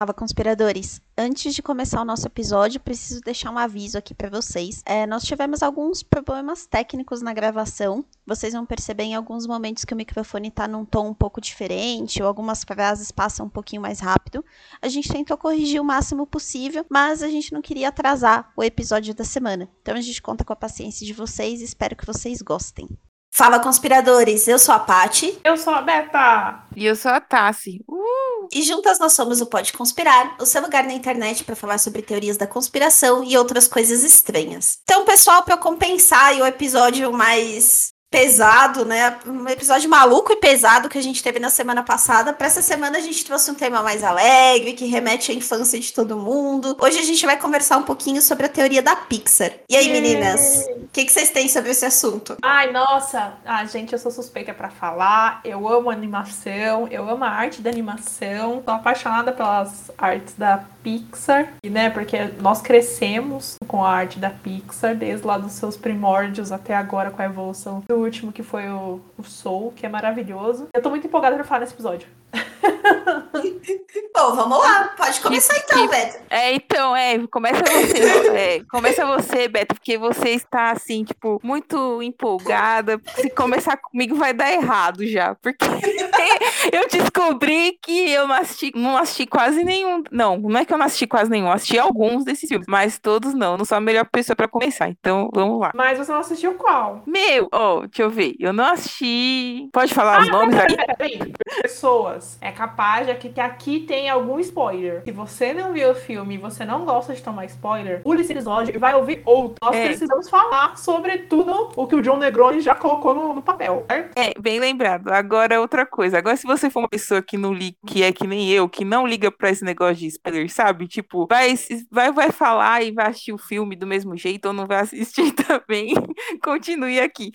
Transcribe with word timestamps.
Fala, 0.00 0.14
conspiradores! 0.14 1.00
Antes 1.18 1.52
de 1.52 1.60
começar 1.60 2.00
o 2.00 2.04
nosso 2.04 2.24
episódio, 2.24 2.78
preciso 2.78 3.20
deixar 3.20 3.50
um 3.50 3.58
aviso 3.58 3.98
aqui 3.98 4.14
para 4.14 4.30
vocês. 4.30 4.80
É, 4.86 5.04
nós 5.08 5.24
tivemos 5.24 5.60
alguns 5.60 6.04
problemas 6.04 6.66
técnicos 6.66 7.20
na 7.20 7.32
gravação. 7.32 8.04
Vocês 8.24 8.52
vão 8.52 8.64
perceber 8.64 9.02
em 9.02 9.16
alguns 9.16 9.44
momentos 9.44 9.84
que 9.84 9.92
o 9.92 9.96
microfone 9.96 10.50
está 10.50 10.68
num 10.68 10.84
tom 10.84 11.08
um 11.08 11.14
pouco 11.14 11.40
diferente, 11.40 12.22
ou 12.22 12.28
algumas 12.28 12.62
frases 12.62 13.10
passam 13.10 13.46
um 13.46 13.50
pouquinho 13.50 13.82
mais 13.82 13.98
rápido. 13.98 14.44
A 14.80 14.86
gente 14.86 15.08
tentou 15.08 15.36
corrigir 15.36 15.80
o 15.80 15.84
máximo 15.84 16.24
possível, 16.28 16.86
mas 16.88 17.20
a 17.20 17.28
gente 17.28 17.52
não 17.52 17.60
queria 17.60 17.88
atrasar 17.88 18.52
o 18.56 18.62
episódio 18.62 19.12
da 19.12 19.24
semana. 19.24 19.68
Então 19.82 19.96
a 19.96 20.00
gente 20.00 20.22
conta 20.22 20.44
com 20.44 20.52
a 20.52 20.56
paciência 20.56 21.04
de 21.04 21.12
vocês 21.12 21.60
e 21.60 21.64
espero 21.64 21.96
que 21.96 22.06
vocês 22.06 22.40
gostem. 22.40 22.88
Fala, 23.30 23.60
conspiradores! 23.60 24.48
Eu 24.48 24.58
sou 24.58 24.74
a 24.74 24.78
Pati. 24.78 25.38
Eu 25.44 25.56
sou 25.56 25.72
a 25.72 25.82
Beta. 25.82 26.64
E 26.74 26.84
eu 26.86 26.96
sou 26.96 27.10
a 27.10 27.20
Tassi. 27.20 27.84
Uh! 27.88 28.48
E 28.52 28.62
juntas 28.62 28.98
nós 28.98 29.12
somos 29.12 29.40
o 29.40 29.46
Pode 29.46 29.72
Conspirar, 29.72 30.36
o 30.40 30.46
seu 30.46 30.62
lugar 30.62 30.84
na 30.84 30.94
internet 30.94 31.44
para 31.44 31.54
falar 31.54 31.78
sobre 31.78 32.02
teorias 32.02 32.36
da 32.36 32.46
conspiração 32.46 33.22
e 33.22 33.36
outras 33.36 33.68
coisas 33.68 34.02
estranhas. 34.02 34.78
Então, 34.84 35.04
pessoal, 35.04 35.42
para 35.42 35.56
compensar 35.56 36.34
o 36.34 36.46
episódio 36.46 37.12
mais 37.12 37.92
pesado, 38.10 38.84
né? 38.84 39.18
Um 39.26 39.46
episódio 39.48 39.88
maluco 39.88 40.32
e 40.32 40.36
pesado 40.36 40.88
que 40.88 40.98
a 40.98 41.02
gente 41.02 41.22
teve 41.22 41.38
na 41.38 41.50
semana 41.50 41.82
passada. 41.82 42.32
Para 42.32 42.46
essa 42.46 42.62
semana 42.62 42.98
a 42.98 43.00
gente 43.00 43.24
trouxe 43.24 43.50
um 43.50 43.54
tema 43.54 43.82
mais 43.82 44.02
alegre, 44.02 44.72
que 44.72 44.86
remete 44.86 45.30
à 45.30 45.34
infância 45.34 45.78
de 45.78 45.92
todo 45.92 46.16
mundo. 46.16 46.76
Hoje 46.80 46.98
a 46.98 47.02
gente 47.02 47.24
vai 47.26 47.38
conversar 47.38 47.76
um 47.76 47.82
pouquinho 47.82 48.22
sobre 48.22 48.46
a 48.46 48.48
teoria 48.48 48.82
da 48.82 48.96
Pixar. 48.96 49.52
E 49.68 49.76
aí, 49.76 49.90
meninas, 49.92 50.66
o 50.76 50.88
que, 50.92 51.04
que, 51.04 51.12
vocês 51.12 51.30
têm 51.30 51.48
sobre 51.48 51.70
esse 51.70 51.84
assunto? 51.84 52.36
Ai, 52.42 52.72
nossa, 52.72 53.34
ah, 53.44 53.64
gente, 53.66 53.92
eu 53.92 53.98
sou 53.98 54.10
suspeita 54.10 54.54
para 54.54 54.70
falar. 54.70 55.40
Eu 55.44 55.68
amo 55.68 55.90
animação, 55.90 56.88
eu 56.88 57.08
amo 57.08 57.24
a 57.24 57.28
arte 57.28 57.60
da 57.60 57.68
animação. 57.68 58.62
Tô 58.62 58.70
apaixonada 58.70 59.32
pelas 59.32 59.90
artes 59.98 60.34
da 60.34 60.64
Pixar, 60.82 61.54
e, 61.62 61.70
né? 61.70 61.90
Porque 61.90 62.16
nós 62.40 62.60
crescemos 62.60 63.56
com 63.66 63.84
a 63.84 63.90
arte 63.90 64.18
da 64.18 64.30
Pixar 64.30 64.94
desde 64.94 65.26
lá 65.26 65.38
dos 65.38 65.52
seus 65.52 65.76
primórdios 65.76 66.52
até 66.52 66.74
agora 66.74 67.10
com 67.10 67.22
a 67.22 67.24
evolução 67.24 67.82
do 67.88 67.96
último 67.96 68.32
que 68.32 68.42
foi 68.42 68.68
o, 68.68 69.00
o 69.16 69.22
Soul, 69.22 69.72
que 69.72 69.86
é 69.86 69.88
maravilhoso. 69.88 70.68
Eu 70.74 70.82
tô 70.82 70.90
muito 70.90 71.06
empolgada 71.06 71.36
pra 71.36 71.44
falar 71.44 71.60
nesse 71.60 71.74
episódio. 71.74 72.08
Bom, 74.14 74.34
vamos 74.34 74.58
lá. 74.58 74.94
Pode 74.96 75.20
começar 75.20 75.54
que, 75.54 75.60
então, 75.60 75.82
que... 75.82 75.88
Beto. 75.88 76.18
É, 76.30 76.54
então, 76.54 76.96
é, 76.96 77.26
começa 77.28 77.62
você. 77.62 77.98
é, 78.34 78.64
começa 78.70 79.06
você, 79.06 79.48
Beto, 79.48 79.74
porque 79.74 79.96
você 79.96 80.30
está, 80.30 80.70
assim, 80.72 81.04
tipo, 81.04 81.40
muito 81.42 82.02
empolgada. 82.02 83.00
Se 83.16 83.30
começar 83.30 83.76
comigo, 83.76 84.16
vai 84.16 84.32
dar 84.32 84.52
errado 84.52 85.06
já. 85.06 85.34
Porque 85.36 85.64
eu 86.72 86.88
descobri 86.88 87.78
que 87.82 88.10
eu 88.10 88.26
não 88.26 88.34
assisti, 88.34 88.72
não 88.74 88.96
assisti 88.96 89.26
quase 89.26 89.64
nenhum. 89.64 90.02
Não, 90.10 90.36
não 90.38 90.60
é 90.60 90.64
que 90.64 90.72
eu 90.72 90.78
não 90.78 90.86
assisti 90.86 91.06
quase 91.06 91.30
nenhum. 91.30 91.50
Assisti 91.50 91.78
alguns 91.78 92.24
desses 92.24 92.48
filmes, 92.48 92.66
mas 92.68 92.98
todos 92.98 93.34
não. 93.34 93.56
Não 93.56 93.64
sou 93.64 93.78
a 93.78 93.80
melhor 93.80 94.06
pessoa 94.10 94.36
para 94.36 94.48
começar. 94.48 94.88
Então, 94.88 95.30
vamos 95.32 95.60
lá. 95.60 95.72
Mas 95.74 95.98
você 95.98 96.10
não 96.10 96.20
assistiu 96.20 96.54
qual? 96.54 97.02
Meu, 97.06 97.48
ó, 97.52 97.78
oh, 97.78 97.80
deixa 97.82 98.02
eu 98.02 98.10
ver. 98.10 98.34
Eu 98.38 98.52
não 98.52 98.64
assisti. 98.64 99.68
Pode 99.72 99.94
falar 99.94 100.18
ah, 100.18 100.22
os 100.22 100.28
nomes 100.28 100.56
aí? 100.58 101.32
Pessoas. 101.62 102.38
É 102.40 102.50
capaz 102.58 103.06
de 103.06 103.14
que 103.14 103.40
aqui 103.40 103.78
tem 103.78 104.10
algum 104.10 104.40
spoiler. 104.40 105.04
Se 105.04 105.12
você 105.12 105.54
não 105.54 105.72
viu 105.72 105.92
o 105.92 105.94
filme 105.94 106.34
e 106.34 106.38
você 106.38 106.64
não 106.64 106.84
gosta 106.84 107.14
de 107.14 107.22
tomar 107.22 107.44
spoiler, 107.44 108.02
pule 108.02 108.22
esse 108.22 108.32
episódio 108.32 108.74
e 108.74 108.78
vai 108.78 108.96
ouvir 108.96 109.22
outro. 109.24 109.54
Nós 109.62 109.76
é. 109.76 109.86
precisamos 109.86 110.28
falar 110.28 110.76
sobre 110.76 111.18
tudo 111.18 111.70
o 111.76 111.86
que 111.86 111.94
o 111.94 112.02
John 112.02 112.16
Negroni 112.16 112.60
já 112.60 112.74
colocou 112.74 113.14
no, 113.14 113.32
no 113.32 113.42
papel, 113.42 113.84
certo? 113.88 114.18
É, 114.18 114.34
bem 114.40 114.58
lembrado. 114.58 115.08
Agora, 115.12 115.60
outra 115.60 115.86
coisa. 115.86 116.18
Agora, 116.18 116.36
se 116.36 116.48
você 116.48 116.68
for 116.68 116.80
uma 116.80 116.88
pessoa 116.88 117.22
que 117.22 117.38
não 117.38 117.52
liga, 117.52 117.76
que 117.86 118.02
é 118.02 118.10
que 118.10 118.26
nem 118.26 118.50
eu, 118.50 118.68
que 118.68 118.84
não 118.84 119.06
liga 119.06 119.30
pra 119.30 119.50
esse 119.50 119.64
negócio 119.64 119.94
de 119.94 120.08
spoiler, 120.08 120.52
sabe? 120.52 120.88
Tipo, 120.88 121.28
vai, 121.30 121.54
vai, 121.88 122.10
vai 122.10 122.32
falar 122.32 122.82
e 122.82 122.90
vai 122.90 123.06
assistir 123.06 123.32
o 123.32 123.38
filme 123.38 123.76
do 123.76 123.86
mesmo 123.86 124.16
jeito 124.16 124.46
ou 124.46 124.52
não 124.52 124.66
vai 124.66 124.80
assistir 124.80 125.30
também, 125.46 125.94
continue 126.42 126.98
aqui. 126.98 127.30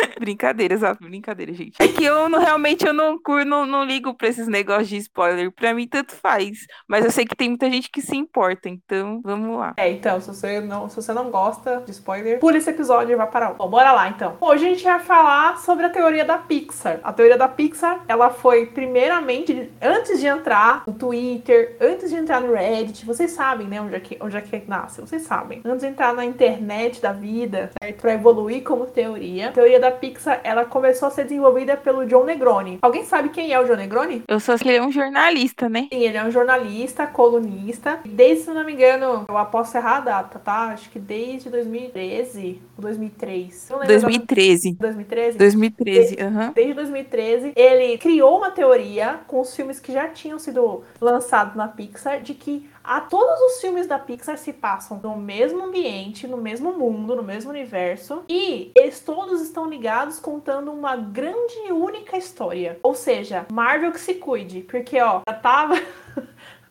Brincadeiras, 0.18 0.80
brincadeira, 1.00 1.52
gente. 1.52 1.76
É 1.78 1.88
que 1.88 2.04
eu 2.04 2.28
não, 2.28 2.40
realmente 2.40 2.86
eu 2.86 2.92
não, 2.92 3.18
não, 3.46 3.66
não 3.66 3.84
ligo 3.84 4.14
pra 4.14 4.28
esses 4.28 4.48
negócios 4.48 4.88
de 4.88 4.96
spoiler. 4.96 5.50
Pra 5.52 5.74
mim, 5.74 5.86
tanto 5.86 6.14
faz. 6.14 6.66
Mas 6.86 7.04
eu 7.04 7.10
sei 7.10 7.24
que 7.24 7.36
tem 7.36 7.48
muita 7.48 7.70
gente 7.70 7.90
que 7.90 8.00
se 8.00 8.16
importa, 8.16 8.68
então 8.68 9.20
vamos 9.22 9.58
lá. 9.58 9.74
É, 9.76 9.90
então, 9.90 10.20
se 10.20 10.28
você 10.28 10.60
não, 10.60 10.88
se 10.88 10.96
você 10.96 11.12
não 11.12 11.30
gosta 11.30 11.82
de 11.84 11.92
spoiler, 11.92 12.38
pula 12.38 12.56
esse 12.56 12.70
episódio 12.70 13.12
e 13.12 13.16
vai 13.16 13.26
para 13.26 13.48
outro. 13.48 13.64
Bom, 13.64 13.70
bora 13.70 13.92
lá 13.92 14.08
então. 14.08 14.36
Hoje 14.40 14.66
a 14.66 14.68
gente 14.68 14.84
vai 14.84 15.00
falar 15.00 15.58
sobre 15.58 15.86
a 15.86 15.90
teoria 15.90 16.24
da 16.24 16.38
Pixar. 16.38 17.00
A 17.02 17.12
teoria 17.12 17.36
da 17.36 17.48
Pixar, 17.48 18.04
ela 18.08 18.30
foi 18.30 18.66
primeiramente, 18.66 19.70
antes 19.80 20.20
de 20.20 20.26
entrar 20.26 20.82
no 20.86 20.92
Twitter, 20.92 21.76
antes 21.80 22.10
de 22.10 22.16
entrar 22.16 22.40
no 22.40 22.52
Reddit, 22.52 23.04
vocês 23.04 23.30
sabem, 23.30 23.66
né, 23.66 23.80
onde 23.80 23.94
é 23.94 24.00
que, 24.00 24.16
onde 24.20 24.36
é 24.36 24.40
que 24.40 24.62
nasce, 24.66 25.00
vocês 25.00 25.22
sabem. 25.22 25.60
Antes 25.64 25.80
de 25.80 25.86
entrar 25.86 26.12
na 26.14 26.24
internet 26.24 27.00
da 27.00 27.12
vida, 27.12 27.70
certo? 27.82 28.00
Pra 28.00 28.14
evoluir 28.14 28.62
como 28.62 28.86
teoria. 28.86 29.48
A 29.48 29.52
teoria 29.52 29.80
da 29.80 29.87
Pixar, 29.90 30.40
ela 30.44 30.64
começou 30.64 31.08
a 31.08 31.10
ser 31.10 31.24
desenvolvida 31.24 31.76
pelo 31.76 32.06
John 32.06 32.24
Negroni. 32.24 32.78
Alguém 32.82 33.04
sabe 33.04 33.28
quem 33.30 33.52
é 33.52 33.60
o 33.60 33.64
John 33.64 33.76
Negroni? 33.76 34.22
Eu 34.26 34.40
só 34.40 34.56
sei 34.56 34.64
que 34.64 34.68
ele 34.68 34.78
é 34.78 34.82
um 34.82 34.92
jornalista, 34.92 35.68
né? 35.68 35.88
Sim, 35.92 36.00
ele 36.00 36.16
é 36.16 36.24
um 36.24 36.30
jornalista, 36.30 37.06
colunista. 37.06 38.00
Desde, 38.04 38.44
se 38.44 38.50
não 38.50 38.64
me 38.64 38.72
engano, 38.72 39.26
eu 39.28 39.46
posso 39.46 39.76
errar 39.76 39.96
a 39.96 40.00
data, 40.00 40.38
tá? 40.38 40.68
Acho 40.68 40.90
que 40.90 40.98
desde 40.98 41.50
2013 41.50 42.60
ou 42.76 42.82
2003. 42.82 43.68
2013. 43.86 44.72
2013? 44.72 45.38
2013, 45.38 46.16
aham. 46.20 46.46
Uhum. 46.46 46.52
Desde 46.52 46.74
2013, 46.74 47.52
ele 47.56 47.98
criou 47.98 48.38
uma 48.38 48.50
teoria 48.50 49.20
com 49.26 49.40
os 49.40 49.54
filmes 49.54 49.80
que 49.80 49.92
já 49.92 50.08
tinham 50.08 50.38
sido 50.38 50.82
lançados 51.00 51.54
na 51.54 51.68
Pixar 51.68 52.20
de 52.20 52.34
que 52.34 52.68
a 52.88 53.02
todos 53.02 53.38
os 53.40 53.60
filmes 53.60 53.86
da 53.86 53.98
Pixar 53.98 54.38
se 54.38 54.50
passam 54.50 54.98
no 55.02 55.14
mesmo 55.14 55.62
ambiente, 55.62 56.26
no 56.26 56.38
mesmo 56.38 56.72
mundo, 56.72 57.14
no 57.14 57.22
mesmo 57.22 57.50
universo, 57.50 58.24
e 58.26 58.72
eles 58.74 59.00
todos 59.00 59.42
estão 59.42 59.68
ligados 59.68 60.18
contando 60.18 60.72
uma 60.72 60.96
grande 60.96 61.54
e 61.66 61.72
única 61.72 62.16
história. 62.16 62.78
Ou 62.82 62.94
seja, 62.94 63.44
Marvel 63.52 63.92
que 63.92 64.00
se 64.00 64.14
cuide, 64.14 64.62
porque 64.62 64.98
ó, 65.02 65.20
já 65.28 65.34
tava 65.34 65.74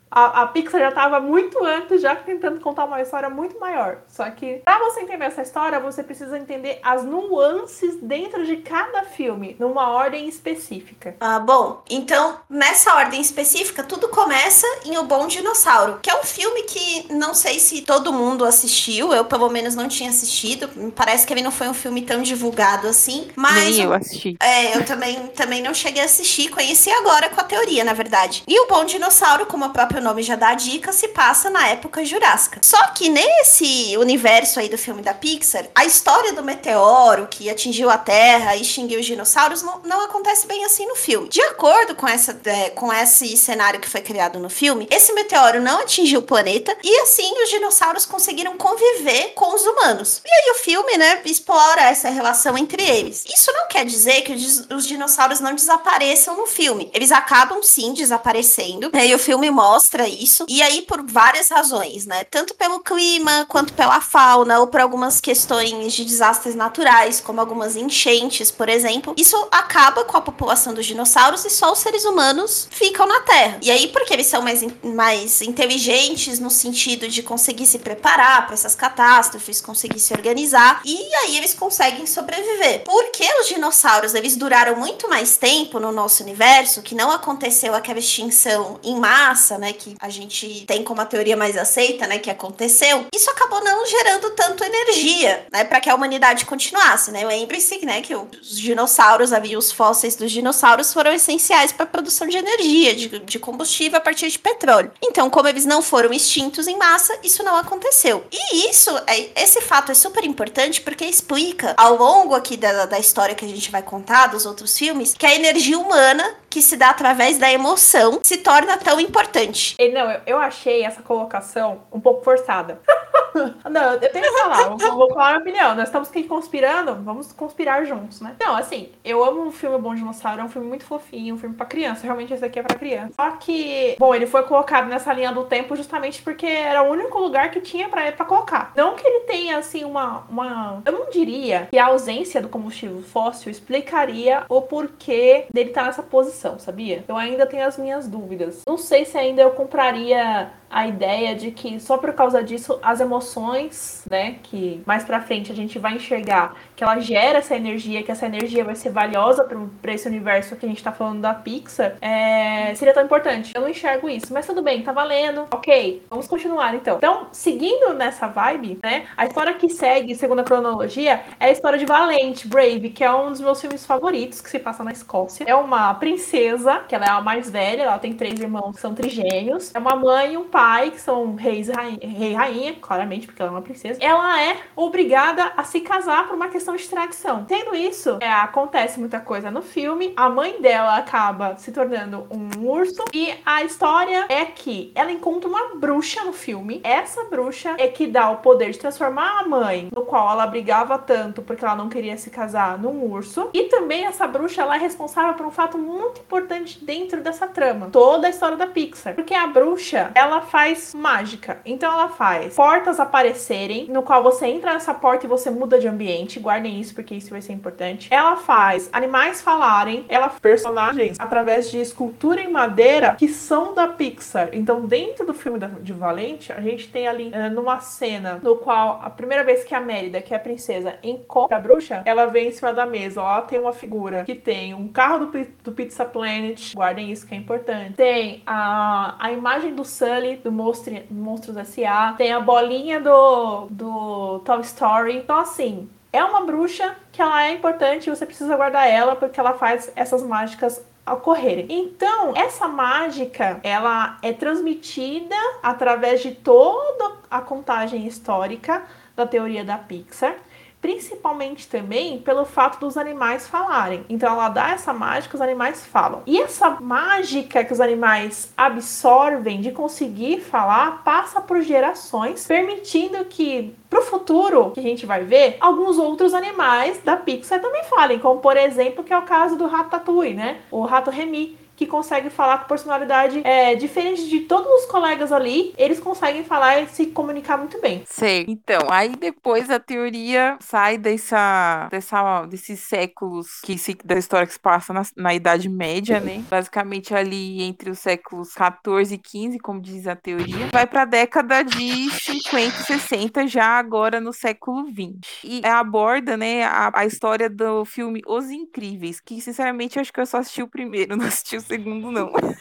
A, 0.09 0.44
a, 0.44 0.47
Pixar 0.47 0.79
já 0.79 0.90
estava 0.90 1.19
muito 1.19 1.63
antes, 1.63 2.01
já 2.01 2.16
tentando 2.16 2.59
contar 2.59 2.85
uma 2.85 3.01
história 3.01 3.29
muito 3.29 3.59
maior. 3.59 4.00
Só 4.07 4.29
que, 4.31 4.62
para 4.63 4.79
você 4.79 5.01
entender 5.01 5.25
essa 5.25 5.41
história, 5.41 5.79
você 5.79 6.03
precisa 6.03 6.38
entender 6.38 6.79
as 6.81 7.03
nuances 7.03 7.97
dentro 8.01 8.45
de 8.45 8.57
cada 8.57 9.03
filme, 9.03 9.56
numa 9.59 9.90
ordem 9.90 10.28
específica. 10.28 11.16
Ah, 11.19 11.40
bom, 11.40 11.84
então, 11.90 12.40
nessa 12.50 12.95
ordem 12.95 13.22
específica, 13.22 13.84
tudo 13.84 14.07
começa 14.09 14.66
em 14.85 14.97
O 14.97 15.03
Bom 15.03 15.28
Dinossauro, 15.28 16.00
que 16.01 16.09
é 16.09 16.19
um 16.19 16.24
filme 16.24 16.63
que 16.63 17.13
não 17.13 17.34
sei 17.34 17.59
se 17.59 17.81
todo 17.81 18.13
mundo 18.13 18.45
assistiu, 18.45 19.13
eu 19.13 19.25
pelo 19.25 19.50
menos 19.50 19.75
não 19.75 19.88
tinha 19.88 20.09
assistido. 20.09 20.69
Parece 20.95 21.25
que 21.28 21.34
ele 21.34 21.41
não 21.41 21.51
foi 21.51 21.68
um 21.68 21.74
filme 21.74 22.01
tão 22.01 22.22
divulgado 22.22 22.88
assim, 22.88 23.28
mas. 23.35 23.75
Nem 23.75 23.81
eu 23.84 23.94
assisti. 23.94 24.38
É, 24.41 24.78
eu 24.78 24.85
também, 24.85 25.28
também 25.28 25.62
não 25.62 25.74
cheguei 25.74 26.01
a 26.01 26.06
assistir, 26.06 26.50
conheci 26.50 26.89
agora 26.91 27.29
com 27.29 27.41
a 27.41 27.44
teoria, 27.44 27.84
na 27.84 27.94
verdade. 27.94 28.44
E 28.47 28.59
O 28.62 28.68
Bom 28.68 28.85
Dinossauro, 28.85 29.45
como 29.45 29.66
a 29.66 29.69
própria 29.69 29.96
próprio 29.97 30.03
nome 30.03 30.23
já 30.23 30.35
dá 30.35 30.49
a 30.49 30.53
dica, 30.53 30.93
se 30.93 31.09
passa 31.09 31.49
na 31.49 31.67
época 31.67 32.05
jurássica. 32.05 32.59
Só 32.63 32.87
que 32.87 33.09
nesse 33.09 33.97
universo 33.97 34.59
aí 34.59 34.69
do 34.69 34.77
filme 34.77 35.01
da 35.01 35.13
Pixar, 35.13 35.65
a 35.73 35.85
história 35.85 36.33
do 36.33 36.43
meteoro 36.43 37.27
que 37.27 37.49
atingiu 37.49 37.89
a 37.89 37.97
Terra 37.97 38.55
e 38.55 38.61
extinguiu 38.61 38.99
os 38.99 39.05
dinossauros 39.05 39.61
não, 39.61 39.79
não 39.83 40.05
acontece 40.05 40.45
bem 40.47 40.63
assim 40.65 40.85
no 40.85 40.95
filme. 40.95 41.29
De 41.29 41.41
acordo 41.41 41.95
com, 41.95 42.07
essa, 42.07 42.39
é, 42.45 42.69
com 42.69 42.94
esse 42.94 43.35
cenário 43.38 43.79
que 43.79 43.89
foi 43.89 44.01
criado 44.01 44.39
no 44.39 44.49
filme, 44.49 44.88
esse 44.91 45.11
meteoro 45.13 45.61
não 45.61 45.81
atingiu 45.81 46.19
o 46.19 46.23
planeta 46.23 46.75
e 46.83 47.00
assim 47.00 47.31
os 47.43 47.50
dinossauros 47.50 48.05
conseguiram 48.05 48.57
conviver 48.57 49.33
com 49.35 49.53
os 49.53 49.65
humanos. 49.65 50.21
E 50.25 50.29
aí 50.29 50.51
o 50.51 50.59
filme, 50.59 50.97
né, 50.97 51.21
explora 51.25 51.81
essa 51.83 52.09
relação 52.09 52.57
entre 52.57 52.83
eles. 52.83 53.25
Isso 53.27 53.51
não 53.51 53.67
quer 53.67 53.85
dizer 53.85 54.21
que 54.21 54.33
os 54.73 54.85
dinossauros 54.85 55.39
não 55.39 55.55
desapareçam 55.55 56.38
no 56.38 56.45
filme. 56.45 56.91
Eles 56.93 57.11
acabam 57.11 57.63
sim 57.63 57.93
desaparecendo. 57.93 58.91
E 58.93 59.15
o 59.15 59.19
filme 59.19 59.50
mostra 59.50 59.87
mostra 59.88 60.07
isso. 60.07 60.45
E 60.50 60.62
aí, 60.62 60.81
por 60.81 61.01
várias 61.06 61.50
razões, 61.50 62.06
né? 62.06 62.25
Tanto 62.25 62.54
pelo 62.56 62.81
clima, 62.81 63.45
quanto 63.48 63.72
pela 63.74 64.01
fauna, 64.01 64.60
ou 64.60 64.68
por 64.68 64.81
algumas 64.81 65.22
questões 65.22 65.94
de 65.94 66.04
desastres 66.04 66.56
naturais, 66.56 67.22
como 67.22 67.39
algumas 67.39 67.78
enchentes, 67.78 68.51
por 68.51 68.68
exemplo. 68.68 69.13
Isso 69.16 69.36
acaba 69.50 70.04
com 70.04 70.18
a 70.18 70.22
população 70.22 70.74
dos 70.74 70.86
dinossauros 70.86 71.45
e 71.45 71.50
só 71.50 71.72
os 71.72 71.80
seres 71.80 72.04
humanos 72.04 72.68
ficam 72.69 73.07
na 73.07 73.22
Terra. 73.22 73.60
E 73.62 73.72
aí, 73.72 73.88
porque 73.88 74.13
eles 74.13 74.28
são 74.28 74.42
mais, 74.42 74.62
mais 74.84 75.42
inteligentes 75.42 76.39
no 76.39 76.50
sentido 76.50 77.07
de 77.07 77.24
conseguir 77.24 77.66
se 77.66 77.80
preparar 77.80 78.45
para 78.45 78.56
essas 78.56 78.75
catástrofes, 78.75 79.62
conseguir 79.62 80.00
se 80.00 80.13
organizar, 80.13 80.81
e 80.84 80.98
aí 81.24 81.38
eles 81.38 81.54
conseguem 81.54 82.06
sobreviver. 82.06 82.84
Porque 82.84 83.25
os 83.42 83.48
dinossauros, 83.48 84.13
eles 84.13 84.36
duraram 84.36 84.75
muito 84.75 85.10
mais 85.10 85.38
tempo 85.38 85.80
no 85.80 85.92
nosso 85.92 86.24
universo, 86.24 86.81
que 86.81 86.95
não 86.95 87.10
aconteceu 87.10 87.74
aquela 87.74 88.00
extinção 88.00 88.80
em 88.84 89.00
massa, 89.00 89.57
né? 89.57 89.76
Que 89.77 89.95
a 90.00 90.09
gente 90.09 90.65
tem 90.65 90.83
como 90.83 91.01
a 91.01 91.06
teoria 91.06 91.38
mais 91.38 91.57
aceita, 91.57 92.07
né, 92.07 92.19
que 92.19 92.29
aconteceu, 92.29 93.06
isso 93.13 93.29
acabou 93.29 93.63
não 93.63 93.85
gerando 93.85 94.29
tanto 94.31 94.63
energia, 94.63 95.45
né, 95.51 95.63
para 95.63 95.79
que 95.79 95.89
a 95.89 95.95
humanidade 95.95 96.45
continuasse, 96.45 97.12
né? 97.12 97.25
Lembre-se, 97.25 97.85
né, 97.85 98.01
que 98.01 98.15
os 98.15 98.59
dinossauros, 98.59 99.31
havia 99.31 99.57
os 99.57 99.71
fósseis 99.71 100.15
dos 100.15 100.31
dinossauros 100.31 100.94
foram 100.94 101.13
essenciais 101.13 101.71
para 101.71 101.83
a 101.83 101.88
produção 101.88 102.27
de 102.27 102.38
energia, 102.38 102.95
de, 102.95 103.19
de 103.19 103.39
combustível 103.39 103.97
a 103.97 104.01
partir 104.01 104.29
de 104.29 104.39
petróleo. 104.39 104.91
Então, 105.01 105.29
como 105.29 105.47
eles 105.47 105.65
não 105.65 105.81
foram 105.81 106.12
extintos 106.12 106.68
em 106.68 106.77
massa, 106.77 107.18
isso 107.24 107.44
não 107.44 107.56
aconteceu. 107.56 108.25
E 108.31 108.69
isso, 108.69 108.89
é, 109.06 109.29
esse 109.41 109.62
fato 109.62 109.91
é 109.91 109.95
super 109.95 110.24
importante 110.24 110.81
porque 110.81 111.06
explica 111.06 111.74
ao 111.77 111.95
longo 111.95 112.35
aqui 112.35 112.57
da, 112.57 112.85
da 112.85 113.00
história 113.00 113.35
que 113.35 113.45
a 113.45 113.47
gente 113.47 113.71
vai 113.71 113.81
contar 113.81 114.27
dos 114.27 114.45
outros 114.45 114.77
filmes 114.77 115.13
que 115.13 115.25
a 115.25 115.35
energia 115.35 115.77
humana 115.77 116.35
que 116.50 116.62
se 116.62 116.75
dá 116.75 116.89
através 116.89 117.38
da 117.38 117.51
emoção 117.51 118.19
se 118.24 118.38
torna 118.38 118.77
tão 118.77 119.00
importante. 119.00 119.66
E, 119.77 119.89
não, 119.89 120.09
eu, 120.09 120.21
eu 120.25 120.37
achei 120.37 120.83
essa 120.83 121.01
colocação 121.01 121.81
um 121.91 121.99
pouco 121.99 122.23
forçada. 122.23 122.79
não, 123.69 123.93
eu 123.93 124.11
tenho 124.11 124.25
que 124.25 124.39
falar, 124.39 124.69
vou, 124.69 125.09
falar 125.09 125.29
minha 125.29 125.39
opinião. 125.39 125.75
Nós 125.75 125.87
estamos 125.87 126.09
aqui 126.09 126.23
conspirando, 126.23 126.95
vamos 126.95 127.31
conspirar 127.31 127.85
juntos, 127.85 128.21
né? 128.21 128.35
Não, 128.39 128.55
assim, 128.55 128.89
eu 129.03 129.23
amo 129.23 129.47
o 129.47 129.51
filme 129.51 129.77
Bom 129.77 129.93
Dinossauro, 129.93 130.41
é 130.41 130.43
um 130.43 130.49
filme 130.49 130.67
muito 130.67 130.85
fofinho, 130.85 131.35
um 131.35 131.37
filme 131.37 131.55
pra 131.55 131.65
criança. 131.65 132.03
Realmente 132.03 132.33
esse 132.33 132.43
aqui 132.43 132.59
é 132.59 132.63
pra 132.63 132.77
criança. 132.77 133.13
Só 133.15 133.31
que, 133.31 133.95
bom, 133.99 134.13
ele 134.13 134.27
foi 134.27 134.43
colocado 134.43 134.87
nessa 134.87 135.13
linha 135.13 135.31
do 135.31 135.43
tempo 135.43 135.75
justamente 135.75 136.21
porque 136.21 136.45
era 136.45 136.83
o 136.83 136.91
único 136.91 137.19
lugar 137.19 137.51
que 137.51 137.61
tinha 137.61 137.89
pra, 137.89 138.11
pra 138.11 138.25
colocar. 138.25 138.71
Não 138.75 138.95
que 138.95 139.05
ele 139.05 139.21
tenha, 139.21 139.57
assim, 139.57 139.83
uma, 139.83 140.25
uma. 140.29 140.81
Eu 140.85 140.91
não 140.91 141.09
diria 141.09 141.67
que 141.69 141.77
a 141.77 141.87
ausência 141.87 142.41
do 142.41 142.49
combustível 142.49 143.01
fóssil 143.01 143.51
explicaria 143.51 144.45
o 144.49 144.61
porquê 144.61 145.45
dele 145.51 145.69
estar 145.69 145.81
tá 145.81 145.87
nessa 145.87 146.03
posição, 146.03 146.59
sabia? 146.59 147.03
Eu 147.07 147.17
ainda 147.17 147.45
tenho 147.45 147.65
as 147.65 147.77
minhas 147.77 148.07
dúvidas. 148.07 148.63
Não 148.67 148.77
sei 148.77 149.05
se 149.05 149.17
ainda 149.17 149.41
eu 149.41 149.51
compraria 149.57 150.51
a 150.69 150.88
ideia 150.88 151.36
de 151.36 151.50
que 151.50 151.80
só 151.80 151.98
por 151.98 152.13
causa 152.13 152.44
disso 152.44 152.77
as 152.83 153.00
emoções, 153.00 154.06
né, 154.09 154.38
que 154.44 154.83
mais 154.86 155.04
para 155.04 155.19
frente 155.21 155.51
a 155.51 155.56
gente 155.56 155.80
vai 155.80 155.95
enxergar 155.95 156.56
que 156.77 156.83
ela 156.83 157.00
gera 157.00 157.39
essa 157.39 157.56
energia, 157.56 158.03
que 158.03 158.12
essa 158.12 158.27
energia 158.27 158.63
vai 158.63 158.75
ser 158.75 158.91
valiosa 158.91 159.44
para 159.81 159.91
esse 159.91 160.07
universo 160.07 160.56
que 160.56 160.63
a 160.63 160.69
gente 160.69 160.83
tá 160.83 160.91
falando 160.91 161.21
da 161.21 161.33
Pixar, 161.33 161.95
é, 162.00 162.74
seria 162.75 162.94
tão 162.94 163.03
importante. 163.03 163.51
Eu 163.56 163.62
não 163.62 163.69
enxergo 163.69 164.07
isso, 164.07 164.31
mas 164.31 164.45
tudo 164.45 164.62
bem, 164.62 164.83
tá 164.83 164.91
valendo. 164.91 165.47
OK, 165.51 166.03
vamos 166.07 166.27
continuar 166.27 166.75
então. 166.75 166.97
Então, 166.97 167.29
seguindo 167.31 167.95
nessa 167.95 168.27
vibe, 168.27 168.79
né, 168.83 169.07
a 169.18 169.25
história 169.25 169.56
que 169.56 169.68
segue, 169.69 170.13
segundo 170.13 170.41
a 170.41 170.44
cronologia, 170.44 171.24
é 171.39 171.47
a 171.47 171.51
história 171.51 171.79
de 171.79 171.85
Valente, 171.85 172.47
Brave, 172.47 172.91
que 172.91 173.03
é 173.03 173.12
um 173.12 173.31
dos 173.31 173.41
meus 173.41 173.59
filmes 173.59 173.83
favoritos, 173.83 174.39
que 174.39 174.50
se 174.50 174.59
passa 174.59 174.83
na 174.83 174.91
Escócia. 174.91 175.45
É 175.47 175.56
uma 175.56 175.95
princesa, 175.95 176.81
que 176.88 176.94
ela 176.94 177.06
é 177.06 177.09
a 177.09 177.21
mais 177.21 177.50
velha, 177.50 177.83
ela 177.83 177.97
tem 177.97 178.13
três 178.13 178.39
irmãos 178.39 178.75
que 178.75 178.81
são 178.81 178.94
trigêmeos. 178.94 179.74
É 179.74 179.79
uma 179.79 179.95
mãe 179.95 180.33
e 180.33 180.38
um 180.38 180.47
pai 180.47 180.91
que 180.91 181.01
são 181.01 181.33
reis 181.33 181.69
rainha, 181.69 181.97
rei 182.03 182.31
e 182.33 182.35
rainha, 182.35 182.75
claramente, 182.79 183.25
porque 183.25 183.41
ela 183.41 183.50
é 183.50 183.56
uma 183.56 183.63
princesa, 183.63 183.97
ela 184.00 184.39
é 184.44 184.57
obrigada 184.75 185.53
a 185.57 185.63
se 185.63 185.81
casar 185.81 186.27
por 186.27 186.35
uma 186.35 186.50
questão 186.50 186.66
de 186.75 186.87
tradição. 186.87 187.45
Tendo 187.45 187.75
isso, 187.75 188.17
é, 188.21 188.29
acontece 188.29 188.99
muita 188.99 189.19
coisa 189.19 189.49
no 189.51 189.61
filme. 189.61 190.13
A 190.15 190.29
mãe 190.29 190.61
dela 190.61 190.97
acaba 190.97 191.55
se 191.57 191.71
tornando 191.71 192.27
um 192.29 192.67
urso. 192.67 193.03
E 193.13 193.33
a 193.45 193.63
história 193.63 194.25
é 194.29 194.45
que 194.45 194.91
ela 194.95 195.11
encontra 195.11 195.49
uma 195.49 195.75
bruxa 195.75 196.23
no 196.23 196.33
filme. 196.33 196.81
Essa 196.83 197.23
bruxa 197.25 197.75
é 197.77 197.87
que 197.87 198.07
dá 198.07 198.29
o 198.29 198.37
poder 198.37 198.71
de 198.71 198.79
transformar 198.79 199.39
a 199.39 199.47
mãe, 199.47 199.89
no 199.95 200.03
qual 200.03 200.31
ela 200.31 200.47
brigava 200.47 200.97
tanto 200.97 201.41
porque 201.41 201.63
ela 201.63 201.75
não 201.75 201.89
queria 201.89 202.17
se 202.17 202.29
casar, 202.29 202.77
num 202.77 203.03
urso. 203.03 203.49
E 203.53 203.63
também 203.63 204.05
essa 204.05 204.27
bruxa 204.27 204.61
ela 204.61 204.75
é 204.75 204.79
responsável 204.79 205.33
por 205.33 205.45
um 205.45 205.51
fato 205.51 205.77
muito 205.77 206.21
importante 206.21 206.83
dentro 206.83 207.21
dessa 207.21 207.47
trama. 207.47 207.89
Toda 207.91 208.27
a 208.27 208.29
história 208.29 208.57
da 208.57 208.67
Pixar. 208.67 209.15
Porque 209.15 209.33
a 209.33 209.47
bruxa, 209.47 210.11
ela 210.15 210.41
faz 210.41 210.93
mágica. 210.93 211.59
Então 211.65 211.91
ela 211.91 212.09
faz 212.09 212.55
portas 212.55 212.99
aparecerem, 212.99 213.87
no 213.89 214.03
qual 214.03 214.23
você 214.23 214.47
entra 214.47 214.73
nessa 214.73 214.93
porta 214.93 215.25
e 215.25 215.29
você 215.29 215.49
muda 215.49 215.79
de 215.79 215.87
ambiente. 215.87 216.39
Guardem 216.57 216.80
isso 216.80 216.95
porque 216.95 217.13
isso 217.13 217.30
vai 217.30 217.42
ser 217.42 217.54
importante. 217.54 218.07
Ela 218.12 218.36
faz 218.36 218.89
animais 218.92 219.44
falarem, 219.44 220.06
ela 220.09 220.27
personagens 220.27 221.15
através 221.19 221.69
de 221.69 221.80
escultura 221.80 222.42
em 222.42 222.51
madeira 222.51 223.15
que 223.15 223.27
são 223.27 223.75
da 223.75 223.88
Pixar. 223.88 224.50
Então 224.54 224.81
dentro 224.81 225.24
do 225.24 225.36
filme 225.36 225.59
de 225.81 225.94
Valente, 225.94 226.51
a 226.51 226.59
gente 226.59 226.88
tem 226.88 227.07
ali 227.07 227.27
uh, 227.27 227.54
numa 227.54 227.80
cena 227.80 228.39
no 228.42 228.56
qual 228.56 229.00
a 229.04 229.09
primeira 229.09 229.44
vez 229.44 229.63
que 229.63 229.75
a 229.75 229.80
Mérida, 229.80 230.19
que 230.19 230.33
é 230.33 230.38
a 230.38 230.39
princesa, 230.39 230.95
encontra 231.04 231.57
a 231.57 231.59
bruxa, 231.59 232.01
ela 232.06 232.25
vem 232.25 232.48
em 232.48 232.51
cima 232.51 232.74
da 232.74 232.88
mesa. 232.88 233.21
Ó, 233.21 233.42
tem 233.42 233.60
uma 233.60 233.74
figura 233.74 234.24
que 234.24 234.33
tem 234.33 234.74
um 234.74 234.88
carro 234.88 235.27
do, 235.27 235.48
do 235.63 235.71
Pizza 235.71 236.06
Planet. 236.06 236.74
Guardem 236.74 237.12
isso 237.12 237.27
que 237.27 237.36
é 237.36 237.38
importante. 237.38 237.94
Tem 237.94 238.42
a, 238.48 239.15
a 239.19 239.31
imagem 239.31 239.75
do 239.75 239.86
Sully 239.86 240.38
do 240.38 240.51
Monstro, 240.51 240.95
Monstros 241.12 241.56
S.A. 241.56 242.13
Tem 242.13 242.31
a 242.31 242.39
bolinha 242.39 243.00
do, 243.00 243.68
do 243.69 244.39
Toy 244.39 244.62
Story. 244.62 245.18
Então, 245.18 245.38
assim, 245.38 245.88
é 246.12 246.24
uma 246.24 246.42
bruxa 246.42 246.95
que 247.12 247.21
ela 247.21 247.45
é 247.45 247.54
importante 247.54 248.07
e 248.07 248.09
você 248.09 248.25
precisa 248.25 248.56
guardar 248.56 248.89
ela 248.89 249.15
porque 249.15 249.39
ela 249.39 249.54
faz 249.54 249.92
essas 249.95 250.24
mágicas 250.24 250.81
ocorrerem. 251.06 251.68
Então, 251.69 252.33
essa 252.36 252.68
mágica, 252.68 253.59
ela 253.63 254.18
é 254.21 254.33
transmitida 254.33 255.36
através 255.63 256.21
de 256.21 256.31
toda 256.31 257.18
a 257.30 257.42
contagem 257.42 258.06
histórica 258.06 258.83
da 259.15 259.25
teoria 259.25 259.63
da 259.63 259.77
Pixar 259.77 260.36
principalmente 260.81 261.68
também 261.68 262.19
pelo 262.19 262.45
fato 262.45 262.79
dos 262.79 262.97
animais 262.97 263.47
falarem. 263.47 264.06
Então 264.09 264.33
ela 264.33 264.50
dá 264.50 264.71
essa 264.71 264.94
mágica, 264.94 265.35
os 265.35 265.41
animais 265.41 265.85
falam. 265.85 266.21
E 266.25 266.39
essa 266.39 266.69
mágica 266.69 267.63
que 267.63 267.74
os 267.74 267.81
animais 267.81 268.53
absorvem 268.56 269.62
de 269.62 269.71
conseguir 269.71 270.41
falar 270.41 271.03
passa 271.03 271.41
por 271.41 271.62
gerações, 271.62 272.45
permitindo 272.45 273.25
que 273.25 273.75
pro 273.89 274.01
futuro 274.01 274.71
que 274.71 274.79
a 274.79 274.83
gente 274.83 275.06
vai 275.06 275.24
ver, 275.24 275.57
alguns 275.59 275.97
outros 275.97 276.33
animais 276.33 277.00
da 277.03 277.15
Pixar 277.15 277.62
também 277.62 277.83
falem, 277.85 278.19
como 278.19 278.39
por 278.39 278.57
exemplo, 278.57 279.03
que 279.03 279.13
é 279.13 279.18
o 279.18 279.24
caso 279.24 279.56
do 279.57 279.65
Ratatouille, 279.65 280.33
né? 280.33 280.57
O 280.69 280.81
Rato 280.81 281.09
Remy 281.09 281.57
que 281.77 281.85
consegue 281.85 282.29
falar 282.29 282.57
com 282.59 282.68
personalidade 282.68 283.41
é, 283.45 283.75
diferente 283.75 284.27
de 284.27 284.41
todos 284.41 284.68
os 284.81 284.85
colegas 284.88 285.31
ali, 285.31 285.74
eles 285.77 286.00
conseguem 286.00 286.44
falar 286.44 286.81
e 286.81 286.88
se 286.88 287.06
comunicar 287.07 287.57
muito 287.57 287.79
bem. 287.79 288.03
Sei. 288.07 288.45
Então, 288.47 288.88
aí 288.89 289.15
depois 289.15 289.69
a 289.69 289.79
teoria 289.79 290.57
sai 290.59 290.97
dessa, 290.97 291.88
dessa 291.91 292.45
desses 292.47 292.79
séculos 292.79 293.62
que 293.63 293.77
se, 293.77 293.95
da 294.03 294.18
história 294.18 294.47
que 294.47 294.53
se 294.53 294.59
passa 294.59 294.91
na, 294.91 295.03
na 295.15 295.35
Idade 295.35 295.69
Média, 295.69 296.19
né? 296.19 296.44
Basicamente 296.50 297.13
ali 297.13 297.62
entre 297.62 297.91
os 297.91 298.00
séculos 298.00 298.53
14 298.53 299.13
e 299.13 299.17
15, 299.17 299.60
como 299.60 299.79
diz 299.79 300.07
a 300.07 300.15
teoria, 300.15 300.69
vai 300.74 300.88
para 300.88 301.03
a 301.03 301.05
década 301.05 301.63
de 301.63 302.10
50 302.10 302.81
e 302.81 303.00
60, 303.00 303.48
já 303.48 303.77
agora 303.77 304.19
no 304.19 304.34
século 304.34 304.86
20. 304.91 305.27
E 305.43 305.62
aborda, 305.63 306.36
né, 306.36 306.63
a, 306.63 306.91
a 306.93 307.05
história 307.05 307.50
do 307.50 307.86
filme 307.86 308.22
Os 308.25 308.50
Incríveis, 308.50 309.19
que 309.19 309.39
sinceramente 309.39 310.00
acho 310.00 310.12
que 310.12 310.19
eu 310.19 310.25
só 310.25 310.38
assisti 310.38 310.63
o 310.63 310.67
primeiro, 310.67 311.15
não 311.17 311.25
assisti 311.25 311.57
o 311.57 311.66
segundo, 311.67 312.12
não. 312.12 312.31
Nossa, 312.31 312.53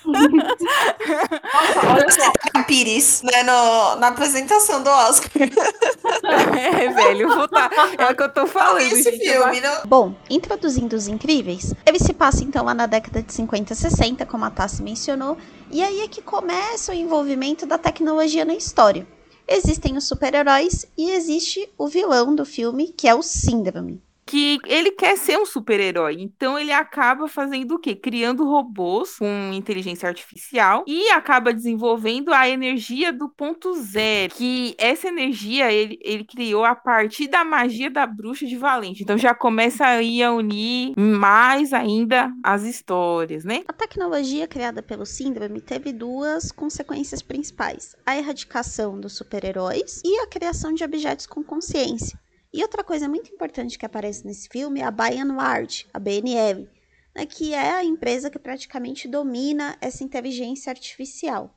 olha 1.92 2.10
só. 2.10 2.32
Pires, 2.66 3.22
né, 3.22 3.42
no, 3.44 3.96
na 3.96 4.08
apresentação 4.08 4.82
do 4.82 4.90
Oscar. 4.90 5.30
é, 6.68 6.88
velho, 6.88 7.28
vou 7.28 7.48
tá, 7.48 7.70
é 7.96 8.12
o 8.12 8.16
que 8.16 8.22
eu 8.22 8.32
tô 8.32 8.46
falando. 8.46 8.80
Esse 8.80 9.04
gente, 9.04 9.18
filme, 9.18 9.60
não... 9.60 9.86
Bom, 9.86 10.14
introduzindo 10.28 10.96
os 10.96 11.06
incríveis, 11.06 11.72
ele 11.86 11.98
se 11.98 12.12
passa 12.12 12.42
então 12.42 12.64
lá 12.64 12.74
na 12.74 12.86
década 12.86 13.22
de 13.22 13.32
50 13.32 13.72
e 13.72 13.76
60, 13.76 14.26
como 14.26 14.44
a 14.44 14.50
Tassi 14.50 14.82
mencionou, 14.82 15.36
e 15.70 15.82
aí 15.82 16.00
é 16.00 16.08
que 16.08 16.20
começa 16.20 16.92
o 16.92 16.94
envolvimento 16.94 17.66
da 17.66 17.78
tecnologia 17.78 18.44
na 18.44 18.54
história. 18.54 19.06
Existem 19.46 19.96
os 19.96 20.08
super-heróis 20.08 20.86
e 20.98 21.10
existe 21.10 21.70
o 21.78 21.86
vilão 21.86 22.34
do 22.34 22.44
filme, 22.44 22.88
que 22.88 23.06
é 23.06 23.14
o 23.14 23.22
Síndrome 23.22 24.02
que 24.26 24.58
ele 24.66 24.90
quer 24.90 25.16
ser 25.16 25.38
um 25.38 25.46
super-herói. 25.46 26.16
Então 26.18 26.58
ele 26.58 26.72
acaba 26.72 27.28
fazendo 27.28 27.76
o 27.76 27.78
quê? 27.78 27.94
Criando 27.94 28.44
robôs 28.44 29.16
com 29.18 29.52
inteligência 29.52 30.08
artificial 30.08 30.84
e 30.86 31.08
acaba 31.10 31.54
desenvolvendo 31.54 32.32
a 32.32 32.48
energia 32.48 33.12
do 33.12 33.28
ponto 33.28 33.74
zero. 33.74 34.34
Que 34.34 34.74
essa 34.78 35.08
energia 35.08 35.72
ele, 35.72 35.98
ele 36.02 36.24
criou 36.24 36.64
a 36.64 36.74
partir 36.74 37.28
da 37.28 37.44
magia 37.44 37.88
da 37.88 38.06
bruxa 38.06 38.44
de 38.44 38.56
Valente. 38.56 39.02
Então 39.02 39.16
já 39.16 39.34
começa 39.34 39.86
aí 39.86 40.22
a 40.22 40.32
unir 40.32 40.94
mais 40.96 41.72
ainda 41.72 42.32
as 42.42 42.64
histórias, 42.64 43.44
né? 43.44 43.62
A 43.68 43.72
tecnologia 43.72 44.48
criada 44.48 44.82
pelo 44.82 45.06
Síndrome 45.06 45.60
teve 45.60 45.92
duas 45.92 46.50
consequências 46.50 47.22
principais: 47.22 47.94
a 48.04 48.16
erradicação 48.16 48.98
dos 48.98 49.16
super-heróis 49.16 50.02
e 50.04 50.18
a 50.20 50.26
criação 50.26 50.72
de 50.72 50.82
objetos 50.82 51.26
com 51.26 51.44
consciência. 51.44 52.18
E 52.56 52.62
outra 52.62 52.82
coisa 52.82 53.06
muito 53.06 53.30
importante 53.30 53.78
que 53.78 53.84
aparece 53.84 54.26
nesse 54.26 54.48
filme 54.48 54.80
é 54.80 54.84
a 54.84 54.90
Ward, 54.90 55.86
a 55.92 55.98
BNM, 55.98 56.66
né, 57.14 57.26
que 57.26 57.52
é 57.52 57.72
a 57.72 57.84
empresa 57.84 58.30
que 58.30 58.38
praticamente 58.38 59.06
domina 59.06 59.76
essa 59.78 60.02
inteligência 60.02 60.70
artificial. 60.70 61.54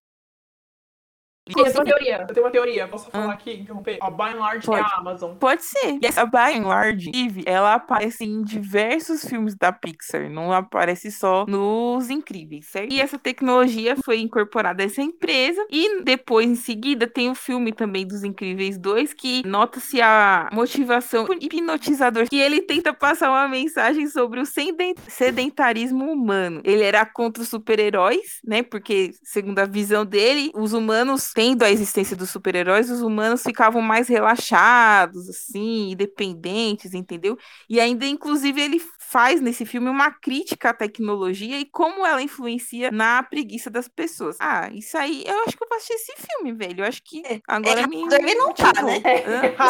Eu 1.50 1.63
tenho 1.63 1.75
uma 1.75 1.86
teoria, 1.86 2.18
eu 2.22 2.27
tenho 2.34 2.46
uma 2.46 2.51
teoria. 2.51 2.88
Posso 2.88 3.10
falar 3.12 3.34
aqui, 3.34 3.51
interromper? 3.53 3.98
A 4.01 4.10
by 4.10 4.24
and 4.24 4.39
large 4.39 4.58
é 4.58 4.65
Pode. 4.65 4.82
a 4.91 4.98
Amazon. 4.98 5.36
Pode 5.36 5.63
ser. 5.63 5.98
E 6.01 6.06
essa 6.06 6.25
by 6.25 6.58
and 6.58 6.68
large, 6.68 7.12
Eve, 7.13 7.44
ela 7.46 7.74
aparece 7.74 8.24
em 8.24 8.44
diversos 8.44 9.25
filmes 9.25 9.56
da 9.56 9.72
Pixar, 9.72 10.29
não 10.29 10.51
aparece 10.53 11.12
só 11.12 11.46
nos 11.48 12.10
Incríveis, 12.10 12.68
certo? 12.68 12.94
E 12.94 13.01
essa 13.01 13.18
tecnologia 13.18 13.96
foi 14.03 14.20
incorporada 14.20 14.84
a 14.84 14.86
essa 14.86 15.01
empresa 15.01 15.65
e 15.72 16.01
depois, 16.03 16.48
em 16.48 16.56
seguida, 16.56 17.08
tem 17.08 17.29
o 17.29 17.36
filme 17.36 17.72
também 17.74 18.06
dos 18.06 18.24
Incríveis 18.24 18.77
2 18.77 19.13
que 19.13 19.46
nota-se 19.48 20.01
a 20.01 20.50
motivação 20.51 21.25
hipnotizador 21.39 22.27
que 22.29 22.39
ele 22.39 22.62
tenta 22.62 22.94
passar 22.94 23.29
uma 23.29 23.48
mensagem 23.48 24.08
sobre 24.08 24.39
o 24.39 24.46
seden- 24.46 24.96
sedentarismo 25.08 26.12
humano. 26.12 26.62
Ele 26.63 26.84
era 26.84 27.06
contra 27.06 27.41
os 27.44 27.50
super-heróis, 27.50 28.39
né? 28.46 28.63
Porque, 28.63 29.12
segundo 29.24 29.60
a 29.60 29.65
visão 29.65 30.06
dele, 30.06 30.51
os 30.56 30.74
humanos, 30.74 31.32
tendo 31.39 31.63
a 31.63 31.72
existência 31.72 32.17
dos 32.17 32.29
super-heróis, 32.31 32.89
os 32.91 33.01
humanos 33.01 33.41
ficavam 33.43 33.81
mais 33.81 34.10
relaxados, 34.10 35.29
assim, 35.29 35.91
independentes, 35.91 36.93
entendeu? 36.93 37.38
E 37.69 37.79
ainda, 37.79 38.05
inclusive, 38.05 38.60
ele 38.60 38.81
faz 39.10 39.42
nesse 39.42 39.66
filme 39.66 39.89
uma 39.89 40.12
crítica 40.12 40.70
à 40.70 40.74
tecnologia 40.74 41.60
e 41.60 41.66
como 41.66 42.06
ela 42.06 42.22
influencia 42.22 42.92
na 42.92 43.24
preguiça 43.24 43.70
das 43.70 43.88
pessoas. 43.88 44.38
Ah, 44.39 44.70
isso 44.72 44.96
aí, 44.98 45.24
eu 45.25 45.39
acho 45.39 45.58
que 45.58 45.63
eu 45.63 45.68
vou 45.68 45.78
assistir 45.78 45.94
esse 45.94 46.28
filme, 46.28 46.54
velho. 46.54 46.82
Eu 46.82 46.88
acho 46.88 47.01
que 47.04 47.24
agora 47.48 47.88
me. 47.88 48.01
errado 48.01 48.13
ele 48.13 48.36
não 48.36 48.54
tá, 48.54 48.72
né? 48.84 49.00
Tá. 49.00 49.70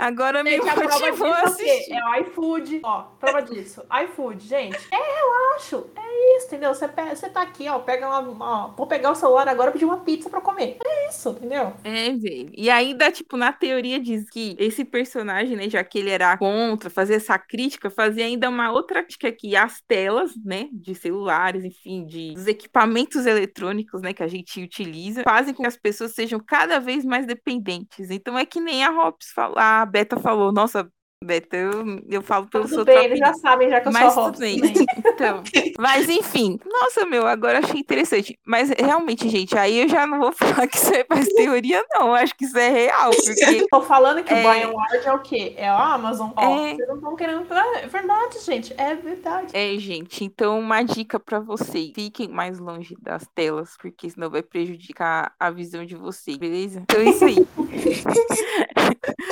Agora 0.06 0.42
me 0.42 0.50
Gente, 0.50 0.64
disso 0.64 0.82
motivou 0.82 1.32
a 1.32 1.40
é 1.40 1.44
assistir. 1.44 1.92
É 1.92 2.04
o 2.04 2.14
iFood. 2.22 2.80
Ó, 2.82 3.02
prova 3.20 3.42
disso. 3.42 3.82
iFood, 4.04 4.46
gente. 4.46 4.78
É 4.90 4.96
relaxo. 4.96 5.86
É 5.96 6.36
isso, 6.36 6.46
entendeu? 6.46 6.74
Você, 6.74 6.88
você 6.88 7.28
tá 7.28 7.42
aqui, 7.42 7.68
ó. 7.68 7.78
Pega 7.78 8.08
uma. 8.20 8.66
Ó, 8.66 8.74
vou 8.76 8.86
pegar 8.86 9.10
o 9.10 9.14
celular 9.14 9.48
agora 9.48 9.70
e 9.70 9.72
pedir 9.72 9.84
uma 9.84 9.98
pizza 9.98 10.28
pra 10.28 10.40
comer. 10.40 10.78
É 10.84 11.08
isso, 11.08 11.30
entendeu? 11.30 11.72
É, 11.84 12.10
velho. 12.12 12.50
E 12.54 12.70
ainda, 12.70 13.10
tipo, 13.10 13.36
na 13.36 13.52
teoria 13.52 14.00
diz 14.00 14.28
que 14.28 14.56
esse 14.58 14.84
personagem, 14.84 15.56
né, 15.56 15.68
já 15.68 15.82
que 15.84 15.98
ele 15.98 16.10
era 16.10 16.36
contra 16.36 16.90
fazer 16.90 17.14
essa 17.14 17.38
crítica, 17.38 17.75
fazia 17.90 18.24
ainda 18.24 18.48
uma 18.48 18.70
outra 18.72 19.02
crítica 19.02 19.32
que 19.32 19.54
as 19.56 19.80
telas, 19.82 20.32
né, 20.44 20.68
de 20.72 20.94
celulares, 20.94 21.64
enfim, 21.64 22.06
de 22.06 22.34
dos 22.34 22.46
equipamentos 22.46 23.26
eletrônicos, 23.26 24.02
né, 24.02 24.12
que 24.12 24.22
a 24.22 24.28
gente 24.28 24.62
utiliza, 24.62 25.22
fazem 25.22 25.54
com 25.54 25.62
que 25.62 25.68
as 25.68 25.76
pessoas 25.76 26.12
sejam 26.12 26.40
cada 26.40 26.78
vez 26.78 27.04
mais 27.04 27.26
dependentes. 27.26 28.10
Então 28.10 28.38
é 28.38 28.44
que 28.44 28.60
nem 28.60 28.84
a 28.84 28.90
Hops 28.90 29.30
falou, 29.34 29.58
a 29.58 29.84
Beta 29.86 30.18
falou, 30.18 30.52
nossa, 30.52 30.90
Beta, 31.24 31.56
eu, 31.56 31.72
eu 32.10 32.20
falo 32.22 32.46
pelo 32.46 32.68
seu 32.68 32.78
Tudo 32.78 32.86
bem, 32.94 33.04
eles 33.06 33.18
já 33.18 33.32
sabem, 33.32 33.70
já 33.70 33.80
que 33.80 33.88
eu 33.88 33.92
Mas 33.92 34.12
sou 34.12 34.24
tudo 34.26 34.38
bem. 34.40 34.60
Então, 35.16 35.42
mas 35.78 36.10
enfim, 36.10 36.58
nossa, 36.66 37.06
meu, 37.06 37.26
agora 37.26 37.60
achei 37.60 37.80
interessante. 37.80 38.38
Mas 38.46 38.68
realmente, 38.68 39.26
gente, 39.30 39.56
aí 39.56 39.80
eu 39.80 39.88
já 39.88 40.06
não 40.06 40.18
vou 40.20 40.30
falar 40.36 40.66
que 40.66 40.76
isso 40.76 40.92
é 40.94 41.06
mais 41.08 41.26
teoria, 41.28 41.82
não. 41.94 42.14
Acho 42.14 42.36
que 42.36 42.44
isso 42.44 42.58
é 42.58 42.68
real, 42.68 43.10
porque 43.12 43.66
Tô 43.70 43.80
falando 43.80 44.22
que 44.22 44.32
É. 44.34 44.66
o 44.66 44.76
Large 44.76 45.06
é 45.08 45.12
o 45.14 45.18
quê? 45.20 45.54
É 45.56 45.66
a 45.68 45.94
Amazon. 45.94 46.30
Ó, 46.36 46.42
É. 46.66 46.74
vocês 46.74 46.86
não 46.88 46.96
estão 46.96 47.16
querendo. 47.16 47.46
É 47.50 47.86
verdade, 47.88 48.38
gente. 48.44 48.74
É 48.76 48.94
verdade. 48.94 49.46
É, 49.56 49.78
gente, 49.78 50.22
então 50.22 50.58
uma 50.58 50.82
dica 50.82 51.18
pra 51.18 51.40
vocês: 51.40 51.92
fiquem 51.94 52.28
mais 52.28 52.58
longe 52.58 52.94
das 53.00 53.26
telas, 53.34 53.74
porque 53.80 54.10
senão 54.10 54.28
vai 54.28 54.42
prejudicar 54.42 55.32
a 55.40 55.50
visão 55.50 55.82
de 55.86 55.96
vocês, 55.96 56.36
beleza? 56.36 56.80
Então 56.82 57.00
é 57.00 57.04
isso 57.08 57.24
aí. 57.24 57.36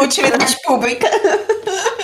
Utilidade 0.02 0.56
pública. 0.64 1.06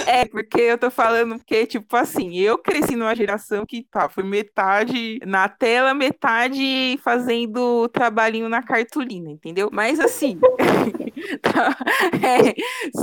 É, 0.07 0.25
porque 0.27 0.61
eu 0.61 0.79
tô 0.79 0.91
falando 0.91 1.37
porque, 1.37 1.67
tipo 1.67 1.97
assim, 1.97 2.37
eu 2.37 2.59
cresci 2.59 2.97
numa 2.97 3.15
geração 3.15 3.65
que, 3.65 3.87
pá, 3.91 4.09
foi 4.09 4.25
metade 4.25 5.19
na 5.25 5.49
tela, 5.49 5.95
metade 5.95 6.99
fazendo 7.03 7.89
trabalhinho 7.89 8.49
na 8.49 8.63
cartolina, 8.63 9.31
entendeu? 9.31 9.69
Mas 9.73 10.01
assim, 10.01 10.39
tá, 11.43 11.77
é, 12.23 12.55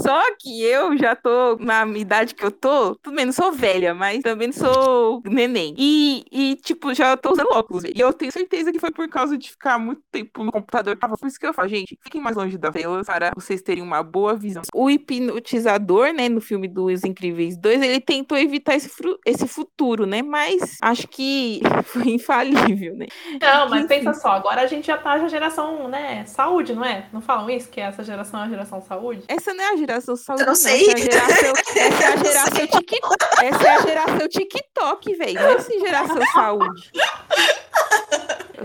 só 0.01 0.21
que 0.39 0.63
eu 0.63 0.97
já 0.97 1.15
tô 1.15 1.57
na 1.59 1.85
idade 1.97 2.35
que 2.35 2.43
eu 2.43 2.51
tô, 2.51 2.95
tudo 2.95 3.15
bem, 3.15 3.25
não 3.25 3.33
sou 3.33 3.51
velha, 3.51 3.93
mas 3.93 4.21
também 4.21 4.47
não 4.47 4.53
sou 4.53 5.21
neném. 5.25 5.73
E, 5.77 6.25
e 6.31 6.55
tipo, 6.55 6.93
já 6.93 7.15
tô 7.15 7.31
usando 7.31 7.51
óculos. 7.51 7.83
E 7.83 7.99
eu 7.99 8.13
tenho 8.13 8.31
certeza 8.31 8.71
que 8.71 8.79
foi 8.79 8.91
por 8.91 9.07
causa 9.09 9.37
de 9.37 9.49
ficar 9.49 9.77
muito 9.77 10.01
tempo 10.11 10.43
no 10.43 10.51
computador. 10.51 10.97
Tava 10.97 11.17
por 11.17 11.27
isso 11.27 11.39
que 11.39 11.45
eu 11.45 11.53
falo, 11.53 11.67
gente, 11.67 11.97
fiquem 12.01 12.21
mais 12.21 12.35
longe 12.35 12.57
das 12.57 12.73
telas 12.73 13.05
para 13.05 13.31
vocês 13.35 13.61
terem 13.61 13.83
uma 13.83 14.03
boa 14.03 14.35
visão. 14.35 14.63
O 14.73 14.89
hipnotizador, 14.89 16.13
né, 16.13 16.29
no 16.29 16.41
filme 16.41 16.67
dos 16.67 17.03
Incríveis 17.03 17.57
2, 17.57 17.81
ele 17.81 17.99
tentou 17.99 18.37
evitar 18.37 18.75
esse, 18.75 18.89
esse 19.25 19.47
futuro, 19.47 20.05
né? 20.05 20.21
Mas 20.21 20.77
acho 20.81 21.07
que 21.07 21.61
foi 21.85 22.09
infalível, 22.09 22.95
né? 22.95 23.07
Não, 23.41 23.69
mas 23.69 23.85
pensa 23.85 24.13
só, 24.13 24.31
agora 24.31 24.61
a 24.61 24.67
gente 24.67 24.87
já 24.87 24.97
tá 24.97 25.17
na 25.17 25.27
geração, 25.27 25.87
né? 25.87 26.25
Saúde, 26.25 26.73
não 26.73 26.83
é? 26.83 27.07
Não 27.11 27.21
falam 27.21 27.49
isso? 27.49 27.69
Que 27.69 27.81
essa 27.81 28.03
geração 28.07 28.39
é 28.39 28.43
a 28.43 28.49
geração 28.49 28.81
saúde? 28.81 29.23
Essa 29.27 29.53
não 29.53 29.63
é 29.63 29.73
a 29.73 29.75
geração 29.77 30.15
saúde, 30.15 30.41
Eu 30.43 30.47
não 30.47 30.55
sei. 30.55 30.89
Essa 30.89 30.91
é 30.91 30.93
a 30.93 30.97
geração, 30.97 31.53
essa 31.75 32.03
é 32.03 32.07
a 32.07 32.17
geração. 32.17 32.67
TikTok. 32.67 33.45
Essa 33.45 33.63
é 33.63 33.69
a 33.69 33.81
geração 33.81 34.27
TikTok, 34.27 35.15
velho. 35.15 35.41
Não 35.41 35.49
é 35.49 35.53
essa 35.53 35.79
geração 35.79 36.21
saúde. 36.33 36.91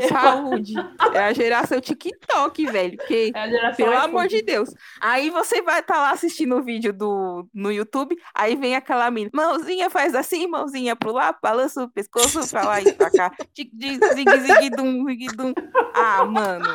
Saúde. 0.09 0.75
É 1.13 1.19
a 1.25 1.33
geração 1.33 1.81
TikTok, 1.81 2.67
velho. 2.67 2.97
Porque 2.97 3.33
É 3.35 3.39
a 3.41 3.49
geração 3.49 3.77
Pelo 3.77 3.93
iPhone. 3.93 4.05
amor 4.09 4.29
de 4.29 4.43
Deus. 4.43 4.71
Aí 5.01 5.31
você 5.31 5.63
vai 5.63 5.81
estar 5.81 5.97
lá 5.99 6.11
assistindo 6.11 6.57
o 6.57 6.63
vídeo 6.63 6.93
do, 6.93 7.47
no 7.55 7.71
YouTube, 7.73 8.17
aí 8.35 8.57
vem 8.57 8.75
aquela 8.77 9.11
mina, 9.11 9.31
mãozinha 9.33 9.91
faz 9.91 10.15
assim, 10.15 10.47
mãozinha 10.47 10.95
pro 10.97 11.13
lá, 11.13 11.35
balança 11.43 11.85
o 11.85 11.89
pescoço 11.89 12.49
pra 12.51 12.65
lá 12.65 12.81
e 12.81 12.93
pra 12.93 13.11
cá. 13.11 13.31
Tic, 13.55 13.71
tic, 13.79 14.05
zig, 14.15 14.31
zig, 14.41 14.71
dum, 14.71 15.05
zig, 15.07 15.27
dum. 15.37 15.53
Ah, 15.95 16.25
mano. 16.25 16.67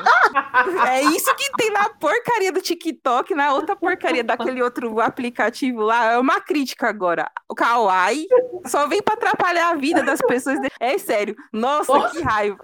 É 0.88 1.02
isso 1.04 1.34
que 1.36 1.52
tem 1.58 1.72
na 1.72 1.90
porcaria 1.90 2.52
do 2.52 2.62
TikTok, 2.62 3.34
na 3.34 3.54
outra 3.54 3.76
porcaria 3.76 4.24
daquele 4.24 4.62
outro 4.62 5.00
aplicativo 5.00 5.82
lá. 5.82 6.14
É 6.14 6.18
uma 6.18 6.40
crítica 6.42 6.88
agora. 6.88 7.30
O 7.50 7.56
Kawaii 7.56 8.28
só 8.66 8.88
vem 8.88 9.02
pra 9.02 9.16
atrapalhar 9.16 9.70
a 9.72 9.76
vida 9.76 10.04
das 10.04 10.22
pessoas. 10.22 10.60
É 10.80 10.98
sério. 10.98 11.36
Nossa, 11.52 11.92
Nossa. 11.94 12.16
que 12.16 12.22
raiva. 12.22 12.58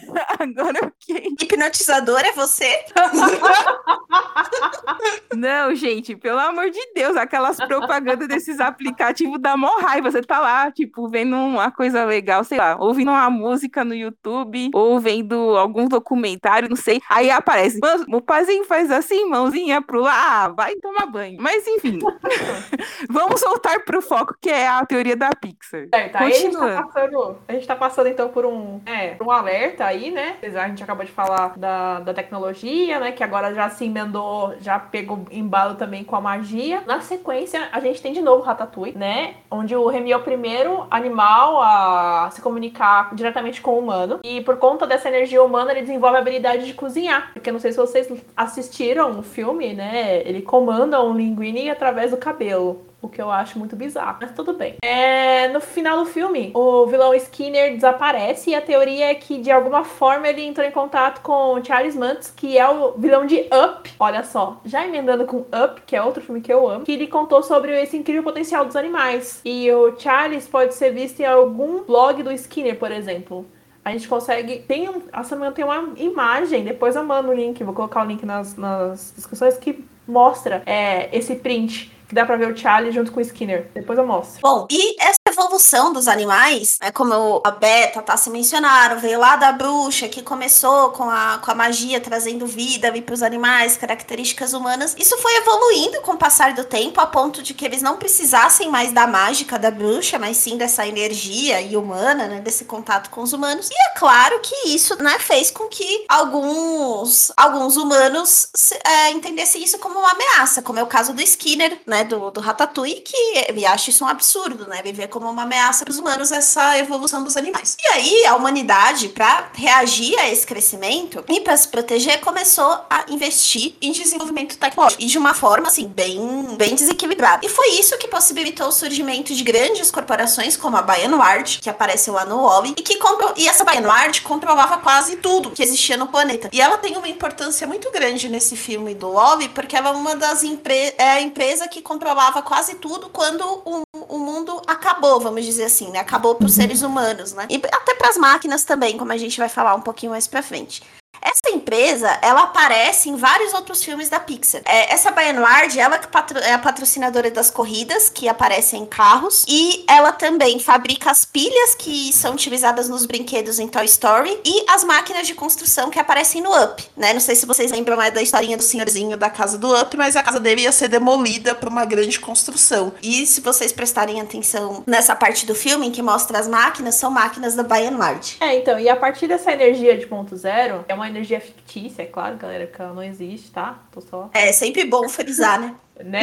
Agora 0.38 0.78
eu 0.82 0.92
fiquei. 1.00 1.28
Hipnotizador 1.40 2.20
é 2.20 2.32
você? 2.32 2.84
Não, 5.34 5.74
gente, 5.74 6.14
pelo 6.16 6.38
amor 6.38 6.70
de 6.70 6.80
Deus, 6.94 7.16
aquelas 7.16 7.56
propagandas 7.56 8.28
desses 8.28 8.60
aplicativos 8.60 9.40
dá 9.40 9.56
mó 9.56 9.78
raiva. 9.80 10.10
Você 10.10 10.22
tá 10.22 10.38
lá, 10.40 10.70
tipo, 10.70 11.08
vendo 11.08 11.36
uma 11.36 11.70
coisa 11.70 12.04
legal, 12.04 12.44
sei 12.44 12.58
lá, 12.58 12.76
ouvindo 12.78 13.10
uma 13.10 13.30
música 13.30 13.84
no 13.84 13.94
YouTube, 13.94 14.70
ou 14.74 15.00
vendo 15.00 15.56
algum 15.56 15.88
documentário, 15.88 16.68
não 16.68 16.76
sei. 16.76 17.00
Aí 17.08 17.30
aparece, 17.30 17.78
"Mãos- 17.80 18.04
o 18.12 18.20
pazinho 18.20 18.64
faz 18.64 18.90
assim, 18.90 19.26
mãozinha 19.28 19.80
pro 19.80 20.00
lá, 20.00 20.44
ah, 20.44 20.48
vai 20.48 20.74
tomar 20.76 21.06
banho. 21.06 21.36
Mas 21.40 21.66
enfim, 21.66 21.98
vamos 23.10 23.40
voltar 23.40 23.80
pro 23.84 24.02
foco, 24.02 24.34
que 24.40 24.50
é 24.50 24.68
a 24.68 24.84
teoria 24.84 25.16
da 25.16 25.30
Pixar. 25.30 25.86
Certo, 25.92 26.16
aí 26.16 26.32
a 26.32 26.36
gente, 26.36 26.56
tá 26.56 26.82
passando, 26.82 27.38
a 27.48 27.52
gente 27.52 27.66
tá 27.66 27.76
passando 27.76 28.06
então 28.08 28.28
por 28.28 28.44
um, 28.44 28.80
é, 28.84 29.14
por 29.14 29.26
um 29.26 29.30
alerta 29.30 29.81
aí, 29.82 30.10
né? 30.10 30.36
A 30.42 30.68
gente 30.68 30.82
acabou 30.82 31.04
de 31.04 31.12
falar 31.12 31.54
da, 31.56 32.00
da 32.00 32.14
tecnologia, 32.14 32.98
né? 33.00 33.12
Que 33.12 33.22
agora 33.22 33.54
já 33.54 33.68
se 33.68 33.84
emendou, 33.84 34.54
já 34.60 34.78
pegou 34.78 35.26
embalo 35.30 35.74
também 35.74 36.04
com 36.04 36.16
a 36.16 36.20
magia. 36.20 36.82
Na 36.86 37.00
sequência, 37.00 37.68
a 37.72 37.80
gente 37.80 38.00
tem 38.00 38.12
de 38.12 38.22
novo 38.22 38.42
Ratatouille, 38.42 38.96
né? 38.96 39.34
Onde 39.50 39.74
o 39.74 39.86
Remy 39.86 40.12
é 40.12 40.16
o 40.16 40.22
primeiro 40.22 40.86
animal 40.90 41.60
a 41.62 42.30
se 42.32 42.40
comunicar 42.40 43.14
diretamente 43.14 43.60
com 43.60 43.72
o 43.72 43.78
humano. 43.78 44.20
E 44.24 44.40
por 44.40 44.56
conta 44.56 44.86
dessa 44.86 45.08
energia 45.08 45.42
humana, 45.42 45.72
ele 45.72 45.82
desenvolve 45.82 46.16
a 46.16 46.20
habilidade 46.20 46.66
de 46.66 46.74
cozinhar. 46.74 47.32
Porque 47.32 47.52
não 47.52 47.58
sei 47.58 47.72
se 47.72 47.78
vocês 47.78 48.08
assistiram 48.36 49.18
o 49.18 49.22
filme, 49.22 49.74
né? 49.74 50.22
Ele 50.24 50.42
comanda 50.42 51.02
um 51.02 51.14
linguine 51.14 51.70
através 51.70 52.10
do 52.10 52.16
cabelo. 52.16 52.91
O 53.02 53.08
que 53.08 53.20
eu 53.20 53.32
acho 53.32 53.58
muito 53.58 53.74
bizarro, 53.74 54.18
mas 54.20 54.30
tudo 54.30 54.52
bem. 54.52 54.76
É, 54.80 55.48
no 55.48 55.60
final 55.60 55.98
do 55.98 56.06
filme, 56.06 56.52
o 56.54 56.86
vilão 56.86 57.12
Skinner 57.14 57.74
desaparece 57.74 58.50
e 58.50 58.54
a 58.54 58.62
teoria 58.62 59.06
é 59.06 59.14
que 59.16 59.38
de 59.38 59.50
alguma 59.50 59.82
forma 59.82 60.28
ele 60.28 60.42
entrou 60.42 60.64
em 60.64 60.70
contato 60.70 61.20
com 61.20 61.62
Charles 61.64 61.96
Mantz, 61.96 62.32
que 62.34 62.56
é 62.56 62.70
o 62.70 62.92
vilão 62.92 63.26
de 63.26 63.40
Up. 63.52 63.92
Olha 63.98 64.22
só, 64.22 64.60
já 64.64 64.86
emendando 64.86 65.26
com 65.26 65.38
Up, 65.38 65.82
que 65.84 65.96
é 65.96 66.02
outro 66.02 66.22
filme 66.22 66.40
que 66.40 66.52
eu 66.52 66.68
amo, 66.68 66.84
que 66.84 66.92
ele 66.92 67.08
contou 67.08 67.42
sobre 67.42 67.82
esse 67.82 67.96
incrível 67.96 68.22
potencial 68.22 68.64
dos 68.64 68.76
animais. 68.76 69.40
E 69.44 69.68
o 69.72 69.98
Charles 69.98 70.46
pode 70.46 70.74
ser 70.74 70.92
visto 70.92 71.18
em 71.18 71.26
algum 71.26 71.82
blog 71.82 72.22
do 72.22 72.30
Skinner, 72.30 72.78
por 72.78 72.92
exemplo. 72.92 73.44
A 73.84 73.90
gente 73.90 74.06
consegue. 74.06 74.60
Tem 74.60 74.88
um. 74.88 75.02
A 75.12 75.24
semana 75.24 75.50
tem 75.50 75.64
uma 75.64 75.92
imagem, 75.96 76.62
depois 76.62 76.94
eu 76.94 77.04
mando 77.04 77.30
o 77.30 77.34
link, 77.34 77.64
vou 77.64 77.74
colocar 77.74 78.04
o 78.04 78.06
link 78.06 78.24
nas, 78.24 78.54
nas 78.54 79.12
descrições, 79.16 79.56
que 79.56 79.84
mostra 80.06 80.62
é, 80.66 81.08
esse 81.16 81.34
print. 81.34 81.90
Que 82.12 82.16
dá 82.16 82.26
pra 82.26 82.36
ver 82.36 82.52
o 82.52 82.54
Charlie 82.54 82.92
junto 82.92 83.10
com 83.10 83.20
o 83.20 83.22
Skinner. 83.22 83.70
Depois 83.72 83.98
eu 83.98 84.06
mostro. 84.06 84.42
Bom, 84.42 84.66
e 84.70 85.02
essa 85.02 85.16
evolução 85.32 85.92
dos 85.92 86.06
animais, 86.06 86.78
né, 86.80 86.90
como 86.92 87.40
a 87.44 87.50
Beta, 87.50 88.02
tá, 88.02 88.16
se 88.16 88.30
mencionaram, 88.30 89.00
veio 89.00 89.18
lá 89.18 89.36
da 89.36 89.52
bruxa, 89.52 90.08
que 90.08 90.22
começou 90.22 90.90
com 90.90 91.10
a, 91.10 91.38
com 91.38 91.50
a 91.50 91.54
magia 91.54 92.00
trazendo 92.00 92.46
vida 92.46 92.92
para 93.02 93.14
os 93.14 93.22
animais, 93.22 93.76
características 93.76 94.52
humanas. 94.52 94.94
Isso 94.98 95.16
foi 95.18 95.34
evoluindo 95.36 96.00
com 96.02 96.12
o 96.12 96.18
passar 96.18 96.52
do 96.52 96.64
tempo, 96.64 97.00
a 97.00 97.06
ponto 97.06 97.42
de 97.42 97.54
que 97.54 97.64
eles 97.64 97.82
não 97.82 97.96
precisassem 97.96 98.68
mais 98.70 98.92
da 98.92 99.06
mágica 99.06 99.58
da 99.58 99.70
bruxa, 99.70 100.18
mas 100.18 100.36
sim 100.36 100.56
dessa 100.56 100.86
energia 100.86 101.60
e 101.60 101.76
humana, 101.76 102.26
né, 102.28 102.40
desse 102.40 102.64
contato 102.64 103.10
com 103.10 103.22
os 103.22 103.32
humanos. 103.32 103.70
E 103.70 103.74
é 103.74 103.98
claro 103.98 104.38
que 104.40 104.68
isso 104.68 105.00
né, 105.02 105.18
fez 105.18 105.50
com 105.50 105.68
que 105.68 106.04
alguns, 106.08 107.32
alguns 107.36 107.76
humanos 107.76 108.48
é, 108.84 109.10
entendessem 109.10 109.62
isso 109.62 109.78
como 109.78 109.98
uma 109.98 110.10
ameaça, 110.10 110.62
como 110.62 110.78
é 110.78 110.82
o 110.82 110.86
caso 110.86 111.12
do 111.12 111.22
Skinner, 111.22 111.80
né, 111.86 112.04
do, 112.04 112.30
do 112.30 112.40
Ratatouille, 112.40 113.00
que 113.00 113.16
ele 113.48 113.64
acha 113.64 113.90
isso 113.90 114.04
um 114.04 114.08
absurdo, 114.08 114.68
né, 114.68 114.82
viver 114.82 115.08
como 115.08 115.21
uma 115.30 115.42
ameaça 115.42 115.84
para 115.84 115.92
os 115.92 115.98
humanos 115.98 116.32
essa 116.32 116.78
evolução 116.78 117.22
dos 117.22 117.36
animais. 117.36 117.76
E 117.80 117.88
aí 117.88 118.26
a 118.26 118.34
humanidade, 118.34 119.08
para 119.08 119.50
reagir 119.54 120.18
a 120.18 120.30
esse 120.30 120.46
crescimento 120.46 121.24
e 121.28 121.40
para 121.40 121.56
se 121.56 121.68
proteger, 121.68 122.20
começou 122.20 122.84
a 122.88 123.04
investir 123.08 123.74
em 123.80 123.92
desenvolvimento 123.92 124.56
tecnológico 124.56 125.02
e 125.02 125.06
de 125.06 125.18
uma 125.18 125.34
forma 125.34 125.68
assim 125.68 125.86
bem, 125.86 126.56
bem 126.56 126.74
desequilibrada. 126.74 127.44
E 127.44 127.48
foi 127.48 127.70
isso 127.70 127.98
que 127.98 128.08
possibilitou 128.08 128.68
o 128.68 128.72
surgimento 128.72 129.34
de 129.34 129.42
grandes 129.42 129.90
corporações 129.90 130.56
como 130.56 130.76
a 130.76 130.82
Bayernward, 130.82 131.58
que 131.60 131.70
apareceu 131.70 132.14
lá 132.14 132.24
no 132.24 132.42
Wally, 132.42 132.74
e 132.76 132.82
que 132.82 132.96
comprou 132.96 133.32
e 133.36 133.48
essa 133.48 133.64
Bayernward 133.64 134.20
controlava 134.22 134.78
quase 134.78 135.16
tudo 135.16 135.50
que 135.50 135.62
existia 135.62 135.96
no 135.96 136.06
planeta. 136.06 136.48
E 136.52 136.60
ela 136.60 136.78
tem 136.78 136.96
uma 136.96 137.08
importância 137.08 137.66
muito 137.66 137.90
grande 137.90 138.28
nesse 138.28 138.56
filme 138.56 138.94
do 138.94 139.12
Wally, 139.12 139.48
porque 139.50 139.76
ela 139.76 139.90
é 139.90 139.92
uma 139.92 140.14
das 140.14 140.42
empresas 140.42 140.92
é 140.98 141.10
a 141.10 141.20
empresa 141.20 141.68
que 141.68 141.82
controlava 141.82 142.42
quase 142.42 142.76
tudo 142.76 143.08
quando 143.08 143.42
o, 143.64 143.82
o 144.08 144.18
mundo 144.18 144.60
acabou, 144.66 145.11
vamos 145.20 145.44
dizer 145.44 145.64
assim, 145.64 145.90
né? 145.90 145.98
Acabou 145.98 146.34
para 146.34 146.46
os 146.46 146.56
uhum. 146.56 146.62
seres 146.62 146.82
humanos, 146.82 147.32
né? 147.32 147.46
E 147.50 147.56
até 147.56 147.94
para 147.94 148.08
as 148.08 148.16
máquinas 148.16 148.64
também, 148.64 148.96
como 148.96 149.12
a 149.12 149.16
gente 149.16 149.38
vai 149.38 149.48
falar 149.48 149.74
um 149.74 149.80
pouquinho 149.80 150.12
mais 150.12 150.26
para 150.26 150.42
frente. 150.42 150.82
Essa 151.22 151.54
empresa, 151.54 152.18
ela 152.20 152.42
aparece 152.42 153.08
em 153.08 153.16
vários 153.16 153.54
outros 153.54 153.82
filmes 153.82 154.08
da 154.08 154.18
Pixar. 154.18 154.60
É, 154.64 154.92
essa 154.92 155.12
Bayonard, 155.12 155.78
ela 155.78 156.00
é 156.44 156.52
a 156.52 156.58
patrocinadora 156.58 157.30
das 157.30 157.50
corridas, 157.50 158.08
que 158.08 158.28
aparecem 158.28 158.82
em 158.82 158.86
carros, 158.86 159.44
e 159.48 159.84
ela 159.88 160.12
também 160.12 160.58
fabrica 160.58 161.10
as 161.10 161.24
pilhas 161.24 161.74
que 161.76 162.12
são 162.12 162.34
utilizadas 162.34 162.88
nos 162.88 163.06
brinquedos 163.06 163.60
em 163.60 163.68
Toy 163.68 163.84
Story 163.84 164.40
e 164.44 164.64
as 164.68 164.82
máquinas 164.82 165.26
de 165.26 165.34
construção 165.34 165.90
que 165.90 165.98
aparecem 165.98 166.42
no 166.42 166.50
Up, 166.50 166.84
né? 166.96 167.12
Não 167.12 167.20
sei 167.20 167.36
se 167.36 167.46
vocês 167.46 167.70
lembram 167.70 167.96
mais 167.96 168.12
da 168.12 168.20
historinha 168.20 168.56
do 168.56 168.62
senhorzinho 168.62 169.16
da 169.16 169.30
casa 169.30 169.56
do 169.56 169.80
Up, 169.80 169.96
mas 169.96 170.16
a 170.16 170.22
casa 170.22 170.40
dele 170.40 170.62
ia 170.62 170.72
ser 170.72 170.88
demolida 170.88 171.54
por 171.54 171.68
uma 171.68 171.84
grande 171.84 172.18
construção. 172.18 172.92
E 173.00 173.26
se 173.26 173.40
vocês 173.40 173.72
prestarem 173.72 174.20
atenção 174.20 174.82
nessa 174.86 175.14
parte 175.14 175.46
do 175.46 175.54
filme 175.54 175.90
que 175.90 176.02
mostra 176.02 176.38
as 176.38 176.48
máquinas, 176.48 176.96
são 176.96 177.10
máquinas 177.10 177.54
da 177.54 177.62
Bayonard. 177.62 178.36
É, 178.40 178.56
então, 178.56 178.78
e 178.78 178.88
a 178.88 178.96
partir 178.96 179.28
dessa 179.28 179.52
energia 179.52 179.96
de 179.96 180.06
ponto 180.06 180.36
zero, 180.36 180.84
é 180.88 180.94
uma 180.94 181.01
energia 181.08 181.40
fictícia, 181.40 182.02
é 182.02 182.06
claro, 182.06 182.36
galera, 182.36 182.66
que 182.66 182.80
ela 182.80 182.92
não 182.92 183.02
existe, 183.02 183.50
tá? 183.50 183.82
Tô 183.90 184.00
só... 184.00 184.30
É 184.32 184.52
sempre 184.52 184.84
bom 184.84 185.08
frisar, 185.08 185.60
né? 185.60 185.74
Né? 186.02 186.22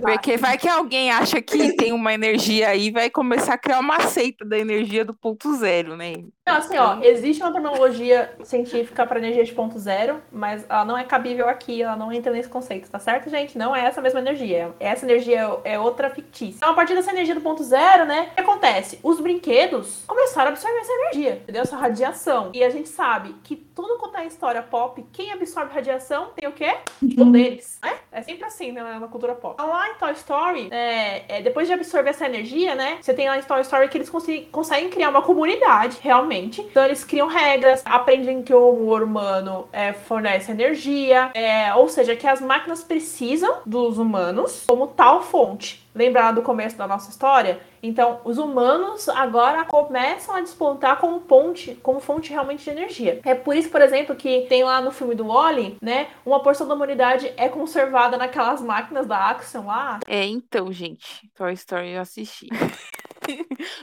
Porque 0.00 0.36
vai 0.36 0.56
que 0.56 0.68
alguém 0.68 1.10
acha 1.10 1.42
que 1.42 1.72
tem 1.74 1.92
uma 1.92 2.14
energia 2.14 2.68
aí 2.68 2.90
vai 2.90 3.10
começar 3.10 3.54
a 3.54 3.58
criar 3.58 3.80
uma 3.80 4.00
seita 4.00 4.44
da 4.44 4.56
energia 4.58 5.04
do 5.04 5.12
ponto 5.12 5.54
zero, 5.56 5.96
né? 5.96 6.14
Não, 6.46 6.56
assim, 6.56 6.76
ó, 6.76 6.98
existe 7.02 7.42
uma 7.42 7.52
terminologia 7.52 8.32
científica 8.42 9.06
para 9.06 9.18
energia 9.18 9.44
de 9.44 9.52
ponto 9.52 9.78
zero, 9.78 10.20
mas 10.30 10.64
ela 10.68 10.84
não 10.84 10.98
é 10.98 11.04
cabível 11.04 11.48
aqui, 11.48 11.82
ela 11.82 11.96
não 11.96 12.12
entra 12.12 12.32
nesse 12.32 12.48
conceito, 12.48 12.90
tá 12.90 12.98
certo, 12.98 13.30
gente? 13.30 13.56
Não 13.56 13.74
é 13.74 13.84
essa 13.84 14.00
mesma 14.00 14.20
energia. 14.20 14.72
Essa 14.80 15.04
energia 15.04 15.58
é 15.64 15.78
outra 15.78 16.10
fictícia. 16.10 16.56
Então, 16.56 16.70
a 16.70 16.74
partir 16.74 16.94
dessa 16.94 17.10
energia 17.10 17.34
do 17.34 17.40
ponto 17.40 17.62
zero, 17.62 18.04
né, 18.04 18.30
o 18.32 18.34
que 18.34 18.40
acontece? 18.40 18.98
Os 19.02 19.20
brinquedos 19.20 20.02
começaram 20.06 20.48
a 20.48 20.52
absorver 20.52 20.78
essa 20.78 20.92
energia, 20.92 21.34
entendeu? 21.42 21.62
Essa 21.62 21.76
radiação. 21.76 22.50
E 22.54 22.64
a 22.64 22.70
gente 22.70 22.88
sabe 22.88 23.34
que 23.44 23.56
tudo 23.56 23.98
quanto 23.98 24.16
é 24.16 24.26
história 24.26 24.62
pop, 24.62 25.04
quem 25.12 25.32
absorve 25.32 25.72
radiação 25.72 26.30
tem 26.34 26.48
o 26.48 26.52
quê? 26.52 26.76
Poderes, 27.16 27.78
né? 27.82 27.94
É 28.10 28.22
sempre 28.22 28.44
assim, 28.44 28.72
né? 28.72 28.91
Na 29.00 29.08
cultura 29.08 29.34
pop. 29.34 29.60
Lá 29.60 29.88
em 29.88 29.94
Toy 29.94 30.12
Story, 30.12 30.68
é, 30.70 31.38
é, 31.38 31.42
depois 31.42 31.66
de 31.66 31.74
absorver 31.74 32.10
essa 32.10 32.26
energia, 32.26 32.74
né? 32.74 32.98
Você 33.00 33.14
tem 33.14 33.28
lá 33.28 33.38
em 33.38 33.42
Toy 33.42 33.60
Story 33.60 33.88
que 33.88 33.98
eles 33.98 34.10
conseguem 34.50 34.88
criar 34.90 35.10
uma 35.10 35.22
comunidade, 35.22 35.98
realmente. 36.00 36.60
Então 36.60 36.84
eles 36.84 37.04
criam 37.04 37.26
regras, 37.26 37.82
aprendem 37.84 38.42
que 38.42 38.54
o 38.54 38.70
humor 38.70 39.02
humano 39.02 39.68
é, 39.72 39.92
fornece 39.92 40.50
energia, 40.50 41.30
é, 41.34 41.74
ou 41.74 41.88
seja, 41.88 42.16
que 42.16 42.26
as 42.26 42.40
máquinas 42.40 42.82
precisam 42.84 43.58
dos 43.64 43.98
humanos 43.98 44.64
como 44.66 44.88
tal 44.88 45.22
fonte. 45.22 45.81
Lembra 45.94 46.22
lá 46.22 46.32
do 46.32 46.42
começo 46.42 46.76
da 46.76 46.86
nossa 46.86 47.10
história? 47.10 47.60
Então, 47.82 48.20
os 48.24 48.38
humanos 48.38 49.08
agora 49.08 49.64
começam 49.64 50.34
a 50.34 50.40
despontar 50.40 50.98
como 50.98 51.20
ponte, 51.20 51.74
como 51.82 52.00
fonte 52.00 52.30
realmente 52.30 52.64
de 52.64 52.70
energia. 52.70 53.20
É 53.24 53.34
por 53.34 53.56
isso, 53.56 53.68
por 53.70 53.82
exemplo, 53.82 54.14
que 54.14 54.46
tem 54.48 54.62
lá 54.62 54.80
no 54.80 54.90
filme 54.90 55.14
do 55.14 55.26
Wally, 55.26 55.76
né, 55.82 56.08
uma 56.24 56.40
porção 56.40 56.66
da 56.66 56.74
humanidade 56.74 57.32
é 57.36 57.48
conservada 57.48 58.16
naquelas 58.16 58.60
máquinas 58.60 59.06
da 59.06 59.30
Axion 59.30 59.66
lá. 59.66 60.00
É, 60.06 60.24
então, 60.24 60.72
gente, 60.72 61.28
Toy 61.34 61.52
Story 61.54 61.90
eu 61.90 62.00
assisti. 62.00 62.48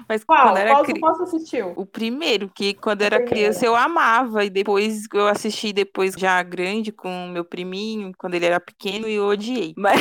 Mas 0.08 0.24
qual? 0.24 0.48
Quando 0.48 0.58
era 0.58 0.72
qual 0.72 0.84
cri... 0.84 1.00
você 1.00 1.24
assistiu? 1.24 1.74
O 1.76 1.86
primeiro, 1.86 2.50
que 2.54 2.74
quando 2.74 3.02
era 3.02 3.24
criança 3.24 3.66
eu 3.66 3.76
amava. 3.76 4.44
E 4.44 4.50
depois 4.50 5.06
eu 5.14 5.28
assisti 5.28 5.72
depois 5.74 6.14
já 6.18 6.42
grande 6.44 6.92
com 6.92 7.28
meu 7.28 7.46
priminho, 7.46 8.12
quando 8.18 8.36
ele 8.36 8.46
era 8.46 8.60
pequeno, 8.60 9.08
e 9.08 9.16
eu 9.16 9.26
odiei. 9.26 9.74
Mas 9.78 10.00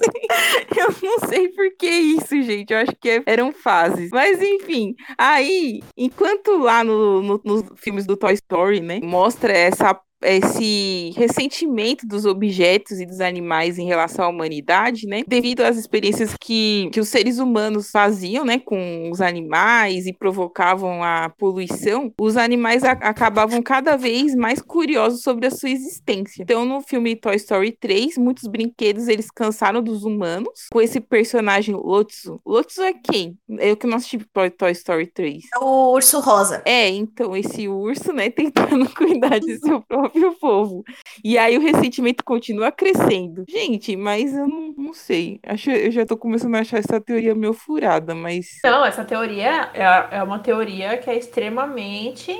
Eu 0.76 0.94
não 1.02 1.28
sei 1.28 1.48
por 1.48 1.76
que 1.76 1.88
isso, 1.88 2.40
gente. 2.42 2.72
Eu 2.72 2.78
acho 2.78 2.92
que 3.00 3.22
eram 3.26 3.52
fases. 3.52 4.10
Mas 4.10 4.40
enfim, 4.42 4.94
aí, 5.16 5.82
enquanto 5.96 6.56
lá 6.58 6.84
no, 6.84 7.22
no, 7.22 7.40
nos 7.44 7.64
filmes 7.76 8.06
do 8.06 8.16
Toy 8.16 8.34
Story, 8.34 8.80
né, 8.80 9.00
mostra 9.02 9.52
essa 9.52 9.98
esse 10.22 11.12
ressentimento 11.16 12.06
dos 12.06 12.24
objetos 12.24 13.00
e 13.00 13.06
dos 13.06 13.20
animais 13.20 13.78
em 13.78 13.86
relação 13.86 14.24
à 14.24 14.28
humanidade, 14.28 15.06
né? 15.06 15.22
Devido 15.26 15.60
às 15.62 15.76
experiências 15.76 16.34
que, 16.40 16.88
que 16.92 17.00
os 17.00 17.08
seres 17.08 17.38
humanos 17.38 17.90
faziam, 17.90 18.44
né, 18.44 18.58
com 18.58 19.10
os 19.10 19.20
animais 19.20 20.06
e 20.06 20.12
provocavam 20.12 21.02
a 21.02 21.28
poluição, 21.28 22.12
os 22.20 22.36
animais 22.36 22.82
acabavam 22.84 23.62
cada 23.62 23.96
vez 23.96 24.34
mais 24.34 24.60
curiosos 24.60 25.22
sobre 25.22 25.46
a 25.46 25.50
sua 25.50 25.70
existência. 25.70 26.42
Então, 26.42 26.64
no 26.64 26.80
filme 26.80 27.16
Toy 27.16 27.36
Story 27.36 27.72
3, 27.72 28.18
muitos 28.18 28.46
brinquedos 28.48 29.08
eles 29.08 29.30
cansaram 29.30 29.82
dos 29.82 30.04
humanos 30.04 30.66
com 30.72 30.80
esse 30.80 31.00
personagem 31.00 31.74
Lotso. 31.74 32.40
Lotso 32.44 32.82
é 32.82 32.92
quem? 32.92 33.38
É 33.58 33.72
o 33.72 33.76
que 33.76 33.86
nós 33.86 34.06
tive 34.06 34.24
Toy 34.24 34.72
Story 34.72 35.06
3. 35.06 35.44
É 35.54 35.58
o 35.58 35.92
urso 35.92 36.20
rosa. 36.20 36.62
É, 36.64 36.88
então 36.88 37.36
esse 37.36 37.68
urso, 37.68 38.12
né, 38.12 38.30
tentando 38.30 38.88
cuidar 38.94 39.38
de 39.38 39.58
seu 39.58 39.80
próprio 39.82 40.07
próprio 40.08 40.32
povo. 40.40 40.84
E 41.22 41.38
aí 41.38 41.56
o 41.56 41.60
ressentimento 41.60 42.24
continua 42.24 42.72
crescendo. 42.72 43.44
Gente, 43.48 43.96
mas 43.96 44.34
eu 44.34 44.46
não, 44.46 44.74
não 44.76 44.94
sei. 44.94 45.40
Acho, 45.46 45.70
eu 45.70 45.90
já 45.90 46.04
tô 46.06 46.16
começando 46.16 46.54
a 46.54 46.60
achar 46.60 46.78
essa 46.78 47.00
teoria 47.00 47.34
meio 47.34 47.52
furada, 47.52 48.14
mas. 48.14 48.58
Não, 48.64 48.84
essa 48.84 49.04
teoria 49.04 49.70
é, 49.74 50.18
é 50.18 50.22
uma 50.22 50.38
teoria 50.38 50.96
que 50.98 51.10
é 51.10 51.16
extremamente. 51.16 52.34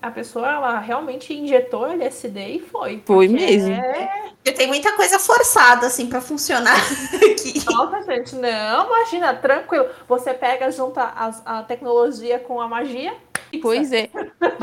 A 0.00 0.10
pessoa, 0.10 0.48
ela 0.48 0.78
realmente 0.78 1.32
injetou 1.34 1.86
LSD 1.86 2.40
e 2.40 2.60
foi. 2.60 3.02
Foi 3.04 3.28
mesmo. 3.28 3.72
É... 3.72 4.32
Tem 4.56 4.66
muita 4.66 4.92
coisa 4.92 5.18
forçada, 5.18 5.86
assim, 5.86 6.06
para 6.06 6.20
funcionar 6.20 6.76
aqui. 7.16 7.64
Nossa, 7.64 8.02
gente, 8.02 8.36
não, 8.36 8.86
imagina, 8.86 9.34
tranquilo. 9.34 9.86
Você 10.06 10.34
pega, 10.34 10.70
junta 10.70 11.02
a, 11.02 11.58
a 11.58 11.62
tecnologia 11.62 12.38
com 12.38 12.60
a 12.60 12.68
magia 12.68 13.14
Pois 13.60 13.92
é. 13.92 14.10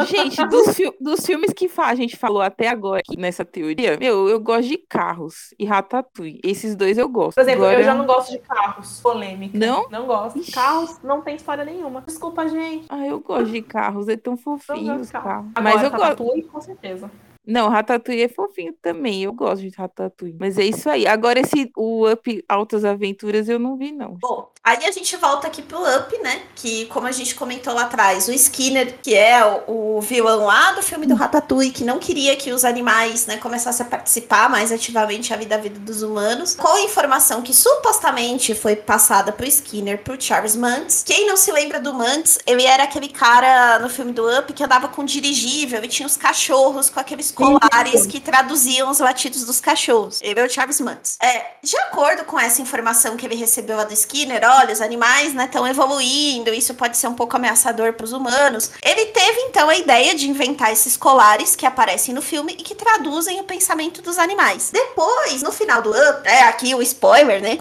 Gente, 0.08 0.46
dos, 0.48 0.76
fi 0.76 0.92
dos 1.00 1.26
filmes 1.26 1.54
que 1.54 1.70
a 1.78 1.96
gente 1.96 2.16
falou 2.16 2.42
até 2.42 2.68
agora 2.68 3.00
aqui 3.00 3.18
nessa 3.18 3.44
teoria, 3.44 3.98
meu, 3.98 4.30
eu 4.30 4.40
gosto 4.40 4.68
de 4.68 4.78
carros 4.78 5.54
e 5.60 5.66
Ratatouille. 5.66 6.40
Esses 6.44 6.76
dois 6.76 6.98
eu 6.98 7.10
gosto. 7.10 7.36
Por 7.36 7.42
exemplo, 7.42 7.66
agora... 7.66 7.80
eu 7.80 7.84
já 7.84 7.94
não 7.94 8.06
gosto 8.06 8.32
de 8.32 8.40
carros. 8.40 9.00
Polêmica. 9.02 9.58
Não? 9.58 9.90
Não 9.90 10.06
gosto. 10.06 10.40
Ixi. 10.40 10.52
Carros 10.52 11.00
não 11.04 11.22
tem 11.22 11.36
história 11.36 11.66
nenhuma. 11.66 12.02
Desculpa, 12.02 12.48
gente. 12.48 12.86
Ah, 12.90 13.06
eu 13.06 13.20
gosto 13.20 13.52
de 13.52 13.62
carros. 13.62 14.08
É 14.08 14.18
tão 14.18 14.38
fofinho 14.38 14.96
os 14.96 15.12
carros. 15.12 15.52
Agora, 15.56 15.76
Mas 15.76 15.84
eu 15.84 15.92
gosto. 15.92 16.48
com 16.50 16.62
certeza. 16.62 17.12
Não, 17.46 17.70
Ratatouille 17.70 18.24
é 18.24 18.28
fofinho 18.28 18.74
também. 18.82 19.24
Eu 19.24 19.34
gosto 19.34 19.62
de 19.68 19.76
Ratatouille. 19.76 20.38
Mas 20.40 20.58
é 20.58 20.64
isso 20.64 20.90
aí. 20.90 21.08
Agora, 21.08 21.40
esse 21.40 21.72
o 21.76 22.10
Up 22.10 22.46
Altas 22.48 22.86
Aventuras 22.86 23.50
eu 23.50 23.58
não 23.58 23.76
vi, 23.78 23.92
não. 23.92 24.18
Bom, 24.22 24.50
aí 24.64 24.86
a 24.86 24.92
gente 24.92 25.16
volta 25.18 25.48
aqui 25.48 25.62
pro 25.62 25.80
Up, 25.80 26.18
né? 26.20 26.44
Que, 26.56 26.86
como 26.88 27.08
a 27.08 27.12
gente 27.12 27.36
comentou 27.36 27.74
lá 27.74 27.84
atrás, 27.84 28.28
o 28.28 28.32
Skinner, 28.32 29.00
que 29.02 29.16
é 29.16 29.44
o, 29.68 29.98
o 29.98 30.02
vilão 30.02 30.46
lá 30.46 30.72
do 30.74 30.84
filme 30.84 31.06
do 31.06 31.16
Ratatouille, 31.16 31.72
que 31.72 31.84
não 31.84 32.00
queria 32.00 32.36
que 32.36 32.52
os 32.52 32.64
animais, 32.64 33.26
né, 33.26 33.38
começassem 33.38 33.86
a 33.86 33.90
participar 33.90 34.50
mais 34.50 34.72
ativamente 34.72 35.34
a 35.34 35.38
vida, 35.38 35.60
dos 35.62 36.02
humanos, 36.02 36.56
com 36.56 36.68
a 36.68 36.82
informação 36.82 37.42
que 37.42 37.54
supostamente 37.54 38.54
foi 38.54 38.76
passada 38.76 39.32
pro 39.32 39.46
Skinner, 39.46 39.98
pro 40.04 40.22
Charles 40.22 40.56
Mantz. 40.56 41.04
Quem 41.06 41.28
não 41.28 41.38
se 41.38 41.52
lembra 41.52 41.80
do 41.80 41.94
Mantz, 41.94 42.40
ele 42.46 42.64
era 42.64 42.84
aquele 42.84 43.10
cara 43.10 43.80
no 43.80 43.90
filme 43.90 44.12
do 44.12 44.28
Up 44.40 44.52
que 44.54 44.64
andava 44.64 44.88
com 44.88 45.04
dirigível 45.04 45.84
e 45.84 45.88
tinha 45.88 46.06
os 46.06 46.18
cachorros 46.18 46.90
com 46.90 47.00
aqueles 47.00 47.32
colares 47.32 48.06
que 48.06 48.20
traduziam 48.20 48.90
os 48.90 49.00
latidos 49.00 49.46
dos 49.46 49.60
cachorros. 49.60 50.20
Ele 50.22 50.40
é 50.40 50.46
o 50.46 50.50
Charles 50.50 50.80
Mantz. 50.80 51.18
É, 51.22 51.56
de 51.64 51.76
acordo 51.78 52.26
com 52.26 52.40
essa 52.40 52.62
informação 52.62 53.18
que 53.18 53.26
ele 53.26 53.36
recebeu 53.36 53.78
lá 53.78 53.84
do 53.84 53.94
Skinner, 53.94 54.44
olha, 54.58 54.74
os 54.74 54.82
animais 54.82 55.34
estão 55.36 55.64
né, 55.64 55.70
evoluindo, 55.70 56.54
isso 56.54 56.74
pode 56.74 56.98
ser 56.98 57.08
um 57.08 57.14
pouco 57.14 57.36
ameaçador 57.36 57.94
para 57.94 58.04
os 58.04 58.14
humanos. 58.14 58.72
Ele 58.84 59.08
teve 59.08 59.40
então 59.42 59.70
a 59.70 59.76
ideia 59.76 60.16
de 60.16 60.30
inventar 60.30 60.72
esses 60.72 60.98
colares 60.98 61.56
que 61.56 61.66
aparecem 61.66 62.14
no 62.14 62.22
filme 62.22 62.54
e 62.54 62.64
que 62.64 62.76
traduzem 62.76 63.40
o 63.40 63.44
pensamento 63.44 64.02
dos 64.02 64.18
animais. 64.18 64.72
Depois, 64.72 65.42
no 65.42 65.52
final 65.52 65.82
do 65.82 65.92
é 66.24 66.44
aqui 66.44 66.74
o 66.74 66.82
spoiler, 66.82 67.42
né? 67.42 67.60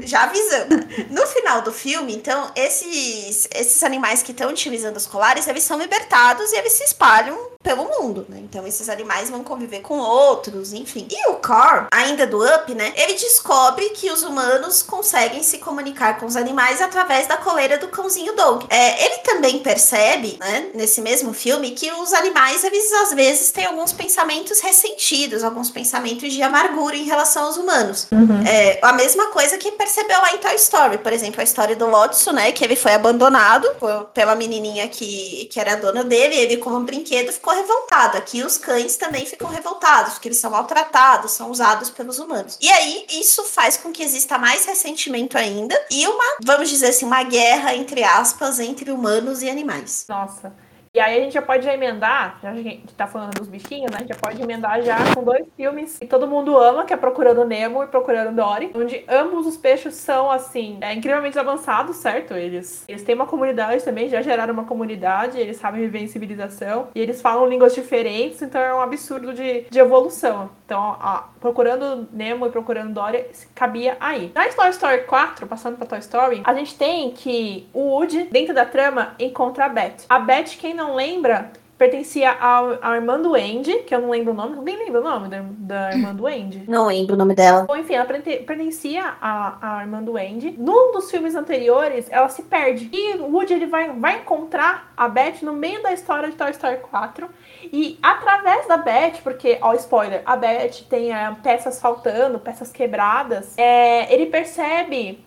Já 0.00 0.24
avisando. 0.24 0.82
No 1.10 1.26
final 1.26 1.62
do 1.62 1.72
filme, 1.72 2.14
então, 2.14 2.50
esses, 2.54 3.48
esses 3.54 3.82
animais 3.82 4.22
que 4.22 4.32
estão 4.32 4.50
utilizando 4.50 4.96
os 4.96 5.06
colares, 5.06 5.46
eles 5.46 5.62
são 5.62 5.78
libertados 5.78 6.52
e 6.52 6.56
eles 6.56 6.72
se 6.72 6.84
espalham 6.84 7.51
pelo 7.62 7.84
mundo, 7.84 8.26
né? 8.28 8.38
Então 8.42 8.66
esses 8.66 8.88
animais 8.88 9.30
vão 9.30 9.44
conviver 9.44 9.80
com 9.80 9.98
outros, 9.98 10.72
enfim. 10.72 11.06
E 11.10 11.30
o 11.30 11.34
Carl, 11.36 11.86
ainda 11.92 12.26
do 12.26 12.44
Up, 12.44 12.74
né? 12.74 12.92
Ele 12.96 13.14
descobre 13.14 13.90
que 13.90 14.10
os 14.10 14.22
humanos 14.22 14.82
conseguem 14.82 15.42
se 15.42 15.58
comunicar 15.58 16.18
com 16.18 16.26
os 16.26 16.36
animais 16.36 16.80
através 16.80 17.26
da 17.26 17.36
coleira 17.36 17.78
do 17.78 17.88
cãozinho 17.88 18.34
Dog. 18.34 18.66
É, 18.68 19.04
ele 19.04 19.18
também 19.18 19.60
percebe, 19.60 20.36
né, 20.40 20.70
nesse 20.74 21.00
mesmo 21.00 21.32
filme, 21.32 21.70
que 21.70 21.90
os 21.92 22.12
animais, 22.12 22.64
eles 22.64 22.92
às 22.94 23.12
vezes 23.12 23.50
têm 23.50 23.66
alguns 23.66 23.92
pensamentos 23.92 24.60
ressentidos, 24.60 25.44
alguns 25.44 25.70
pensamentos 25.70 26.32
de 26.32 26.42
amargura 26.42 26.96
em 26.96 27.04
relação 27.04 27.44
aos 27.44 27.56
humanos. 27.56 28.08
Uhum. 28.10 28.42
É, 28.46 28.78
a 28.82 28.92
mesma 28.92 29.28
coisa 29.28 29.56
que 29.58 29.72
percebeu 29.72 30.20
lá 30.20 30.34
em 30.34 30.38
Toy 30.38 30.54
Story, 30.56 30.98
por 30.98 31.12
exemplo, 31.12 31.40
a 31.40 31.44
história 31.44 31.76
do 31.76 31.86
Lotso, 31.86 32.32
né, 32.32 32.52
que 32.52 32.64
ele 32.64 32.76
foi 32.76 32.92
abandonado 32.92 33.68
pela 34.12 34.34
menininha 34.34 34.88
que, 34.88 35.48
que 35.50 35.60
era 35.60 35.74
a 35.74 35.76
dona 35.76 36.02
dele, 36.02 36.34
ele 36.34 36.56
como 36.56 36.76
um 36.76 36.84
brinquedo 36.84 37.32
ficou 37.32 37.51
ficou 37.52 37.56
revoltado. 37.56 38.16
Aqui 38.16 38.42
os 38.42 38.56
cães 38.56 38.96
também 38.96 39.26
ficam 39.26 39.48
revoltados, 39.48 40.14
porque 40.14 40.28
eles 40.28 40.38
são 40.38 40.50
maltratados, 40.50 41.32
são 41.32 41.50
usados 41.50 41.90
pelos 41.90 42.18
humanos. 42.18 42.58
E 42.60 42.70
aí 42.70 43.06
isso 43.10 43.44
faz 43.44 43.76
com 43.76 43.92
que 43.92 44.02
exista 44.02 44.38
mais 44.38 44.64
ressentimento 44.64 45.36
ainda 45.36 45.78
e 45.90 46.06
uma, 46.06 46.36
vamos 46.42 46.68
dizer 46.68 46.88
assim, 46.88 47.04
uma 47.04 47.22
guerra 47.22 47.74
entre 47.74 48.02
aspas 48.02 48.58
entre 48.58 48.90
humanos 48.90 49.42
e 49.42 49.50
animais. 49.50 50.06
Nossa. 50.08 50.52
E 50.94 51.00
aí 51.00 51.16
a 51.16 51.24
gente 51.24 51.32
já 51.32 51.40
pode 51.40 51.64
já 51.64 51.72
emendar, 51.72 52.38
já 52.42 52.50
a 52.50 52.54
gente 52.54 52.92
tá 52.94 53.06
falando 53.06 53.32
dos 53.38 53.48
bichinhos, 53.48 53.90
né? 53.90 53.96
A 53.96 54.00
gente 54.00 54.10
já 54.10 54.20
pode 54.20 54.42
emendar 54.42 54.82
já 54.82 54.98
com 55.14 55.24
dois 55.24 55.46
filmes 55.56 55.98
que 55.98 56.06
todo 56.06 56.28
mundo 56.28 56.54
ama, 56.58 56.84
que 56.84 56.92
é 56.92 56.98
Procurando 56.98 57.46
Nemo 57.46 57.82
e 57.82 57.86
Procurando 57.86 58.36
Dory, 58.36 58.72
onde 58.74 59.02
ambos 59.08 59.46
os 59.46 59.56
peixes 59.56 59.94
são, 59.94 60.30
assim, 60.30 60.76
é, 60.82 60.92
incrivelmente 60.92 61.38
avançados, 61.38 61.96
certo? 61.96 62.34
Eles, 62.34 62.84
eles 62.86 63.02
têm 63.02 63.14
uma 63.14 63.26
comunidade 63.26 63.82
também, 63.82 64.10
já 64.10 64.20
geraram 64.20 64.52
uma 64.52 64.66
comunidade, 64.66 65.40
eles 65.40 65.56
sabem 65.56 65.80
viver 65.80 66.00
em 66.00 66.08
civilização, 66.08 66.88
e 66.94 67.00
eles 67.00 67.22
falam 67.22 67.48
línguas 67.48 67.74
diferentes, 67.74 68.42
então 68.42 68.60
é 68.60 68.74
um 68.74 68.82
absurdo 68.82 69.32
de, 69.32 69.62
de 69.70 69.78
evolução. 69.78 70.50
Então, 70.66 70.98
ó, 71.02 71.22
Procurando 71.40 72.06
Nemo 72.12 72.46
e 72.46 72.50
Procurando 72.50 72.92
Dory 72.92 73.26
cabia 73.54 73.96
aí. 73.98 74.30
Na 74.34 74.46
Toy 74.48 74.68
Story 74.68 75.04
4, 75.04 75.46
passando 75.46 75.76
pra 75.76 75.86
Toy 75.86 75.98
Story, 76.00 76.42
a 76.44 76.54
gente 76.54 76.76
tem 76.76 77.10
que 77.12 77.66
o 77.72 77.94
Woody, 77.94 78.24
dentro 78.30 78.54
da 78.54 78.66
trama, 78.66 79.14
encontra 79.18 79.64
a 79.64 79.68
Beth. 79.68 80.04
A 80.08 80.18
Beth, 80.18 80.56
quem 80.58 80.74
não 80.74 80.81
não 80.82 80.96
lembra, 80.96 81.52
pertencia 81.78 82.30
ao, 82.32 82.78
ao 82.82 82.94
irmã 82.94 83.20
do 83.20 83.34
Andy, 83.34 83.80
que 83.84 83.94
eu 83.94 84.00
não 84.00 84.10
lembro 84.10 84.32
o 84.32 84.34
nome, 84.34 84.56
ninguém 84.56 84.84
lembra 84.84 85.00
o 85.00 85.04
nome 85.04 85.28
da, 85.28 85.42
da 85.58 85.92
irmã 85.92 86.14
do 86.14 86.26
Andy. 86.26 86.64
Não 86.68 86.86
lembro 86.86 87.14
o 87.14 87.18
nome 87.18 87.34
dela. 87.34 87.64
Bom, 87.66 87.76
enfim, 87.76 87.94
ela 87.94 88.04
pertencia 88.04 89.14
à, 89.20 89.78
à 89.78 89.80
irmã 89.82 90.02
do 90.02 90.16
Andy. 90.16 90.54
Num 90.58 90.92
dos 90.92 91.10
filmes 91.10 91.34
anteriores, 91.34 92.06
ela 92.10 92.28
se 92.28 92.42
perde. 92.42 92.88
E 92.92 93.16
o 93.16 93.32
Woody 93.32 93.54
ele 93.54 93.66
vai, 93.66 93.90
vai 93.92 94.20
encontrar 94.20 94.92
a 94.96 95.08
Beth 95.08 95.42
no 95.42 95.52
meio 95.52 95.82
da 95.82 95.92
história 95.92 96.30
de 96.30 96.36
Toy 96.36 96.50
Story 96.50 96.78
4. 96.78 97.28
E 97.72 97.98
através 98.02 98.66
da 98.66 98.76
Beth, 98.76 99.20
porque, 99.22 99.58
ó, 99.60 99.74
spoiler, 99.74 100.22
a 100.24 100.36
Beth 100.36 100.84
tem 100.88 101.12
é, 101.12 101.34
peças 101.42 101.80
faltando, 101.80 102.38
peças 102.38 102.70
quebradas, 102.70 103.56
é, 103.58 104.12
ele 104.12 104.26
percebe 104.26 105.24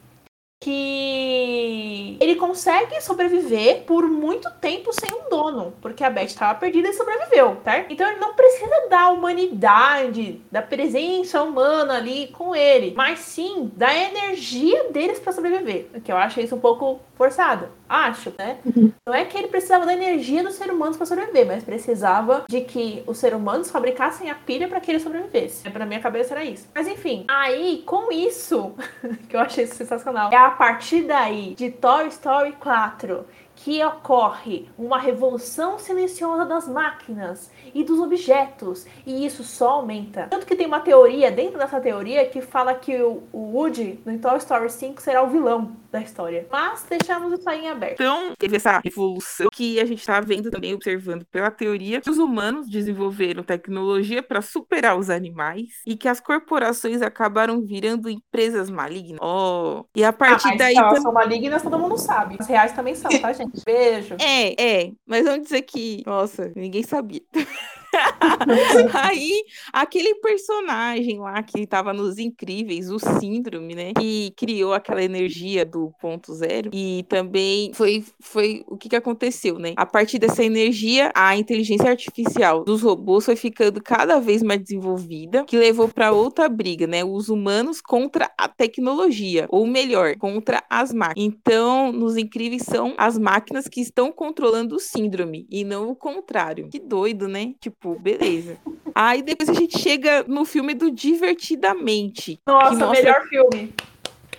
que 0.61 2.17
ele 2.19 2.35
consegue 2.35 2.99
sobreviver 3.01 3.83
por 3.83 4.07
muito 4.07 4.49
tempo 4.59 4.91
sem 4.91 5.13
um 5.13 5.29
dono, 5.29 5.73
porque 5.81 6.03
a 6.03 6.09
Beth 6.09 6.25
estava 6.25 6.57
perdida 6.57 6.89
e 6.89 6.93
sobreviveu, 6.93 7.57
certo? 7.63 7.91
Então 7.91 8.07
ele 8.07 8.19
não 8.19 8.33
precisa 8.33 8.87
da 8.89 9.09
humanidade, 9.09 10.41
da 10.51 10.61
presença 10.61 11.43
humana 11.43 11.97
ali 11.97 12.27
com 12.27 12.55
ele, 12.55 12.93
mas 12.95 13.19
sim 13.19 13.71
da 13.75 13.93
energia 13.93 14.89
deles 14.91 15.19
para 15.19 15.33
sobreviver, 15.33 15.87
que 16.03 16.11
eu 16.11 16.17
acho 16.17 16.39
isso 16.39 16.55
um 16.55 16.59
pouco 16.59 16.99
forçado. 17.15 17.69
Acho, 17.87 18.33
né? 18.37 18.57
Não 19.05 19.13
é 19.13 19.25
que 19.25 19.37
ele 19.37 19.47
precisava 19.47 19.85
da 19.85 19.93
energia 19.93 20.43
dos 20.43 20.55
seres 20.55 20.73
humanos 20.73 20.97
para 20.97 21.05
sobreviver, 21.05 21.45
mas 21.45 21.63
precisava 21.63 22.43
de 22.49 22.61
que 22.61 23.03
os 23.05 23.17
seres 23.19 23.37
humanos 23.37 23.69
fabricassem 23.69 24.29
a 24.29 24.35
pilha 24.35 24.67
para 24.67 24.79
que 24.79 24.89
ele 24.91 24.99
sobrevivesse. 24.99 25.69
Para 25.69 25.85
minha 25.85 25.99
cabeça 25.99 26.33
era 26.33 26.43
isso. 26.43 26.67
Mas 26.73 26.87
enfim, 26.87 27.25
aí 27.27 27.83
com 27.85 28.11
isso, 28.11 28.73
que 29.29 29.35
eu 29.35 29.39
achei 29.39 29.67
sensacional, 29.67 30.31
é 30.31 30.35
a 30.35 30.44
partir 30.51 31.07
daí 31.07 31.55
de 31.55 31.71
Toy 31.71 32.07
Story 32.07 32.53
4 32.53 33.25
que 33.65 33.83
ocorre 33.83 34.69
uma 34.77 34.99
revolução 34.99 35.79
silenciosa 35.79 36.45
das 36.45 36.67
máquinas 36.67 37.49
e 37.73 37.83
dos 37.83 37.99
objetos, 37.99 38.85
e 39.07 39.25
isso 39.25 39.43
só 39.43 39.69
aumenta. 39.69 40.27
Tanto 40.29 40.45
que 40.45 40.55
tem 40.55 40.67
uma 40.67 40.81
teoria 40.81 41.31
dentro 41.31 41.57
dessa 41.57 41.81
teoria 41.81 42.27
que 42.27 42.41
fala 42.41 42.75
que 42.75 42.95
o, 43.01 43.23
Woody 43.33 43.99
no 44.05 44.19
Toy 44.19 44.37
Story 44.37 44.69
5 44.69 45.01
será 45.01 45.23
o 45.23 45.29
vilão 45.29 45.75
da 45.91 46.01
história. 46.01 46.45
Mas 46.51 46.85
deixamos 46.87 47.39
isso 47.39 47.49
aí 47.49 47.65
em 47.65 47.69
aberto. 47.69 47.93
Então, 47.93 48.33
teve 48.37 48.57
essa 48.57 48.79
revolução 48.83 49.47
que 49.51 49.79
a 49.79 49.85
gente 49.85 49.99
está 49.99 50.19
vendo 50.19 50.51
também, 50.51 50.73
observando 50.73 51.25
pela 51.25 51.49
teoria, 51.49 52.01
que 52.01 52.09
os 52.09 52.17
humanos 52.17 52.69
desenvolveram 52.69 53.41
tecnologia 53.43 54.21
para 54.21 54.41
superar 54.41 54.97
os 54.97 55.09
animais 55.09 55.69
e 55.87 55.95
que 55.95 56.07
as 56.07 56.19
corporações 56.19 57.01
acabaram 57.01 57.61
virando 57.61 58.09
empresas 58.09 58.69
malignas. 58.69 59.19
Oh, 59.21 59.85
e 59.95 60.03
a 60.03 60.13
partir 60.13 60.49
ah, 60.49 60.57
daí. 60.57 60.75
Elas 60.75 61.01
são 61.01 61.13
malignas, 61.13 61.63
todo 61.63 61.79
mundo 61.79 61.97
sabe. 61.97 62.35
As 62.39 62.47
reais 62.47 62.73
também 62.73 62.93
são, 62.93 63.09
tá, 63.21 63.31
gente? 63.31 63.54
Beijo. 63.63 64.15
É, 64.19 64.83
é. 64.85 64.91
Mas 65.05 65.23
vamos 65.23 65.43
dizer 65.43 65.61
que. 65.63 66.03
Nossa, 66.05 66.51
ninguém 66.55 66.83
sabia. 66.83 67.21
Aí, 68.93 69.43
aquele 69.71 70.15
personagem 70.15 71.19
lá 71.19 71.41
que 71.43 71.65
tava 71.65 71.93
nos 71.93 72.17
Incríveis, 72.17 72.89
o 72.89 72.99
Síndrome, 72.99 73.75
né? 73.75 73.93
Que 73.97 74.31
criou 74.37 74.73
aquela 74.73 75.03
energia 75.03 75.65
do 75.65 75.91
ponto 76.01 76.33
zero. 76.33 76.69
E 76.73 77.05
também 77.09 77.71
foi, 77.73 78.03
foi 78.19 78.63
o 78.67 78.77
que, 78.77 78.89
que 78.89 78.95
aconteceu, 78.95 79.57
né? 79.59 79.73
A 79.75 79.85
partir 79.85 80.19
dessa 80.19 80.43
energia, 80.43 81.11
a 81.15 81.35
inteligência 81.35 81.89
artificial 81.89 82.63
dos 82.63 82.81
robôs 82.81 83.25
foi 83.25 83.35
ficando 83.35 83.81
cada 83.81 84.19
vez 84.19 84.41
mais 84.43 84.61
desenvolvida, 84.61 85.43
que 85.45 85.57
levou 85.57 85.87
para 85.87 86.11
outra 86.11 86.47
briga, 86.49 86.87
né? 86.87 87.03
Os 87.03 87.29
humanos 87.29 87.81
contra 87.81 88.31
a 88.37 88.47
tecnologia, 88.47 89.45
ou 89.49 89.65
melhor, 89.65 90.15
contra 90.17 90.63
as 90.69 90.93
máquinas. 90.93 91.15
Então, 91.17 91.91
nos 91.91 92.17
Incríveis 92.17 92.63
são 92.63 92.93
as 92.97 93.17
máquinas 93.17 93.67
que 93.67 93.81
estão 93.81 94.11
controlando 94.11 94.75
o 94.75 94.79
síndrome 94.79 95.47
e 95.49 95.63
não 95.63 95.89
o 95.89 95.95
contrário. 95.95 96.69
Que 96.69 96.79
doido, 96.79 97.27
né? 97.27 97.53
Tipo, 97.59 97.84
tipo, 97.85 97.99
beleza. 97.99 98.57
Aí 98.93 99.21
depois 99.21 99.49
a 99.49 99.53
gente 99.53 99.77
chega 99.77 100.23
no 100.27 100.43
filme 100.45 100.73
do 100.73 100.89
Divertidamente. 100.89 102.39
Nossa, 102.47 102.87
mostra... 102.87 102.91
melhor 102.91 103.27
filme. 103.27 103.73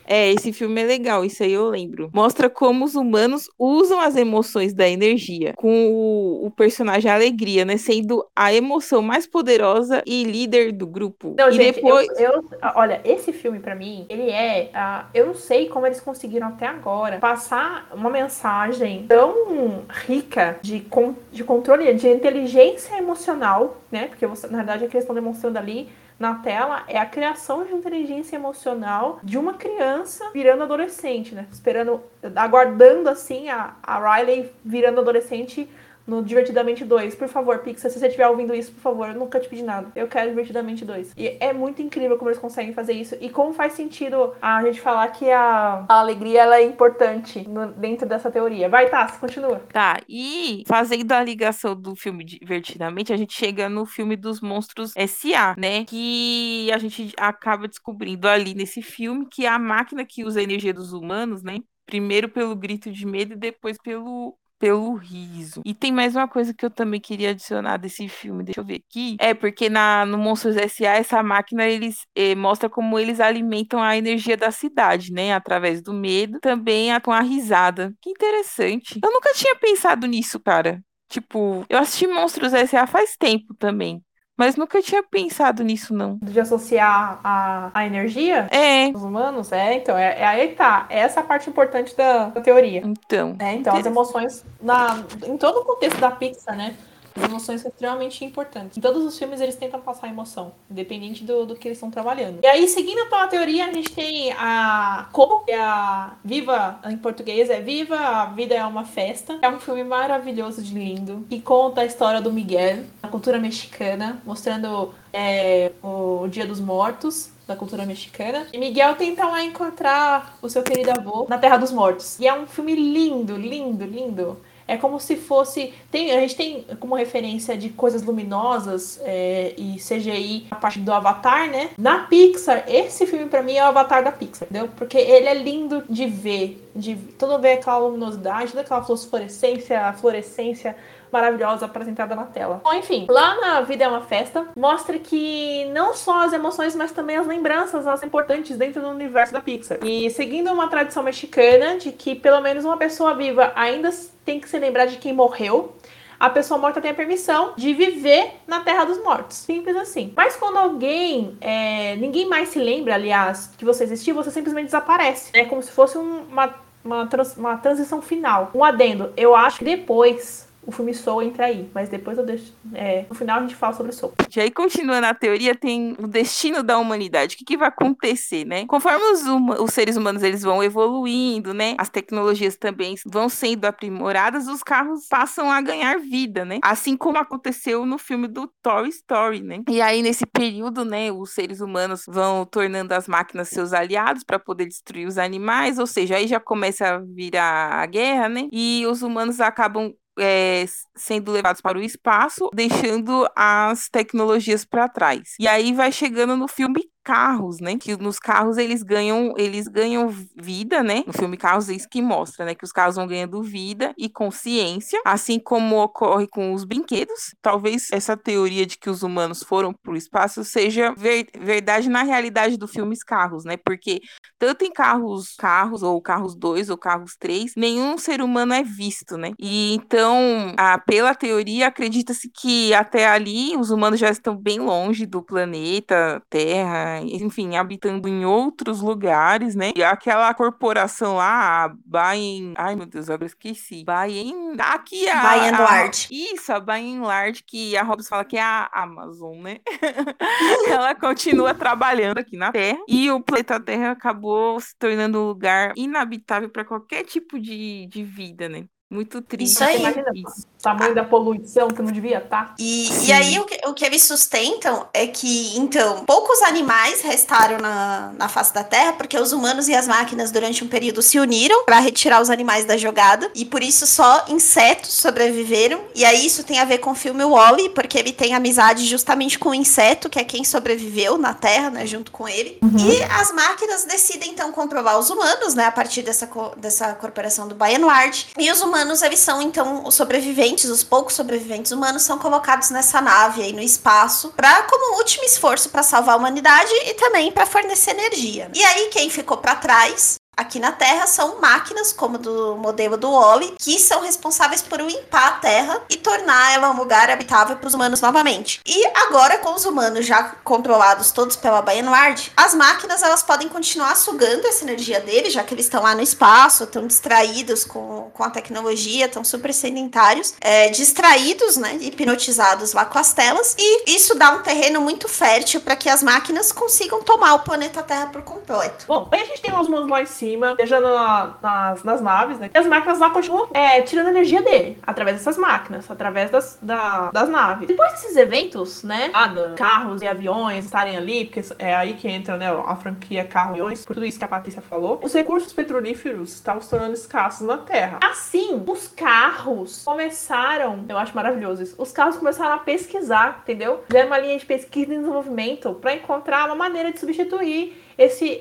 É, 0.07 0.31
esse 0.33 0.53
filme 0.53 0.83
é 0.83 0.85
legal, 0.85 1.25
isso 1.25 1.43
aí 1.43 1.53
eu 1.53 1.69
lembro. 1.69 2.11
Mostra 2.13 2.49
como 2.49 2.85
os 2.85 2.95
humanos 2.95 3.51
usam 3.59 4.01
as 4.01 4.17
emoções 4.17 4.73
da 4.73 4.89
energia, 4.89 5.53
com 5.57 5.89
o, 5.89 6.47
o 6.47 6.51
personagem 6.51 7.11
Alegria, 7.11 7.65
né? 7.65 7.77
Sendo 7.77 8.25
a 8.35 8.53
emoção 8.53 9.03
mais 9.03 9.27
poderosa 9.27 10.03
e 10.07 10.25
líder 10.25 10.73
do 10.73 10.87
grupo. 10.87 11.35
Não, 11.37 11.49
e 11.49 11.53
gente, 11.53 11.77
depois. 11.77 12.09
Eu, 12.19 12.33
eu, 12.33 12.45
olha, 12.75 13.01
esse 13.05 13.33
filme, 13.33 13.59
para 13.59 13.75
mim, 13.75 14.07
ele 14.09 14.31
é. 14.31 14.71
Uh, 14.75 15.07
eu 15.13 15.27
não 15.27 15.35
sei 15.35 15.69
como 15.69 15.87
eles 15.87 16.01
conseguiram 16.01 16.49
até 16.49 16.67
agora 16.67 17.19
passar 17.19 17.89
uma 17.93 18.11
mensagem 18.11 19.07
tão 19.09 19.85
rica 20.07 20.59
de, 20.63 20.87
de 21.33 21.45
controle, 21.45 21.93
de 21.95 22.09
inteligência 22.09 22.97
emocional, 22.97 23.83
né? 23.91 24.07
Porque 24.07 24.27
você, 24.27 24.47
na 24.47 24.59
verdade, 24.59 24.85
a 24.85 24.89
questão 24.89 25.15
demonstrando 25.15 25.59
ali 25.59 25.89
na 26.19 26.37
tela 26.37 26.85
é 26.89 26.99
a 26.99 27.05
criação 27.05 27.65
de 27.65 27.75
inteligência 27.75 28.37
emocional 28.37 29.21
de 29.23 29.37
uma 29.37 29.55
criança 29.55 30.31
virando 30.33 30.63
adolescente, 30.63 31.35
né? 31.35 31.47
Esperando, 31.53 32.03
aguardando 32.35 33.11
assim 33.11 33.49
a, 33.51 33.75
a 33.83 34.17
Riley 34.17 34.51
virando 34.65 35.01
adolescente 35.01 35.69
no 36.07 36.23
Divertidamente 36.23 36.85
2. 36.85 37.15
Por 37.15 37.29
favor, 37.29 37.59
Pixar, 37.59 37.91
se 37.91 37.99
você 37.99 38.07
estiver 38.07 38.29
ouvindo 38.29 38.55
isso, 38.55 38.73
por 38.73 38.81
favor, 38.81 39.09
eu 39.09 39.15
nunca 39.15 39.41
te 39.41 39.49
pedi 39.49 39.63
nada. 39.63 39.91
Eu 39.95 40.07
quero 40.07 40.31
Divertidamente 40.31 40.85
2. 40.85 41.13
E 41.17 41.37
é 41.41 41.53
muito 41.53 41.83
incrível 41.83 42.17
como 42.17 42.31
eles 42.31 42.41
conseguem 42.41 42.73
fazer 42.73 42.93
isso 42.93 43.17
e 43.21 43.29
como 43.29 43.53
faz 43.53 43.73
sentido 43.73 44.35
a 44.41 44.63
gente 44.63 44.81
falar 44.81 45.09
que 45.09 45.31
a, 45.31 45.85
a 45.89 46.01
alegria 46.01 46.43
ela 46.43 46.57
é 46.57 46.65
importante 46.65 47.47
no, 47.49 47.73
dentro 47.73 48.07
dessa 48.07 48.31
teoria. 48.31 48.69
Vai, 48.69 48.89
tá, 48.89 49.11
continua. 49.19 49.61
Tá, 49.73 50.01
e 50.09 50.63
fazendo 50.67 51.13
a 51.13 51.23
ligação 51.23 51.75
do 51.75 51.95
filme 51.97 52.25
Divertidamente, 52.25 53.13
a 53.13 53.17
gente 53.17 53.35
chega 53.35 53.69
no 53.69 53.87
filme 53.87 54.17
dos 54.17 54.41
monstros 54.41 54.93
S.A., 54.97 55.55
né? 55.57 55.85
Que 55.85 56.71
a 56.73 56.79
gente 56.79 57.13
acaba 57.17 57.69
descobrindo 57.69 58.29
ali 58.29 58.55
nesse 58.55 58.83
filme 58.83 59.27
que 59.27 59.47
a 59.47 59.59
máquina 59.59 60.05
que 60.05 60.25
usa 60.25 60.41
a 60.41 60.43
energia 60.43 60.75
dos 60.75 60.93
humanos, 60.93 61.43
né? 61.43 61.59
Primeiro 61.85 62.29
pelo 62.29 62.55
grito 62.55 62.91
de 62.91 63.07
medo 63.07 63.35
e 63.35 63.37
depois 63.37 63.79
pelo 63.79 64.37
pelo 64.59 64.95
riso. 64.95 65.63
E 65.65 65.75
tem 65.75 65.93
mais 65.93 66.17
uma 66.17 66.29
coisa 66.29 66.55
que 66.55 66.65
eu 66.65 66.71
também 66.71 67.01
queria 67.01 67.31
adicionar 67.31 67.77
desse 67.77 68.09
filme, 68.09 68.45
deixa 68.45 68.61
eu 68.61 68.65
ver 68.65 68.83
aqui. 68.89 69.17
É 69.21 69.35
porque 69.35 69.69
na, 69.69 70.07
no 70.07 70.19
Monstros 70.19 70.57
S.A., 70.57 70.97
essa 70.97 71.23
máquina, 71.23 71.67
eles 71.67 72.07
eh, 72.15 72.35
mostra 72.35 72.69
como 72.69 72.99
eles 72.99 73.21
alimentam 73.21 73.83
a 73.83 73.97
energia 73.97 74.37
da 74.37 74.51
cidade, 74.51 75.13
né? 75.13 75.35
Através 75.35 75.83
do 75.83 75.93
medo, 75.93 76.39
também 76.41 76.89
com 77.01 77.13
a 77.13 77.21
risada. 77.21 77.93
Que 78.01 78.11
interessante. 78.11 78.99
Eu 79.03 79.13
nunca 79.13 79.33
tinha 79.35 79.55
pensado 79.57 80.07
nisso, 80.07 80.41
cara. 80.41 80.81
Tipo, 81.09 81.65
eu 81.69 81.79
assisti 81.79 82.07
Monstros 82.07 82.53
S.A. 82.53 82.87
faz 82.87 83.17
tempo 83.17 83.55
também. 83.55 84.03
Mas 84.37 84.57
nunca 84.57 84.83
tinha 84.83 85.03
pensado 85.03 85.65
nisso, 85.65 85.95
não. 85.95 86.19
De 86.23 86.39
associar 86.39 87.19
a, 87.25 87.71
a 87.73 87.87
energia 87.87 88.49
É, 88.51 88.91
dos 88.93 89.03
humanos? 89.03 89.51
É, 89.51 89.75
então, 89.75 89.97
é, 89.97 90.21
é 90.21 90.27
aí 90.27 90.49
tá. 90.55 90.87
Essa 90.91 91.21
é 91.21 91.23
a 91.23 91.27
parte 91.27 91.49
importante 91.49 91.97
da, 91.97 92.27
da 92.29 92.41
teoria. 92.41 92.83
então. 92.85 93.35
É, 93.39 93.55
então, 93.55 93.75
as 93.75 93.87
emoções, 93.87 94.45
na, 94.61 95.03
em 95.27 95.37
todo 95.39 95.61
o 95.61 95.65
contexto 95.65 95.99
da 95.99 96.11
Pixar, 96.11 96.57
né? 96.57 96.75
As 97.17 97.25
emoções 97.25 97.61
são 97.63 97.71
extremamente 97.71 98.25
importantes. 98.25 98.77
Em 98.77 98.81
todos 98.81 99.05
os 99.05 99.19
filmes, 99.19 99.41
eles 99.41 99.57
tentam 99.57 99.81
passar 99.81 100.09
emoção, 100.09 100.53
independente 100.71 101.25
do, 101.25 101.47
do 101.47 101.57
que 101.57 101.69
eles 101.69 101.79
estão 101.79 101.91
trabalhando. 101.91 102.41
E 102.43 102.47
aí, 102.47 102.69
seguindo 102.69 103.09
pela 103.09 103.27
teoria, 103.27 103.67
a 103.67 103.73
gente 103.73 103.91
tem 103.91 104.33
a 104.33 105.09
Coco, 105.13 105.45
que 105.45 105.53
é 105.53 105.61
a 105.61 106.15
Viva, 106.25 106.79
em 106.85 106.97
português 106.97 107.49
é 107.51 107.61
Viva, 107.61 107.97
a 107.97 108.27
Vida 108.27 108.55
é 108.55 108.65
uma 108.65 108.85
Festa. 108.85 109.39
É 109.41 109.49
um 109.49 109.59
filme 109.59 109.83
maravilhoso 109.83 110.63
de 110.63 110.75
lindo, 110.75 111.27
que 111.29 111.41
conta 111.41 111.81
a 111.81 111.85
história 111.85 112.21
do 112.21 112.33
Miguel, 112.33 112.85
na 113.03 113.09
cultura 113.09 113.39
mexicana, 113.39 114.21
mostrando 114.25 114.95
é, 115.13 115.73
o 115.83 116.27
Dia 116.29 116.47
dos 116.47 116.61
Mortos, 116.61 117.31
da 117.47 117.55
cultura 117.55 117.87
mexicana. 117.87 118.47
E 118.53 118.59
Miguel 118.59 118.97
tenta 118.97 119.25
lá 119.27 119.43
encontrar 119.43 120.37
o 120.43 120.49
seu 120.49 120.63
querido 120.63 120.91
avô 120.91 121.27
na 121.29 121.39
Terra 121.39 121.57
dos 121.57 121.71
Mortos. 121.71 122.19
E 122.19 122.27
é 122.27 122.35
um 122.35 122.47
filme 122.47 122.75
lindo, 122.75 123.37
lindo, 123.37 123.85
lindo. 123.85 124.41
É 124.69 124.77
como 124.77 124.99
se 124.99 125.17
fosse. 125.17 125.73
Tem, 125.91 126.11
a 126.13 126.21
gente 126.21 126.37
tem 126.37 126.67
como 126.81 126.95
referência 126.95 127.57
de 127.57 127.69
coisas 127.71 128.03
luminosas 128.03 129.01
é, 129.03 129.55
e 129.57 129.77
CGI 129.77 130.47
a 130.51 130.57
parte 130.57 130.79
do 130.79 130.93
Avatar, 130.93 131.49
né? 131.49 131.71
Na 131.79 132.01
Pixar, 132.01 132.65
esse 132.67 133.07
filme 133.07 133.27
pra 133.27 133.43
mim 133.43 133.55
é 133.55 133.65
o 133.65 133.69
Avatar 133.69 134.03
da 134.03 134.13
Pixar, 134.13 134.49
entendeu? 134.51 134.69
Porque 134.77 134.99
ele 134.99 135.29
é 135.29 135.35
lindo 135.35 135.85
de 135.89 136.07
ver. 136.07 136.63
De 136.75 136.97
todo 137.19 137.41
ver 137.41 137.53
aquela 137.53 137.79
luminosidade, 137.79 138.51
toda 138.51 138.63
aquela 138.63 138.83
fluorescência, 138.83 139.87
a 139.87 139.93
fluorescência 139.93 140.77
maravilhosa 141.13 141.67
apresentada 141.67 142.15
na 142.15 142.25
tela. 142.25 142.61
Bom, 142.65 142.73
enfim, 142.75 143.07
lá 143.09 143.35
na 143.41 143.61
Vida 143.63 143.85
é 143.85 143.89
uma 143.89 144.01
Festa, 144.03 144.47
mostra 144.57 144.99
que 144.99 145.65
não 145.73 145.95
só 145.95 146.25
as 146.25 146.33
emoções, 146.33 146.75
mas 146.77 146.93
também 146.93 147.17
as 147.17 147.27
lembranças, 147.27 147.87
as 147.87 148.03
importantes 148.03 148.57
dentro 148.57 148.81
do 148.83 148.89
universo 148.89 149.33
da 149.33 149.41
Pixar. 149.41 149.79
E 149.83 150.11
seguindo 150.11 150.51
uma 150.53 150.69
tradição 150.69 151.03
mexicana 151.03 151.77
de 151.79 151.93
que 151.93 152.15
pelo 152.15 152.41
menos 152.41 152.65
uma 152.65 152.77
pessoa 152.77 153.15
viva 153.15 153.53
ainda 153.55 153.91
tem 154.25 154.41
que 154.41 154.49
se 154.49 154.59
lembrar 154.59 154.87
de 154.87 154.97
quem 154.99 155.13
morreu, 155.13 155.75
a 156.19 156.31
pessoa 156.31 156.59
morta 156.59 156.81
tem 156.81 156.91
a 156.91 156.95
permissão 156.95 157.53
de 157.57 157.75
viver 157.75 158.37
na 158.47 158.61
Terra 158.61 158.85
dos 158.85 159.03
Mortos. 159.05 159.37
Simples 159.37 159.77
assim. 159.77 160.13
Mas 160.17 160.35
quando 160.35 160.57
alguém, 160.57 161.37
é, 161.43 161.95
ninguém 161.97 162.27
mais 162.27 162.49
se 162.49 162.59
lembra, 162.59 162.95
aliás, 162.95 163.53
que 163.59 163.67
você 163.67 163.85
existiu, 163.85 164.15
você 164.15 164.31
simplesmente 164.31 164.65
desaparece. 164.67 165.31
É 165.35 165.45
como 165.45 165.63
se 165.63 165.71
fosse 165.71 165.99
um- 165.99 166.23
uma, 166.31 166.55
uma, 166.83 167.07
trans- 167.07 167.37
uma 167.37 167.59
transição 167.59 168.01
final. 168.01 168.51
Um 168.55 168.65
adendo. 168.65 169.13
Eu 169.15 169.37
acho 169.37 169.59
que 169.59 169.65
depois 169.65 170.46
o 170.67 170.73
filme 170.73 170.93
Soul 170.93 171.23
entra 171.23 171.47
aí, 171.47 171.71
mas 171.73 171.89
depois 171.89 172.19
eu 172.19 172.27
deixo. 172.27 172.53
é, 172.75 173.07
no 173.09 173.15
final 173.15 173.39
a 173.39 173.43
gente 173.43 173.55
fala 173.55 173.73
sobre 173.73 173.93
Soul. 173.93 174.13
E 174.35 174.41
aí, 174.41 174.51
continuando 174.51 175.07
a 175.07 175.15
teoria, 175.15 175.55
tem 175.55 175.97
o 175.99 176.07
destino 176.07 176.63
da 176.63 176.77
humanidade. 176.77 177.35
O 177.35 177.39
que, 177.39 177.45
que 177.45 177.57
vai 177.57 177.69
acontecer, 177.69 178.45
né? 178.45 178.67
Conforme 178.67 179.03
os, 179.13 179.23
os 179.61 179.73
seres 179.73 179.97
humanos 179.97 180.23
eles 180.23 180.43
vão 180.43 180.63
evoluindo, 180.63 181.55
né? 181.55 181.75
As 181.79 181.89
tecnologias 181.89 182.57
também 182.57 182.97
vão 183.07 183.29
sendo 183.29 183.65
aprimoradas, 183.65 184.49
os 184.49 184.63
carros 184.63 185.07
passam 185.09 185.51
a 185.51 185.61
ganhar 185.61 185.99
vida, 185.99 186.45
né? 186.45 186.59
Assim 186.63 186.97
como 186.97 187.19
aconteceu 187.19 187.87
no 187.87 187.97
filme 187.97 188.27
do 188.27 188.51
Toy 188.61 188.89
Story, 188.89 189.43
né? 189.43 189.63
E 189.69 189.81
aí, 189.81 190.03
nesse 190.03 190.27
período, 190.27 190.85
né, 190.85 191.13
os 191.13 191.31
seres 191.33 191.61
humanos 191.61 192.03
vão 192.09 192.45
tornando 192.45 192.93
as 192.93 193.07
máquinas 193.07 193.49
seus 193.49 193.73
aliados 193.73 194.25
para 194.25 194.39
poder 194.39 194.67
destruir 194.67 195.07
os 195.07 195.17
animais, 195.17 195.79
ou 195.79 195.87
seja, 195.87 196.17
aí 196.17 196.27
já 196.27 196.41
começa 196.41 196.87
a 196.87 196.99
virar 196.99 197.81
a 197.81 197.87
guerra, 197.87 198.29
né? 198.29 198.49
E 198.53 198.85
os 198.87 199.03
humanos 199.03 199.41
acabam 199.41 199.95
é, 200.19 200.65
sendo 200.95 201.33
levados 201.33 201.61
para 201.61 201.79
o 201.79 201.83
espaço, 201.83 202.51
deixando 202.55 203.29
as 203.37 203.89
tecnologias 203.89 204.65
para 204.65 204.89
trás. 204.89 205.35
E 205.39 205.47
aí 205.47 205.73
vai 205.73 205.93
chegando 205.93 206.37
no 206.37 206.49
filme 206.49 206.83
Carros, 207.07 207.61
né? 207.61 207.77
Que 207.79 207.97
nos 207.97 208.19
carros 208.19 208.59
eles 208.59 208.83
ganham, 208.83 209.33
eles 209.37 209.69
ganham 209.69 210.09
vida, 210.35 210.83
né? 210.83 211.05
No 211.07 211.13
filme 211.13 211.37
Carros 211.37 211.69
é 211.69 211.75
isso 211.75 211.89
que 211.89 212.03
mostra, 212.03 212.45
né? 212.45 212.53
Que 212.55 212.65
os 212.65 212.73
carros 212.73 212.97
vão 212.97 213.07
ganhando 213.07 213.41
vida 213.45 213.95
e 213.97 214.09
consciência, 214.09 215.01
assim 215.07 215.39
como 215.39 215.81
ocorre 215.81 216.27
com 216.27 216.53
os 216.53 216.65
brinquedos. 216.65 217.33
Talvez 217.41 217.87
essa 217.93 218.17
teoria 218.17 218.67
de 218.67 218.77
que 218.77 218.91
os 218.91 219.05
humanos 219.05 219.43
foram 219.45 219.73
para 219.73 219.93
o 219.93 219.97
espaço 219.97 220.43
seja 220.45 220.93
ver- 220.97 221.29
verdade 221.39 221.89
na 221.89 222.03
realidade 222.03 222.57
do 222.57 222.67
filme 222.67 222.97
Carros, 223.07 223.45
né? 223.45 223.57
Porque 223.57 224.01
tanto 224.39 224.65
em 224.65 224.73
carros, 224.73 225.35
carros 225.39 225.83
ou 225.83 226.01
carros 226.03 226.35
2 226.35 226.69
ou 226.71 226.77
carros 226.79 227.15
3, 227.19 227.53
nenhum 227.57 227.97
ser 227.99 228.21
humano 228.21 228.53
é 228.53 228.63
visto, 228.65 229.17
né? 229.17 229.33
E 229.39 229.75
então, 229.75 230.53
a- 230.59 230.79
pela 230.79 231.15
teoria, 231.15 231.69
acredita-se 231.69 232.29
que 232.31 232.75
até 232.75 233.07
ali 233.07 233.57
os 233.57 233.71
humanos 233.71 234.01
já 234.01 234.11
estão 234.11 234.37
bem 234.37 234.59
longe 234.59 235.07
do 235.07 235.23
planeta 235.23 236.21
Terra, 236.31 236.96
enfim, 237.03 237.57
habitando 237.57 238.09
em 238.09 238.25
outros 238.25 238.81
lugares, 238.81 239.55
né? 239.55 239.73
E 239.77 239.83
aquela 239.83 240.33
corporação 240.35 241.17
lá, 241.17 241.65
a 241.65 241.75
Bain, 241.85 242.55
ai 242.57 242.77
meu 242.77 242.87
Deus, 242.87 243.09
agora 243.09 243.27
esqueci. 243.27 243.85
Bain, 243.85 244.57
aqui 244.59 245.09
a 245.09 245.23
Bain 245.23 245.51
Large. 245.53 246.09
Isso, 246.11 246.53
a 246.53 246.61
Bain 246.61 247.01
Large 247.01 247.43
que 247.43 247.77
a 247.77 247.83
Hobbs 247.83 248.09
fala 248.09 248.25
que 248.25 248.37
é 248.37 248.43
a 248.43 248.69
Amazon, 248.73 249.39
né? 249.43 249.59
ela 250.69 250.95
continua 250.95 251.55
trabalhando 251.55 252.19
aqui 252.19 252.37
na 252.37 252.53
Terra 252.53 252.79
e 252.89 253.11
o 253.11 253.21
planeta 253.21 253.61
Terra 253.61 253.91
acabou 253.93 254.59
se 254.61 254.77
tornando 254.79 255.21
um 255.21 255.27
lugar 255.27 255.73
inabitável 255.77 256.49
para 256.49 256.65
qualquer 256.65 257.05
tipo 257.05 257.39
de, 257.39 257.87
de 257.87 258.03
vida, 258.03 258.49
né? 258.49 258.67
Muito 258.89 259.21
triste. 259.21 259.55
Isso 259.55 259.65
aí. 259.65 259.81
Imagina, 259.81 260.05
o 260.13 260.63
tamanho 260.63 260.95
da 260.95 261.03
poluição 261.03 261.67
que 261.69 261.83
não 261.83 261.91
devia 261.91 262.19
estar. 262.19 262.55
E, 262.57 262.87
Sim. 262.87 263.07
e 263.07 263.13
aí 263.13 263.39
o 263.41 263.45
que, 263.45 263.61
o 263.67 263.75
que 263.75 263.85
eles 263.85 264.03
sustentam 264.05 264.89
é 264.95 265.09
que, 265.09 265.57
então, 265.59 266.05
poucos 266.05 266.41
animais 266.43 267.01
restaram 267.03 267.59
na, 267.59 268.13
na 268.17 268.29
face 268.29 268.55
da 268.55 268.63
Terra, 268.63 268.93
porque 268.93 269.19
os 269.19 269.33
humanos 269.33 269.67
e 269.69 269.75
as 269.75 269.89
máquinas 269.89 270.31
durante 270.31 270.63
um 270.63 270.69
período 270.69 271.03
se 271.03 271.19
uniram 271.19 271.65
para 271.65 271.81
retirar 271.81 272.23
os 272.23 272.31
animais 272.31 272.65
da 272.65 272.77
jogada, 272.77 273.29
e 273.35 273.45
por 273.45 273.61
isso 273.61 273.87
só 273.89 274.25
insetos 274.29 274.93
sobreviveram. 274.93 275.81
E 275.93 276.05
aí 276.05 276.25
isso 276.25 276.45
tem 276.45 276.61
a 276.61 276.65
ver 276.65 276.79
com 276.79 276.93
o 276.93 276.95
filme 276.95 277.25
Wall-E, 277.25 277.71
porque 277.71 277.99
ele 277.99 278.13
tem 278.13 278.35
amizade 278.35 278.87
justamente 278.87 279.37
com 279.37 279.49
o 279.49 279.55
inseto, 279.55 280.09
que 280.09 280.21
é 280.21 280.25
quem 280.25 280.45
sobreviveu 280.45 281.19
na 281.19 281.35
Terra, 281.35 281.71
né, 281.71 281.87
junto 281.87 282.13
com 282.13 282.29
ele. 282.29 282.61
E 282.63 283.03
as 283.13 283.33
máquinas 283.33 283.85
decidem 283.85 284.31
então 284.31 284.53
controlar 284.53 284.97
os 284.97 285.11
humanos, 285.11 285.55
né, 285.55 285.65
a 285.65 285.73
partir 285.73 286.03
dessa, 286.03 286.29
co- 286.29 286.55
dessa 286.57 286.95
corporação 286.95 287.49
do 287.49 287.55
Bayanward. 287.57 288.29
E 288.39 288.51
os 288.51 288.61
humanos, 288.61 288.76
eles 289.03 289.21
são 289.21 289.41
então 289.41 289.87
os 289.87 289.95
sobreviventes, 289.95 290.71
os 290.71 290.83
poucos 290.83 291.15
sobreviventes 291.15 291.73
humanos 291.73 292.03
são 292.03 292.19
colocados 292.19 292.71
nessa 292.71 293.01
nave 293.01 293.43
aí 293.43 293.53
no 293.53 293.63
espaço 293.63 294.33
para 294.37 294.63
como 294.65 294.99
último 294.99 295.25
esforço 295.25 295.69
para 295.71 295.83
salvar 295.83 296.15
a 296.15 296.19
humanidade 296.19 296.73
e 296.87 296.95
também 296.95 297.31
para 297.33 297.47
fornecer 297.47 297.91
energia. 297.93 298.51
E 298.55 298.65
aí 298.65 298.89
quem 298.89 299.09
ficou 299.11 299.37
para 299.37 299.57
trás 299.57 300.17
Aqui 300.37 300.61
na 300.61 300.71
Terra 300.71 301.07
são 301.07 301.41
máquinas, 301.41 301.95
como 301.95 302.19
do 302.19 302.57
modelo 302.57 302.99
do 302.99 303.11
Wally, 303.11 303.55
que 303.59 303.79
são 303.79 304.03
responsáveis 304.03 304.61
por 304.61 304.79
limpar 304.83 305.29
a 305.29 305.33
Terra 305.33 305.81
e 305.89 305.97
tornar 305.97 306.53
ela 306.53 306.69
um 306.69 306.77
lugar 306.77 307.09
habitável 307.09 307.57
para 307.57 307.67
os 307.67 307.73
humanos 307.73 308.03
novamente. 308.03 308.61
E 308.67 308.87
agora, 309.07 309.39
com 309.39 309.55
os 309.55 309.65
humanos 309.65 310.05
já 310.05 310.23
controlados 310.45 311.11
todos 311.11 311.37
pela 311.37 311.63
Bayanward, 311.63 312.31
as 312.37 312.53
máquinas 312.53 313.03
elas 313.03 313.23
podem 313.23 313.49
continuar 313.49 313.97
sugando 313.97 314.47
essa 314.47 314.63
energia 314.63 315.01
deles, 315.01 315.33
já 315.33 315.43
que 315.43 315.55
eles 315.55 315.65
estão 315.65 315.83
lá 315.83 315.95
no 315.95 316.03
espaço, 316.03 316.65
estão 316.65 316.87
distraídos 316.87 317.65
com, 317.65 318.11
com 318.13 318.23
a 318.23 318.29
tecnologia, 318.29 319.07
estão 319.07 319.25
super 319.25 319.55
sedentários, 319.55 320.35
é, 320.39 320.69
distraídos, 320.69 321.57
né, 321.57 321.79
hipnotizados 321.81 322.75
lá 322.75 322.85
com 322.85 322.99
as 322.99 323.15
telas, 323.15 323.57
e 323.59 323.91
isso 323.91 324.15
dá 324.15 324.33
um 324.33 324.43
terreno 324.43 324.83
muito 324.83 325.09
fértil 325.09 325.63
para 325.63 325.77
que 325.77 325.89
as 325.89 326.03
máquinas 326.03 326.53
consigam 326.53 327.03
tomar 327.03 327.37
o 327.37 327.39
planeta 327.39 327.83
Terra 327.83 328.09
por 328.09 328.21
completo. 328.21 328.85
Bom, 328.87 329.09
aí 329.11 329.23
a 329.23 329.25
gente 329.25 329.41
tem 329.41 329.59
os 329.59 329.67
humanos 329.67 329.89
lá 329.89 330.03
em 330.03 330.07
cima, 330.07 330.26
viajando 330.57 330.89
na- 330.89 331.35
nas, 331.43 331.85
nas 331.85 332.01
naves, 332.01 332.39
né? 332.39 332.51
E 332.55 332.59
as 332.59 332.67
máquinas 332.67 332.99
lá 332.99 333.11
continuam 333.11 333.49
é, 333.55 333.81
tirando 333.83 334.09
energia 334.09 334.43
dele, 334.43 334.79
através 334.87 335.19
dessas 335.19 335.37
máquinas, 335.39 335.91
através 335.91 336.31
das, 336.31 336.59
da- 336.61 337.11
das 337.13 337.29
naves. 337.29 337.69
Depois 337.69 337.91
desses 337.93 338.17
eventos, 338.17 338.83
né? 338.83 339.11
Ah, 339.13 339.27
do- 339.29 339.55
carros 339.55 340.03
e 340.03 340.07
aviões 340.09 340.65
estarem 340.65 340.97
ali, 340.97 341.27
porque 341.27 341.43
é 341.59 341.75
aí 341.75 341.95
que 341.95 342.09
entra, 342.09 342.37
né, 342.37 342.47
a 342.51 342.77
franquia 342.77 343.25
carro 343.25 343.51
e 343.51 343.61
aviões, 343.61 343.85
por 343.85 343.95
tudo 343.95 344.07
isso 344.07 344.19
que 344.19 344.25
a 344.25 344.29
Patrícia 344.29 344.63
falou. 344.63 345.01
Os 345.03 345.13
recursos 345.13 345.53
petrolíferos 345.53 346.33
estavam 346.33 346.61
se 346.63 346.71
tornando 346.71 346.95
escassos 346.95 347.47
na 347.47 347.59
Terra. 347.59 347.99
Assim, 348.03 348.63
os 348.67 348.89
carros 348.89 349.83
começaram, 349.85 350.85
eu 350.89 350.97
acho 350.99 351.15
maravilhoso 351.15 351.63
isso, 351.63 351.75
os 351.79 351.93
carros 351.93 352.17
começaram 352.17 352.55
a 352.55 352.59
pesquisar, 352.59 353.41
entendeu? 353.43 353.83
Fizeram 353.87 354.07
uma 354.09 354.19
linha 354.19 354.39
de 354.39 354.47
pesquisa 354.47 354.93
e 354.93 354.97
desenvolvimento 354.99 355.75
para 355.75 355.95
encontrar 355.95 356.47
uma 356.47 356.55
maneira 356.55 356.93
de 356.93 356.99
substituir 357.01 357.83
esse, 357.99 358.41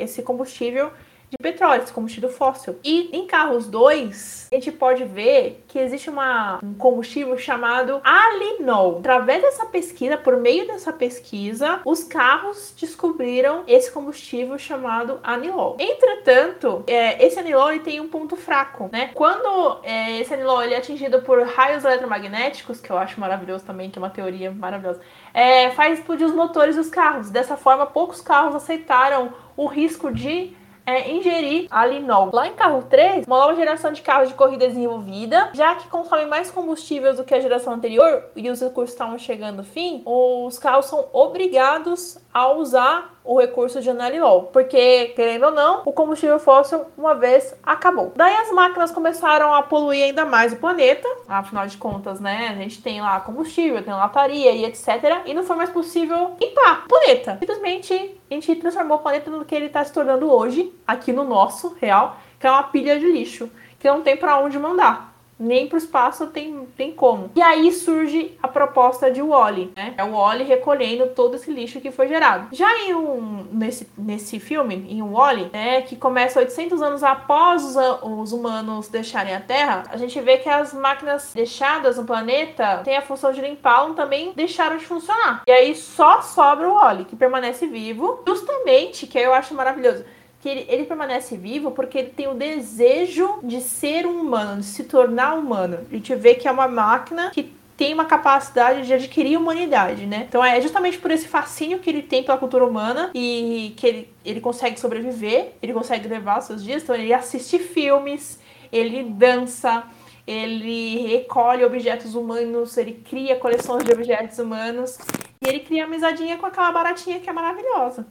esse 0.00 0.22
combustível 0.22 0.90
de 1.30 1.36
petróleo, 1.38 1.82
esse 1.82 1.92
combustível 1.92 2.28
fóssil. 2.28 2.78
E 2.84 3.10
em 3.16 3.26
carros 3.26 3.66
2, 3.66 4.48
a 4.52 4.54
gente 4.54 4.70
pode 4.70 5.04
ver 5.04 5.64
que 5.66 5.78
existe 5.78 6.08
uma, 6.08 6.58
um 6.62 6.74
combustível 6.74 7.36
chamado 7.36 8.00
alinol. 8.04 8.98
Através 8.98 9.42
dessa 9.42 9.66
pesquisa, 9.66 10.16
por 10.16 10.36
meio 10.36 10.66
dessa 10.66 10.92
pesquisa, 10.92 11.80
os 11.84 12.04
carros 12.04 12.74
descobriram 12.78 13.64
esse 13.66 13.90
combustível 13.90 14.58
chamado 14.58 15.18
anilol. 15.22 15.76
Entretanto, 15.78 16.84
é, 16.86 17.24
esse 17.24 17.38
anilol 17.38 17.70
ele 17.70 17.80
tem 17.80 18.00
um 18.00 18.08
ponto 18.08 18.36
fraco, 18.36 18.88
né? 18.92 19.10
Quando 19.14 19.80
é, 19.82 20.20
esse 20.20 20.32
anilol 20.32 20.62
ele 20.62 20.74
é 20.74 20.78
atingido 20.78 21.22
por 21.22 21.42
raios 21.42 21.84
eletromagnéticos, 21.84 22.80
que 22.80 22.90
eu 22.90 22.98
acho 22.98 23.18
maravilhoso 23.20 23.64
também, 23.64 23.90
que 23.90 23.98
é 23.98 24.02
uma 24.02 24.10
teoria 24.10 24.50
maravilhosa, 24.50 25.00
é, 25.34 25.70
faz 25.70 25.98
explodir 25.98 26.26
os 26.26 26.34
motores 26.34 26.76
dos 26.76 26.88
carros. 26.88 27.30
Dessa 27.30 27.56
forma, 27.56 27.86
poucos 27.86 28.20
carros 28.20 28.54
aceitaram 28.54 29.32
o 29.56 29.66
risco 29.66 30.12
de 30.12 30.54
é 30.86 31.10
ingerir 31.10 31.66
alinol. 31.70 32.30
Lá 32.32 32.46
em 32.46 32.54
carro 32.54 32.82
3, 32.88 33.26
uma 33.26 33.40
nova 33.40 33.56
geração 33.56 33.92
de 33.92 34.00
carros 34.00 34.28
de 34.28 34.34
corrida 34.34 34.68
desenvolvida, 34.68 35.50
já 35.52 35.74
que 35.74 35.88
consome 35.88 36.24
mais 36.26 36.50
combustível 36.50 37.14
do 37.14 37.24
que 37.24 37.34
a 37.34 37.40
geração 37.40 37.72
anterior 37.72 38.24
e 38.36 38.48
os 38.48 38.60
recursos 38.60 38.94
estavam 38.94 39.18
chegando 39.18 39.58
ao 39.58 39.64
fim, 39.64 40.02
os 40.06 40.58
carros 40.58 40.86
são 40.86 41.08
obrigados 41.12 42.18
a 42.32 42.52
usar 42.52 43.15
o 43.26 43.38
recurso 43.38 43.80
de 43.80 43.90
anilol, 43.90 44.44
porque, 44.52 45.06
querendo 45.16 45.46
ou 45.46 45.52
não, 45.52 45.82
o 45.84 45.92
combustível 45.92 46.38
fóssil 46.38 46.86
uma 46.96 47.14
vez 47.14 47.54
acabou. 47.62 48.12
Daí 48.14 48.34
as 48.36 48.50
máquinas 48.52 48.90
começaram 48.90 49.52
a 49.54 49.62
poluir 49.62 50.04
ainda 50.04 50.24
mais 50.24 50.52
o 50.52 50.56
planeta, 50.56 51.08
afinal 51.28 51.66
de 51.66 51.76
contas, 51.76 52.20
né? 52.20 52.48
A 52.50 52.54
gente 52.54 52.80
tem 52.82 53.00
lá 53.00 53.20
combustível, 53.20 53.82
tem 53.82 53.92
lataria 53.92 54.52
e 54.52 54.64
etc. 54.64 55.22
E 55.26 55.34
não 55.34 55.42
foi 55.42 55.56
mais 55.56 55.70
possível 55.70 56.36
limpar 56.40 56.84
o 56.84 56.88
planeta. 56.88 57.36
Simplesmente 57.40 58.20
a 58.30 58.34
gente 58.34 58.54
transformou 58.56 58.98
o 58.98 59.00
planeta 59.00 59.30
no 59.30 59.44
que 59.44 59.54
ele 59.54 59.66
está 59.66 59.84
se 59.84 59.92
tornando 59.92 60.30
hoje, 60.30 60.72
aqui 60.86 61.12
no 61.12 61.24
nosso 61.24 61.76
real, 61.80 62.16
que 62.38 62.46
é 62.46 62.50
uma 62.50 62.62
pilha 62.64 62.98
de 62.98 63.10
lixo, 63.10 63.50
que 63.78 63.88
não 63.88 64.02
tem 64.02 64.16
para 64.16 64.38
onde 64.38 64.58
mandar 64.58 65.05
nem 65.38 65.66
para 65.66 65.76
o 65.76 65.78
espaço 65.78 66.26
tem, 66.28 66.66
tem 66.76 66.92
como. 66.92 67.30
E 67.34 67.42
aí 67.42 67.70
surge 67.72 68.36
a 68.42 68.48
proposta 68.48 69.10
de 69.10 69.22
Wally, 69.22 69.72
né? 69.76 69.94
É 69.96 70.04
o 70.04 70.12
Wally 70.12 70.44
recolhendo 70.44 71.08
todo 71.08 71.36
esse 71.36 71.50
lixo 71.50 71.80
que 71.80 71.90
foi 71.90 72.08
gerado. 72.08 72.48
Já 72.52 72.78
em 72.78 72.94
um, 72.94 73.46
nesse, 73.52 73.88
nesse 73.96 74.38
filme, 74.40 74.86
em 74.88 75.02
Wally, 75.02 75.50
né, 75.52 75.82
que 75.82 75.96
começa 75.96 76.40
800 76.40 76.80
anos 76.82 77.02
após 77.02 77.64
os, 77.64 77.76
os, 78.02 78.32
humanos 78.32 78.88
deixarem 78.88 79.34
a 79.34 79.40
Terra, 79.40 79.84
a 79.90 79.96
gente 79.96 80.20
vê 80.20 80.38
que 80.38 80.48
as 80.48 80.72
máquinas 80.72 81.32
deixadas 81.34 81.96
no 81.96 82.04
planeta 82.04 82.80
têm 82.84 82.96
a 82.96 83.02
função 83.02 83.32
de 83.32 83.40
limpá-lo 83.40 83.94
também 83.94 84.32
deixaram 84.34 84.76
de 84.76 84.86
funcionar. 84.86 85.42
E 85.46 85.52
aí 85.52 85.74
só 85.74 86.22
sobra 86.22 86.68
o 86.68 86.74
Wally, 86.74 87.04
que 87.04 87.16
permanece 87.16 87.66
vivo, 87.66 88.22
justamente, 88.26 89.06
que 89.06 89.18
eu 89.18 89.32
acho 89.32 89.54
maravilhoso 89.54 90.04
que 90.46 90.50
ele, 90.50 90.66
ele, 90.68 90.84
permanece 90.84 91.36
vivo 91.36 91.72
porque 91.72 91.98
ele 91.98 92.10
tem 92.10 92.28
o 92.28 92.34
desejo 92.34 93.40
de 93.42 93.60
ser 93.60 94.06
um 94.06 94.20
humano, 94.20 94.60
de 94.60 94.66
se 94.66 94.84
tornar 94.84 95.34
humano. 95.34 95.80
A 95.90 95.94
gente 95.94 96.14
vê 96.14 96.34
que 96.34 96.46
é 96.46 96.52
uma 96.52 96.68
máquina 96.68 97.30
que 97.30 97.52
tem 97.76 97.92
uma 97.92 98.04
capacidade 98.04 98.86
de 98.86 98.94
adquirir 98.94 99.36
humanidade, 99.36 100.06
né? 100.06 100.24
Então 100.28 100.44
é 100.44 100.60
justamente 100.60 100.98
por 100.98 101.10
esse 101.10 101.26
fascínio 101.26 101.80
que 101.80 101.90
ele 101.90 102.00
tem 102.00 102.22
pela 102.22 102.38
cultura 102.38 102.64
humana 102.64 103.10
e 103.12 103.74
que 103.76 103.86
ele, 103.88 104.14
ele 104.24 104.40
consegue 104.40 104.78
sobreviver, 104.78 105.54
ele 105.60 105.72
consegue 105.72 106.06
levar 106.06 106.40
seus 106.42 106.62
dias. 106.62 106.84
Então 106.84 106.94
ele 106.94 107.12
assiste 107.12 107.58
filmes, 107.58 108.38
ele 108.70 109.02
dança, 109.02 109.82
ele 110.24 111.08
recolhe 111.08 111.64
objetos 111.64 112.14
humanos, 112.14 112.76
ele 112.76 112.92
cria 112.92 113.34
coleções 113.34 113.82
de 113.82 113.92
objetos 113.92 114.38
humanos 114.38 114.96
e 115.42 115.48
ele 115.48 115.60
cria 115.60 115.84
amizadinha 115.84 116.38
com 116.38 116.46
aquela 116.46 116.72
baratinha 116.72 117.20
que 117.20 117.28
é 117.28 117.32
maravilhosa. 117.32 118.06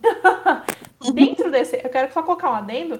dentro 1.14 1.52
desse, 1.52 1.76
eu 1.84 1.90
quero 1.90 2.12
só 2.14 2.24
colocar 2.24 2.52
um 2.52 2.56
adendo 2.56 3.00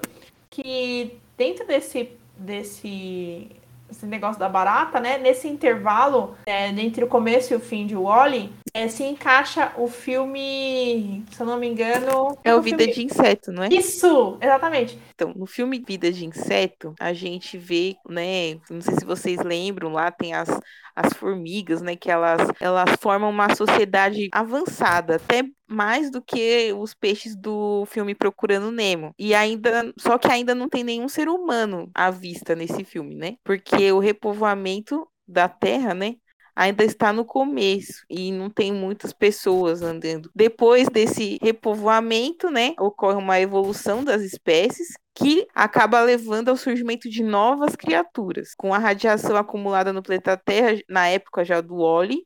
que 0.50 1.18
dentro 1.36 1.66
desse 1.66 2.10
desse 2.38 3.50
esse 3.90 4.04
negócio 4.04 4.38
da 4.38 4.48
barata, 4.48 5.00
né? 5.00 5.18
Nesse 5.18 5.48
intervalo 5.48 6.36
é, 6.46 6.68
entre 6.68 7.04
o 7.04 7.08
começo 7.08 7.52
e 7.52 7.56
o 7.56 7.60
fim 7.60 7.86
de 7.86 7.94
Wally, 7.94 8.52
é, 8.74 8.88
se 8.88 9.04
encaixa 9.04 9.72
o 9.76 9.86
filme, 9.86 11.24
se 11.30 11.40
eu 11.40 11.46
não 11.46 11.58
me 11.58 11.68
engano. 11.68 12.36
É 12.44 12.54
o 12.54 12.60
Vida 12.60 12.78
filme... 12.78 12.92
de 12.92 13.04
Inseto, 13.04 13.52
não 13.52 13.62
é? 13.62 13.68
Isso, 13.68 14.36
exatamente. 14.40 14.98
Então, 15.16 15.32
no 15.34 15.46
filme 15.46 15.82
Vida 15.84 16.12
de 16.12 16.26
Inseto, 16.26 16.94
a 17.00 17.14
gente 17.14 17.56
vê, 17.56 17.96
né? 18.06 18.56
Não 18.68 18.82
sei 18.82 18.94
se 18.96 19.04
vocês 19.04 19.38
lembram, 19.40 19.90
lá 19.90 20.10
tem 20.10 20.34
as, 20.34 20.48
as 20.94 21.14
formigas, 21.14 21.80
né? 21.80 21.96
Que 21.96 22.10
elas, 22.10 22.46
elas 22.60 22.90
formam 23.00 23.30
uma 23.30 23.54
sociedade 23.54 24.28
avançada, 24.30 25.16
até 25.16 25.42
mais 25.66 26.10
do 26.10 26.20
que 26.20 26.70
os 26.74 26.92
peixes 26.92 27.34
do 27.34 27.86
filme 27.86 28.14
Procurando 28.14 28.70
Nemo. 28.70 29.14
E 29.18 29.34
ainda, 29.34 29.90
só 29.98 30.18
que 30.18 30.28
ainda 30.28 30.54
não 30.54 30.68
tem 30.68 30.84
nenhum 30.84 31.08
ser 31.08 31.28
humano 31.28 31.90
à 31.94 32.10
vista 32.10 32.54
nesse 32.54 32.84
filme, 32.84 33.14
né? 33.14 33.36
Porque 33.42 33.90
o 33.92 33.98
repovoamento 33.98 35.08
da 35.26 35.48
Terra, 35.48 35.94
né? 35.94 36.16
Ainda 36.56 36.82
está 36.82 37.12
no 37.12 37.24
começo 37.24 38.04
e 38.08 38.32
não 38.32 38.48
tem 38.48 38.72
muitas 38.72 39.12
pessoas 39.12 39.82
andando. 39.82 40.30
Depois 40.34 40.88
desse 40.88 41.38
repovoamento, 41.42 42.50
né, 42.50 42.74
ocorre 42.80 43.18
uma 43.18 43.38
evolução 43.38 44.02
das 44.02 44.22
espécies 44.22 44.94
que 45.14 45.46
acaba 45.54 46.02
levando 46.02 46.50
ao 46.50 46.56
surgimento 46.56 47.08
de 47.08 47.22
novas 47.22 47.74
criaturas. 47.74 48.54
Com 48.54 48.74
a 48.74 48.78
radiação 48.78 49.36
acumulada 49.36 49.92
no 49.92 50.02
planeta 50.02 50.36
Terra, 50.36 50.78
na 50.88 51.08
época 51.08 51.44
já 51.44 51.60
do 51.60 51.76
Oli, 51.76 52.22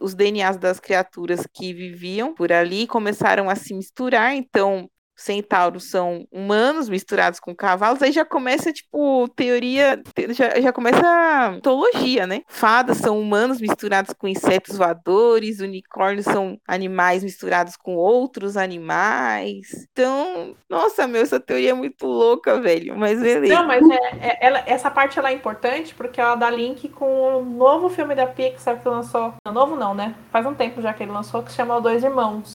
os 0.00 0.14
DNAs 0.14 0.58
das 0.58 0.78
criaturas 0.78 1.46
que 1.52 1.72
viviam 1.72 2.34
por 2.34 2.52
ali 2.52 2.86
começaram 2.86 3.48
a 3.48 3.54
se 3.54 3.72
misturar, 3.72 4.34
então 4.34 4.88
centauros 5.16 5.90
são 5.90 6.26
humanos 6.30 6.88
misturados 6.88 7.40
com 7.40 7.54
cavalos, 7.54 8.02
aí 8.02 8.12
já 8.12 8.24
começa, 8.24 8.72
tipo, 8.72 9.26
teoria, 9.34 10.02
já, 10.30 10.60
já 10.60 10.72
começa 10.72 11.06
a 11.06 11.50
mitologia, 11.52 12.26
né? 12.26 12.42
Fadas 12.46 12.98
são 12.98 13.18
humanos 13.18 13.60
misturados 13.60 14.14
com 14.16 14.28
insetos 14.28 14.76
voadores, 14.76 15.60
unicórnios 15.60 16.26
são 16.26 16.60
animais 16.68 17.24
misturados 17.24 17.76
com 17.76 17.96
outros 17.96 18.56
animais. 18.56 19.88
Então, 19.90 20.54
nossa, 20.68 21.06
meu, 21.06 21.22
essa 21.22 21.40
teoria 21.40 21.70
é 21.70 21.74
muito 21.74 22.06
louca, 22.06 22.60
velho, 22.60 22.96
mas 22.96 23.20
beleza. 23.20 23.54
Não, 23.54 23.66
mas 23.66 23.88
é, 23.88 24.28
é, 24.28 24.46
ela, 24.46 24.62
essa 24.66 24.90
parte 24.90 25.18
ela 25.18 25.30
é 25.30 25.32
importante 25.32 25.94
porque 25.94 26.20
ela 26.20 26.34
dá 26.34 26.50
link 26.50 26.88
com 26.90 27.38
o 27.38 27.44
novo 27.44 27.88
filme 27.88 28.14
da 28.14 28.26
Pixar 28.26 28.80
que 28.80 28.88
lançou. 28.88 29.34
Não, 29.44 29.52
novo 29.52 29.76
não, 29.76 29.94
né? 29.94 30.14
Faz 30.30 30.44
um 30.44 30.54
tempo 30.54 30.82
já 30.82 30.92
que 30.92 31.02
ele 31.02 31.12
lançou, 31.12 31.42
que 31.42 31.50
se 31.50 31.56
chama 31.56 31.80
Dois 31.80 32.04
Irmãos 32.04 32.52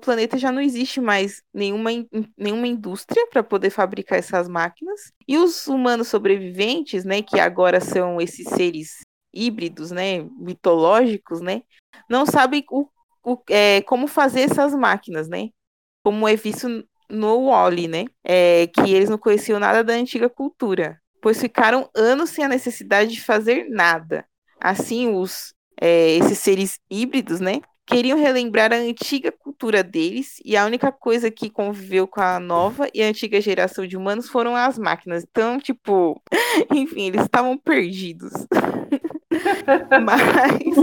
planeta 0.00 0.36
já 0.36 0.50
não 0.50 0.60
existe 0.60 1.00
mais 1.00 1.42
nenhuma, 1.54 1.90
nenhuma 2.36 2.66
indústria 2.66 3.26
para 3.28 3.42
poder 3.42 3.70
fabricar 3.70 4.18
essas 4.18 4.48
máquinas. 4.48 5.12
E 5.28 5.38
os 5.38 5.66
humanos 5.66 6.08
sobreviventes, 6.08 7.04
né, 7.04 7.22
que 7.22 7.38
agora 7.38 7.80
são 7.80 8.20
esses 8.20 8.48
seres 8.48 9.00
híbridos, 9.32 9.90
né, 9.90 10.22
mitológicos, 10.38 11.40
né, 11.40 11.62
não 12.08 12.26
sabem 12.26 12.64
o, 12.70 12.88
o, 13.24 13.38
é, 13.48 13.82
como 13.82 14.08
fazer 14.08 14.40
essas 14.40 14.74
máquinas, 14.74 15.28
né, 15.28 15.50
como 16.02 16.26
é 16.26 16.34
visto 16.34 16.84
no 17.08 17.46
Wally, 17.46 17.86
né, 17.86 18.06
é, 18.24 18.66
que 18.66 18.92
eles 18.92 19.08
não 19.08 19.18
conheciam 19.18 19.60
nada 19.60 19.84
da 19.84 19.92
antiga 19.92 20.28
cultura, 20.28 21.00
pois 21.22 21.40
ficaram 21.40 21.88
anos 21.94 22.30
sem 22.30 22.44
a 22.44 22.48
necessidade 22.48 23.12
de 23.12 23.22
fazer 23.22 23.68
nada. 23.68 24.24
Assim, 24.60 25.14
os 25.14 25.54
é, 25.80 26.16
esses 26.16 26.38
seres 26.38 26.78
híbridos, 26.90 27.40
né, 27.40 27.60
queriam 27.90 28.16
relembrar 28.16 28.72
a 28.72 28.76
antiga 28.76 29.32
cultura 29.32 29.82
deles 29.82 30.40
e 30.44 30.56
a 30.56 30.64
única 30.64 30.92
coisa 30.92 31.30
que 31.30 31.50
conviveu 31.50 32.06
com 32.06 32.20
a 32.20 32.38
nova 32.38 32.88
e 32.94 33.02
a 33.02 33.06
antiga 33.06 33.40
geração 33.40 33.84
de 33.84 33.96
humanos 33.96 34.28
foram 34.28 34.54
as 34.54 34.78
máquinas. 34.78 35.26
Então, 35.28 35.58
tipo, 35.58 36.22
enfim, 36.72 37.08
eles 37.08 37.22
estavam 37.22 37.58
perdidos. 37.58 38.32
Mas 40.04 40.76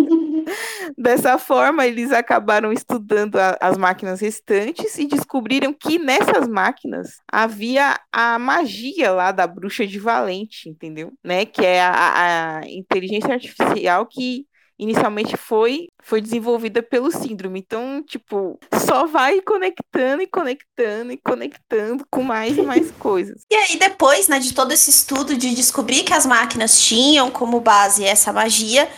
dessa 0.98 1.38
forma, 1.38 1.88
eles 1.88 2.12
acabaram 2.12 2.74
estudando 2.74 3.38
a, 3.38 3.58
as 3.62 3.78
máquinas 3.78 4.20
restantes 4.20 4.98
e 4.98 5.08
descobriram 5.08 5.74
que 5.74 5.98
nessas 5.98 6.48
máquinas 6.48 7.22
havia 7.32 7.98
a 8.12 8.38
magia 8.38 9.12
lá 9.12 9.32
da 9.32 9.48
bruxa 9.48 9.88
de 9.88 10.00
Valente, 10.00 10.70
entendeu? 10.70 11.14
Né? 11.24 11.46
Que 11.46 11.66
é 11.66 11.82
a, 11.82 12.60
a 12.60 12.70
inteligência 12.70 13.34
artificial 13.34 14.06
que 14.06 14.46
inicialmente 14.80 15.36
foi 15.36 15.88
foi 16.04 16.22
desenvolvida 16.22 16.82
pelo 16.82 17.12
síndrome. 17.12 17.60
Então, 17.60 18.04
tipo, 18.06 18.60
só 18.86 19.06
vai 19.06 19.42
conectando 19.42 20.22
e 20.22 20.28
conectando 20.28 21.12
e 21.12 21.18
conectando 21.18 22.06
com 22.10 22.24
mais 22.24 22.58
e 22.58 22.62
mais 22.62 22.92
coisas. 23.00 23.42
E 23.52 23.56
aí 23.56 23.78
depois, 23.78 24.28
né, 24.28 24.40
de 24.40 24.54
todo 24.54 24.72
esse 24.72 24.90
estudo 24.90 25.36
de 25.36 25.54
descobrir 25.54 26.04
que 26.04 26.14
as 26.14 26.26
máquinas 26.26 26.82
tinham 26.82 27.30
como 27.30 27.60
base 27.60 28.06
essa 28.06 28.32
magia, 28.32 28.90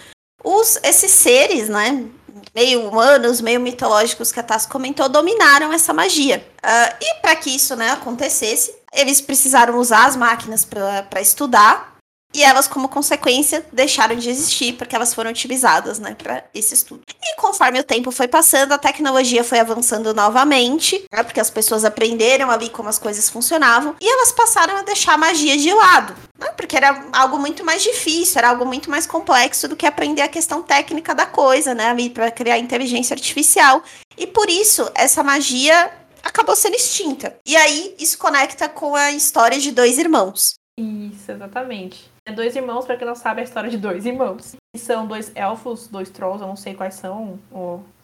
os 0.44 0.78
esses 0.84 1.12
seres, 1.12 1.68
né, 1.68 2.06
meio 2.54 2.88
humanos, 2.88 3.42
meio 3.42 3.60
mitológicos 3.60 4.32
que 4.32 4.40
a 4.40 4.44
Tassi 4.44 4.68
comentou, 4.68 5.10
dominaram 5.10 5.72
essa 5.74 5.94
magia. 5.94 6.46
Uh, 6.64 6.96
e 7.02 7.22
para 7.22 7.36
que 7.36 7.50
isso 7.50 7.76
né, 7.76 7.90
acontecesse, 7.92 8.76
eles 8.94 9.22
precisaram 9.22 9.78
usar 9.78 10.06
as 10.06 10.16
máquinas 10.16 10.66
para 10.66 11.22
estudar 11.22 11.99
e 12.34 12.44
elas, 12.44 12.68
como 12.68 12.88
consequência, 12.88 13.66
deixaram 13.72 14.16
de 14.16 14.30
existir 14.30 14.74
porque 14.74 14.96
elas 14.96 15.14
foram 15.14 15.32
utilizadas, 15.32 16.00
né, 16.00 16.16
para 16.16 16.44
esse 16.54 16.74
estudo. 16.74 17.02
E 17.08 17.36
conforme 17.36 17.80
o 17.80 17.84
tempo 17.84 18.12
foi 18.12 18.28
passando, 18.28 18.72
a 18.72 18.78
tecnologia 18.78 19.44
foi 19.44 19.60
avançando 19.60 20.14
novamente, 20.14 21.04
né, 21.12 21.24
porque 21.24 21.40
as 21.40 21.50
pessoas 21.50 21.84
aprenderam 21.84 22.52
ali 22.52 22.70
como 22.70 22.90
as 22.90 23.00
coisas 23.00 23.30
funcionavam 23.30 23.96
e 24.00 24.08
elas 24.08 24.32
passaram 24.32 24.78
a 24.78 24.84
deixar 24.84 25.14
a 25.14 25.18
magia 25.18 25.58
de 25.58 25.74
lado, 25.74 26.16
né, 26.40 26.50
porque 26.56 26.78
era 26.78 27.06
algo 27.12 27.40
muito 27.40 27.66
mais 27.66 27.82
difícil, 27.82 28.38
era 28.38 28.50
algo 28.50 28.66
muito 28.66 28.90
mais 28.90 29.08
complexo 29.08 29.68
do 29.68 29.76
que 29.76 29.86
aprender 29.86 30.22
a 30.22 30.28
questão 30.28 30.62
técnica 30.62 31.16
da 31.16 31.26
coisa, 31.26 31.74
né? 31.74 31.96
Para 32.10 32.32
criar 32.32 32.58
inteligência 32.58 33.14
artificial. 33.14 33.84
E 34.18 34.28
por 34.28 34.50
isso, 34.50 34.90
essa 34.96 35.24
magia 35.24 35.92
acabou 36.24 36.56
sendo 36.56 36.76
extinta. 36.76 37.36
E 37.46 37.56
aí, 37.56 37.96
isso 38.00 38.18
conecta 38.18 38.70
com 38.70 38.96
a 38.96 39.12
história 39.12 39.60
de 39.60 39.72
dois 39.72 39.98
irmãos. 39.98 40.56
Isso, 40.78 41.32
exatamente. 41.32 42.09
É 42.30 42.32
dois 42.32 42.56
irmãos, 42.56 42.86
para 42.86 42.96
quem 42.96 43.08
não 43.08 43.16
sabe, 43.16 43.40
é 43.40 43.42
a 43.42 43.44
história 43.44 43.72
de 43.72 43.78
dois 43.78 44.06
irmãos. 44.06 44.56
E 44.76 44.78
são 44.78 45.08
dois 45.08 45.32
elfos, 45.34 45.88
dois 45.88 46.12
trolls, 46.12 46.40
eu 46.40 46.48
não 46.48 46.56
sei 46.56 46.76
quais 46.76 46.94
são, 46.94 47.40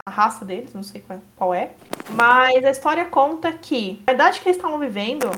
a 0.03 0.09
raça 0.09 0.43
deles, 0.43 0.73
não 0.73 0.81
sei 0.81 1.05
qual 1.35 1.53
é. 1.53 1.73
Mas 2.09 2.65
a 2.65 2.71
história 2.71 3.05
conta 3.05 3.53
que 3.53 4.01
a 4.07 4.13
idade 4.13 4.39
que 4.39 4.49
eles 4.49 4.57
estavam 4.57 4.79
vivendo, 4.79 5.29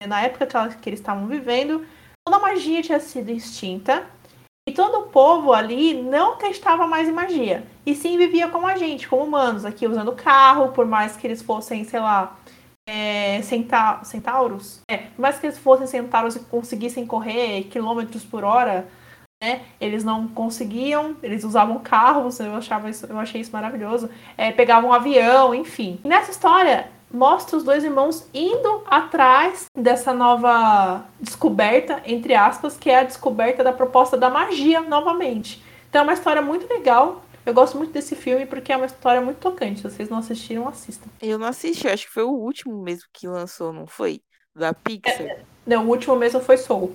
né, 0.00 0.08
na 0.08 0.22
época 0.22 0.48
que 0.80 0.88
eles 0.88 0.98
estavam 0.98 1.28
vivendo, 1.28 1.86
toda 2.26 2.38
a 2.38 2.40
magia 2.40 2.82
tinha 2.82 2.98
sido 2.98 3.30
extinta. 3.30 4.04
E 4.68 4.72
todo 4.72 4.98
o 4.98 5.08
povo 5.08 5.52
ali 5.52 6.02
não 6.02 6.36
testava 6.36 6.84
mais 6.84 7.08
em 7.08 7.12
magia. 7.12 7.62
E 7.86 7.94
sim 7.94 8.18
vivia 8.18 8.48
como 8.48 8.66
a 8.66 8.76
gente, 8.76 9.06
como 9.06 9.22
humanos, 9.22 9.64
aqui 9.64 9.86
usando 9.86 10.10
carro, 10.12 10.72
por 10.72 10.84
mais 10.84 11.16
que 11.16 11.28
eles 11.28 11.42
fossem, 11.42 11.84
sei 11.84 12.00
lá, 12.00 12.36
é, 12.88 13.40
centa 13.42 14.00
centauros. 14.04 14.80
É, 14.88 14.96
por 14.96 15.20
mais 15.20 15.38
que 15.38 15.46
eles 15.46 15.58
fossem 15.58 15.86
centauros 15.86 16.36
e 16.36 16.40
conseguissem 16.40 17.06
correr 17.06 17.64
quilômetros 17.64 18.24
por 18.24 18.44
hora, 18.44 18.88
né? 19.42 19.62
Eles 19.80 20.04
não 20.04 20.28
conseguiam, 20.28 21.16
eles 21.22 21.42
usavam 21.42 21.78
carros, 21.80 22.38
eu 22.38 22.54
achava 22.54 22.88
isso, 22.88 23.06
eu 23.06 23.18
achei 23.18 23.40
isso 23.40 23.52
maravilhoso. 23.52 24.08
É, 24.38 24.52
pegavam 24.52 24.90
um 24.90 24.92
avião, 24.92 25.54
enfim. 25.54 25.98
E 26.04 26.08
nessa 26.08 26.30
história 26.30 26.88
mostra 27.12 27.56
os 27.56 27.64
dois 27.64 27.84
irmãos 27.84 28.26
indo 28.32 28.82
atrás 28.86 29.66
dessa 29.76 30.14
nova 30.14 31.04
descoberta, 31.20 32.00
entre 32.06 32.34
aspas, 32.34 32.76
que 32.76 32.88
é 32.88 33.00
a 33.00 33.04
descoberta 33.04 33.62
da 33.62 33.72
proposta 33.72 34.16
da 34.16 34.30
magia 34.30 34.80
novamente. 34.80 35.62
Então 35.90 36.00
é 36.00 36.04
uma 36.04 36.14
história 36.14 36.40
muito 36.40 36.72
legal. 36.72 37.22
Eu 37.44 37.52
gosto 37.52 37.76
muito 37.76 37.92
desse 37.92 38.14
filme 38.14 38.46
porque 38.46 38.72
é 38.72 38.76
uma 38.76 38.86
história 38.86 39.20
muito 39.20 39.38
tocante. 39.38 39.80
Se 39.80 39.90
vocês 39.90 40.08
não 40.08 40.18
assistiram, 40.18 40.68
assistam. 40.68 41.08
Eu 41.20 41.38
não 41.38 41.46
assisti, 41.46 41.88
acho 41.88 42.06
que 42.06 42.12
foi 42.12 42.22
o 42.22 42.30
último 42.30 42.80
mesmo 42.82 43.04
que 43.12 43.26
lançou, 43.26 43.72
não 43.72 43.86
foi? 43.86 44.20
Da 44.54 44.72
Pixar. 44.72 45.22
É, 45.22 45.40
não, 45.66 45.86
o 45.86 45.88
último 45.88 46.14
mesmo 46.16 46.40
foi 46.40 46.56
Soul. 46.56 46.94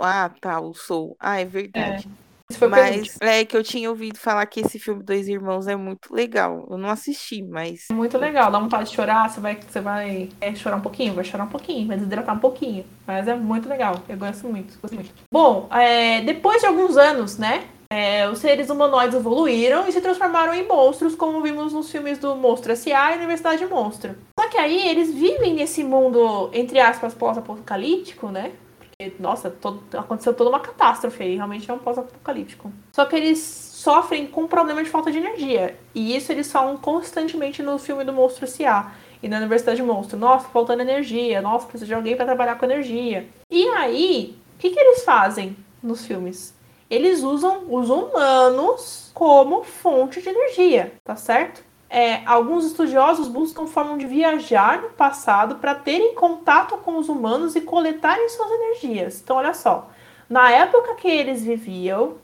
Ah, 0.00 0.30
tá, 0.40 0.60
o 0.60 0.74
Soul. 0.74 1.16
Ah, 1.20 1.40
é 1.40 1.44
verdade. 1.44 2.08
É. 2.22 2.26
Isso 2.48 2.60
foi 2.60 2.68
mas 2.68 3.16
é 3.20 3.44
que 3.44 3.56
eu 3.56 3.62
tinha 3.62 3.90
ouvido 3.90 4.18
falar 4.18 4.46
que 4.46 4.60
esse 4.60 4.78
filme 4.78 5.02
Dois 5.02 5.26
Irmãos 5.26 5.66
é 5.66 5.74
muito 5.74 6.14
legal. 6.14 6.64
Eu 6.70 6.78
não 6.78 6.88
assisti, 6.88 7.42
mas. 7.42 7.86
É 7.90 7.94
muito 7.94 8.16
legal, 8.16 8.52
dá 8.52 8.58
vontade 8.60 8.88
de 8.88 8.94
chorar, 8.94 9.28
você 9.28 9.40
vai, 9.40 9.56
você 9.56 9.80
vai 9.80 10.28
é, 10.40 10.54
chorar 10.54 10.76
um 10.76 10.80
pouquinho, 10.80 11.14
vai 11.14 11.24
chorar 11.24 11.44
um 11.44 11.48
pouquinho, 11.48 11.88
vai 11.88 11.96
desidratar 11.96 12.36
um 12.36 12.38
pouquinho. 12.38 12.84
Mas 13.04 13.26
é 13.26 13.34
muito 13.34 13.68
legal. 13.68 14.00
Eu 14.08 14.16
gosto 14.16 14.46
muito, 14.46 14.78
gosto 14.80 14.94
muito. 14.94 15.10
Bom, 15.30 15.68
é, 15.72 16.20
depois 16.20 16.60
de 16.60 16.66
alguns 16.66 16.96
anos, 16.96 17.36
né? 17.36 17.68
É, 17.90 18.28
os 18.28 18.38
seres 18.38 18.68
humanoides 18.68 19.16
evoluíram 19.16 19.86
e 19.88 19.92
se 19.92 20.00
transformaram 20.00 20.52
em 20.52 20.66
monstros, 20.66 21.14
como 21.14 21.40
vimos 21.42 21.72
nos 21.72 21.90
filmes 21.90 22.18
do 22.18 22.34
Monstro 22.34 22.72
S.A. 22.72 23.12
e 23.12 23.16
Universidade 23.16 23.64
Monstro. 23.66 24.16
Só 24.38 24.48
que 24.48 24.58
aí 24.58 24.88
eles 24.88 25.14
vivem 25.14 25.54
nesse 25.54 25.84
mundo, 25.84 26.50
entre 26.52 26.80
aspas, 26.80 27.14
pós-apocalíptico, 27.14 28.28
né? 28.28 28.52
Porque, 28.78 29.14
nossa, 29.20 29.50
todo, 29.50 29.82
aconteceu 29.96 30.34
toda 30.34 30.50
uma 30.50 30.60
catástrofe 30.60 31.22
aí, 31.22 31.36
realmente 31.36 31.70
é 31.70 31.74
um 31.74 31.78
pós-apocalíptico. 31.78 32.72
Só 32.92 33.04
que 33.04 33.14
eles 33.14 33.38
sofrem 33.38 34.26
com 34.26 34.42
um 34.42 34.48
problema 34.48 34.82
de 34.82 34.90
falta 34.90 35.12
de 35.12 35.18
energia. 35.18 35.78
E 35.94 36.16
isso 36.16 36.32
eles 36.32 36.50
falam 36.50 36.76
constantemente 36.76 37.62
no 37.62 37.78
filme 37.78 38.04
do 38.04 38.12
Monstro 38.12 38.44
S.A. 38.44 38.92
E 39.22 39.28
na 39.28 39.38
Universidade 39.38 39.82
Monstro. 39.82 40.18
Nossa, 40.18 40.48
faltando 40.48 40.82
energia. 40.82 41.40
Nossa, 41.40 41.66
precisa 41.66 41.86
de 41.86 41.94
alguém 41.94 42.16
para 42.16 42.26
trabalhar 42.26 42.56
com 42.58 42.64
energia. 42.64 43.28
E 43.50 43.66
aí, 43.68 44.36
o 44.54 44.58
que, 44.58 44.70
que 44.70 44.80
eles 44.80 45.04
fazem 45.04 45.56
nos 45.82 46.04
filmes? 46.04 46.55
Eles 46.90 47.22
usam 47.22 47.64
os 47.68 47.90
humanos 47.90 49.10
como 49.14 49.64
fonte 49.64 50.20
de 50.20 50.28
energia, 50.28 50.92
tá 51.04 51.16
certo? 51.16 51.64
É, 51.88 52.24
alguns 52.26 52.64
estudiosos 52.64 53.28
buscam 53.28 53.66
forma 53.66 53.96
de 53.96 54.06
viajar 54.06 54.82
no 54.82 54.90
passado 54.90 55.56
para 55.56 55.74
terem 55.74 56.14
contato 56.14 56.76
com 56.78 56.98
os 56.98 57.08
humanos 57.08 57.54
e 57.54 57.60
coletarem 57.60 58.28
suas 58.28 58.50
energias. 58.50 59.20
Então, 59.22 59.36
olha 59.36 59.54
só. 59.54 59.88
Na 60.28 60.50
época 60.50 60.96
que 60.96 61.06
eles 61.06 61.44
viviam, 61.44 62.16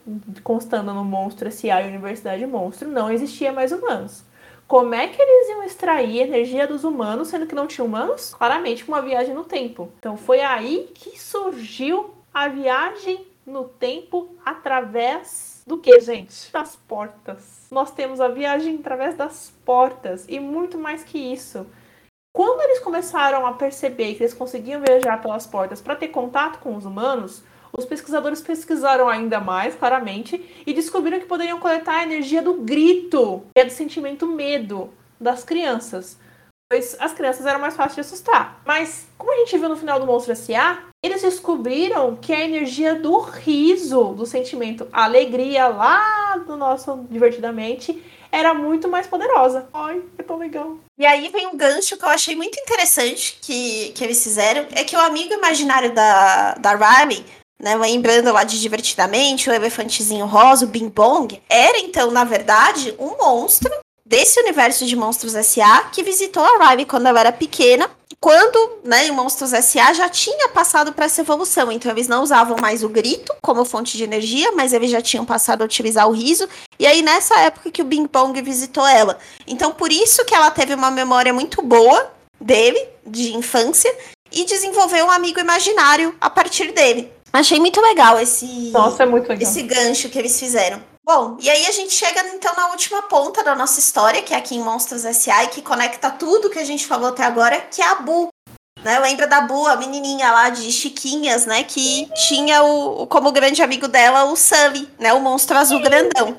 constando 0.42 0.92
no 0.92 1.04
Monstro 1.04 1.46
S.A. 1.46 1.82
e 1.82 1.88
Universidade 1.88 2.44
Monstro, 2.44 2.88
não 2.88 3.12
existia 3.12 3.52
mais 3.52 3.70
humanos. 3.70 4.24
Como 4.66 4.94
é 4.94 5.06
que 5.06 5.20
eles 5.20 5.50
iam 5.50 5.62
extrair 5.62 6.20
energia 6.20 6.66
dos 6.66 6.82
humanos, 6.82 7.28
sendo 7.28 7.46
que 7.46 7.54
não 7.54 7.66
tinha 7.66 7.84
humanos? 7.84 8.34
Claramente 8.34 8.84
com 8.84 8.90
uma 8.90 9.02
viagem 9.02 9.34
no 9.34 9.44
tempo. 9.44 9.92
Então 9.98 10.16
foi 10.16 10.40
aí 10.40 10.90
que 10.94 11.20
surgiu 11.20 12.10
a 12.34 12.48
viagem 12.48 13.24
no 13.46 13.64
tempo 13.64 14.36
através 14.44 15.62
do 15.66 15.78
que, 15.78 16.00
gente? 16.00 16.50
Das 16.52 16.76
portas. 16.76 17.66
Nós 17.70 17.90
temos 17.90 18.20
a 18.20 18.28
viagem 18.28 18.76
através 18.76 19.16
das 19.16 19.52
portas 19.64 20.24
e 20.28 20.38
muito 20.40 20.78
mais 20.78 21.02
que 21.02 21.18
isso. 21.18 21.66
Quando 22.34 22.62
eles 22.62 22.80
começaram 22.80 23.46
a 23.46 23.52
perceber 23.52 24.14
que 24.14 24.22
eles 24.22 24.32
conseguiam 24.32 24.80
viajar 24.80 25.20
pelas 25.20 25.46
portas 25.46 25.82
para 25.82 25.96
ter 25.96 26.08
contato 26.08 26.60
com 26.60 26.74
os 26.74 26.86
humanos, 26.86 27.42
os 27.72 27.84
pesquisadores 27.84 28.40
pesquisaram 28.40 29.08
ainda 29.08 29.40
mais, 29.40 29.74
claramente, 29.74 30.62
e 30.66 30.72
descobriram 30.72 31.20
que 31.20 31.26
poderiam 31.26 31.58
coletar 31.58 31.96
a 31.96 32.02
energia 32.02 32.42
do 32.42 32.54
grito, 32.54 33.44
que 33.54 33.60
é 33.60 33.64
do 33.64 33.70
sentimento 33.70 34.26
medo 34.26 34.92
das 35.20 35.44
crianças. 35.44 36.18
Pois 36.70 36.96
as 36.98 37.12
crianças 37.12 37.44
eram 37.44 37.60
mais 37.60 37.76
fáceis 37.76 37.94
de 37.94 38.00
assustar. 38.00 38.62
Mas, 38.64 39.08
como 39.18 39.32
a 39.32 39.36
gente 39.36 39.58
viu 39.58 39.68
no 39.68 39.76
final 39.76 40.00
do 40.00 40.06
Monstro 40.06 40.32
S.A., 40.32 40.91
eles 41.02 41.20
descobriram 41.20 42.16
que 42.16 42.32
a 42.32 42.44
energia 42.44 42.94
do 42.94 43.18
riso, 43.18 44.14
do 44.14 44.24
sentimento 44.24 44.86
alegria 44.92 45.66
lá 45.66 46.36
do 46.46 46.56
nosso 46.56 47.04
divertidamente, 47.10 48.00
era 48.30 48.54
muito 48.54 48.88
mais 48.88 49.06
poderosa. 49.06 49.68
Ai, 49.74 50.00
é 50.16 50.22
tão 50.22 50.38
legal. 50.38 50.78
E 50.96 51.04
aí 51.04 51.28
vem 51.28 51.48
um 51.48 51.56
gancho 51.56 51.96
que 51.96 52.04
eu 52.04 52.08
achei 52.08 52.36
muito 52.36 52.58
interessante 52.58 53.36
que, 53.42 53.90
que 53.90 54.04
eles 54.04 54.22
fizeram, 54.22 54.66
é 54.72 54.84
que 54.84 54.96
o 54.96 55.00
amigo 55.00 55.34
imaginário 55.34 55.92
da, 55.92 56.54
da 56.54 56.74
Riley, 56.74 57.24
né, 57.60 57.74
lembrando 57.74 58.32
lá 58.32 58.44
de 58.44 58.60
Divertidamente, 58.60 59.50
o 59.50 59.52
elefantezinho 59.52 60.24
rosa, 60.24 60.64
o 60.64 60.68
Bing 60.68 60.88
Bong, 60.88 61.42
era 61.48 61.78
então, 61.78 62.10
na 62.10 62.24
verdade, 62.24 62.94
um 62.98 63.16
monstro 63.18 63.72
desse 64.04 64.40
universo 64.40 64.84
de 64.86 64.96
Monstros 64.96 65.34
S.A. 65.34 65.84
que 65.84 66.02
visitou 66.02 66.44
a 66.44 66.68
Riley 66.68 66.86
quando 66.86 67.06
ela 67.06 67.20
era 67.20 67.32
pequena 67.32 67.90
quando, 68.22 68.78
né, 68.84 69.08
em 69.08 69.10
Monstros 69.10 69.52
S.A. 69.52 69.92
já 69.92 70.08
tinha 70.08 70.48
passado 70.50 70.92
para 70.92 71.06
essa 71.06 71.22
evolução. 71.22 71.72
Então, 71.72 71.90
eles 71.90 72.06
não 72.06 72.22
usavam 72.22 72.56
mais 72.60 72.84
o 72.84 72.88
grito 72.88 73.34
como 73.42 73.64
fonte 73.64 73.96
de 73.96 74.04
energia, 74.04 74.52
mas 74.52 74.72
eles 74.72 74.92
já 74.92 75.02
tinham 75.02 75.24
passado 75.24 75.62
a 75.62 75.64
utilizar 75.64 76.08
o 76.08 76.12
riso. 76.12 76.48
E 76.78 76.86
aí, 76.86 77.02
nessa 77.02 77.36
época 77.40 77.72
que 77.72 77.82
o 77.82 77.84
Bing 77.84 78.06
Bong 78.06 78.40
visitou 78.40 78.86
ela. 78.86 79.18
Então, 79.44 79.72
por 79.72 79.90
isso 79.90 80.24
que 80.24 80.36
ela 80.36 80.52
teve 80.52 80.72
uma 80.72 80.88
memória 80.88 81.32
muito 81.32 81.60
boa 81.62 82.12
dele, 82.40 82.80
de 83.04 83.34
infância, 83.34 83.92
e 84.30 84.44
desenvolveu 84.44 85.06
um 85.06 85.10
amigo 85.10 85.40
imaginário 85.40 86.14
a 86.20 86.30
partir 86.30 86.70
dele. 86.70 87.12
Achei 87.32 87.58
muito 87.58 87.80
legal 87.80 88.20
esse, 88.20 88.46
Nossa, 88.70 89.02
é 89.02 89.06
muito 89.06 89.28
legal. 89.28 89.42
esse 89.42 89.62
gancho 89.62 90.08
que 90.08 90.18
eles 90.18 90.38
fizeram. 90.38 90.80
Bom, 91.04 91.36
e 91.40 91.50
aí 91.50 91.66
a 91.66 91.72
gente 91.72 91.92
chega 91.92 92.20
então 92.28 92.54
na 92.54 92.68
última 92.68 93.02
ponta 93.02 93.42
da 93.42 93.56
nossa 93.56 93.80
história, 93.80 94.22
que 94.22 94.32
é 94.32 94.36
aqui 94.36 94.54
em 94.54 94.62
Monstros 94.62 95.04
S.A. 95.04 95.44
e 95.44 95.48
que 95.48 95.60
conecta 95.60 96.10
tudo 96.10 96.48
que 96.48 96.60
a 96.60 96.64
gente 96.64 96.86
falou 96.86 97.08
até 97.08 97.24
agora, 97.24 97.60
que 97.60 97.82
é 97.82 97.86
a 97.86 97.96
Bu. 97.96 98.28
Né? 98.84 98.98
Lembra 99.00 99.26
da 99.26 99.40
Bu, 99.40 99.66
a 99.66 99.76
menininha 99.76 100.30
lá 100.30 100.48
de 100.48 100.70
Chiquinhas, 100.70 101.44
né? 101.44 101.64
Que 101.64 102.08
tinha 102.28 102.62
o, 102.62 103.06
como 103.08 103.32
grande 103.32 103.62
amigo 103.62 103.88
dela 103.88 104.24
o 104.24 104.36
Sully, 104.36 104.88
né? 104.98 105.12
O 105.12 105.20
monstro 105.20 105.58
azul 105.58 105.80
grandão. 105.80 106.36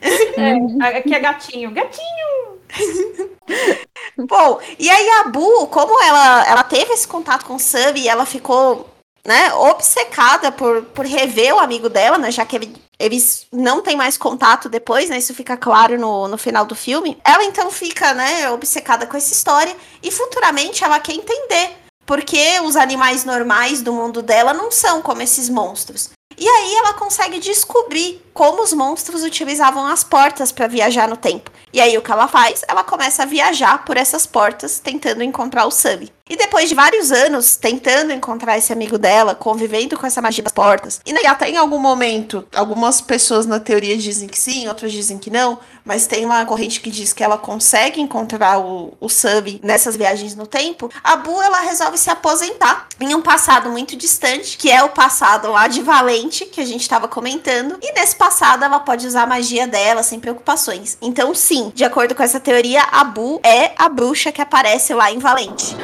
É, 0.00 0.98
aqui 0.98 1.14
é 1.14 1.18
gatinho. 1.18 1.72
Gatinho! 1.72 2.60
Bom, 4.28 4.60
e 4.78 4.88
aí 4.88 5.08
a 5.20 5.24
Bu, 5.24 5.66
como 5.66 6.00
ela, 6.02 6.46
ela 6.46 6.62
teve 6.62 6.92
esse 6.92 7.06
contato 7.06 7.44
com 7.44 7.56
o 7.56 7.60
Sully 7.60 8.02
e 8.02 8.08
ela 8.08 8.24
ficou 8.24 8.88
né, 9.24 9.52
obcecada 9.54 10.50
por, 10.50 10.82
por 10.82 11.04
rever 11.04 11.54
o 11.54 11.58
amigo 11.58 11.88
dela, 11.88 12.18
né, 12.18 12.30
já 12.30 12.44
que 12.44 12.56
ele, 12.56 12.76
eles 12.98 13.46
não 13.52 13.82
têm 13.82 13.96
mais 13.96 14.16
contato 14.16 14.68
depois, 14.68 15.10
né, 15.10 15.18
isso 15.18 15.34
fica 15.34 15.56
claro 15.56 15.98
no, 15.98 16.28
no 16.28 16.38
final 16.38 16.64
do 16.64 16.74
filme. 16.74 17.18
Ela 17.24 17.44
então 17.44 17.70
fica, 17.70 18.14
né, 18.14 18.50
obcecada 18.50 19.06
com 19.06 19.16
essa 19.16 19.32
história 19.32 19.76
e 20.02 20.10
futuramente 20.10 20.82
ela 20.84 21.00
quer 21.00 21.14
entender 21.14 21.80
porque 22.06 22.58
os 22.64 22.74
animais 22.74 23.24
normais 23.24 23.82
do 23.82 23.92
mundo 23.92 24.20
dela 24.20 24.52
não 24.52 24.68
são 24.70 25.00
como 25.00 25.22
esses 25.22 25.48
monstros. 25.48 26.10
E 26.36 26.48
aí 26.48 26.74
ela 26.74 26.94
consegue 26.94 27.38
descobrir 27.38 28.20
como 28.34 28.62
os 28.62 28.72
monstros 28.72 29.22
utilizavam 29.22 29.86
as 29.86 30.02
portas 30.02 30.50
para 30.50 30.66
viajar 30.66 31.06
no 31.06 31.16
tempo. 31.16 31.52
E 31.72 31.80
aí 31.80 31.96
o 31.96 32.02
que 32.02 32.10
ela 32.10 32.26
faz? 32.26 32.64
Ela 32.66 32.82
começa 32.82 33.22
a 33.22 33.26
viajar 33.26 33.84
por 33.84 33.96
essas 33.96 34.26
portas 34.26 34.80
tentando 34.80 35.22
encontrar 35.22 35.66
o 35.66 35.70
Sully. 35.70 36.10
E 36.30 36.36
depois 36.36 36.68
de 36.68 36.76
vários 36.76 37.10
anos 37.10 37.56
tentando 37.56 38.12
encontrar 38.12 38.56
esse 38.56 38.72
amigo 38.72 38.96
dela, 38.96 39.34
convivendo 39.34 39.98
com 39.98 40.06
essa 40.06 40.22
magia 40.22 40.44
das 40.44 40.52
portas, 40.52 41.00
e 41.04 41.26
até 41.26 41.50
em 41.50 41.56
algum 41.56 41.78
momento, 41.78 42.46
algumas 42.54 43.00
pessoas 43.00 43.46
na 43.46 43.58
teoria 43.58 43.96
dizem 43.98 44.28
que 44.28 44.38
sim, 44.38 44.68
outras 44.68 44.92
dizem 44.92 45.18
que 45.18 45.28
não, 45.28 45.58
mas 45.84 46.06
tem 46.06 46.24
uma 46.24 46.46
corrente 46.46 46.80
que 46.80 46.88
diz 46.88 47.12
que 47.12 47.24
ela 47.24 47.36
consegue 47.36 48.00
encontrar 48.00 48.60
o, 48.60 48.94
o 49.00 49.08
Sub 49.08 49.60
nessas 49.60 49.96
viagens 49.96 50.36
no 50.36 50.46
tempo, 50.46 50.88
a 51.02 51.16
Bu 51.16 51.42
ela 51.42 51.62
resolve 51.62 51.98
se 51.98 52.08
aposentar 52.08 52.86
em 53.00 53.12
um 53.12 53.20
passado 53.20 53.68
muito 53.68 53.96
distante, 53.96 54.56
que 54.56 54.70
é 54.70 54.84
o 54.84 54.90
passado 54.90 55.50
lá 55.50 55.66
de 55.66 55.82
Valente, 55.82 56.46
que 56.46 56.60
a 56.60 56.64
gente 56.64 56.82
estava 56.82 57.08
comentando, 57.08 57.76
e 57.82 57.92
nesse 57.92 58.14
passado 58.14 58.64
ela 58.64 58.78
pode 58.78 59.04
usar 59.04 59.24
a 59.24 59.26
magia 59.26 59.66
dela 59.66 60.04
sem 60.04 60.20
preocupações. 60.20 60.96
Então, 61.02 61.34
sim, 61.34 61.72
de 61.74 61.82
acordo 61.82 62.14
com 62.14 62.22
essa 62.22 62.38
teoria, 62.38 62.82
a 62.92 63.02
Bu 63.02 63.40
é 63.42 63.72
a 63.76 63.88
bruxa 63.88 64.30
que 64.30 64.40
aparece 64.40 64.94
lá 64.94 65.10
em 65.10 65.18
Valente. 65.18 65.74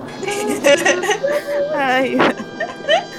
Ai. 1.74 2.16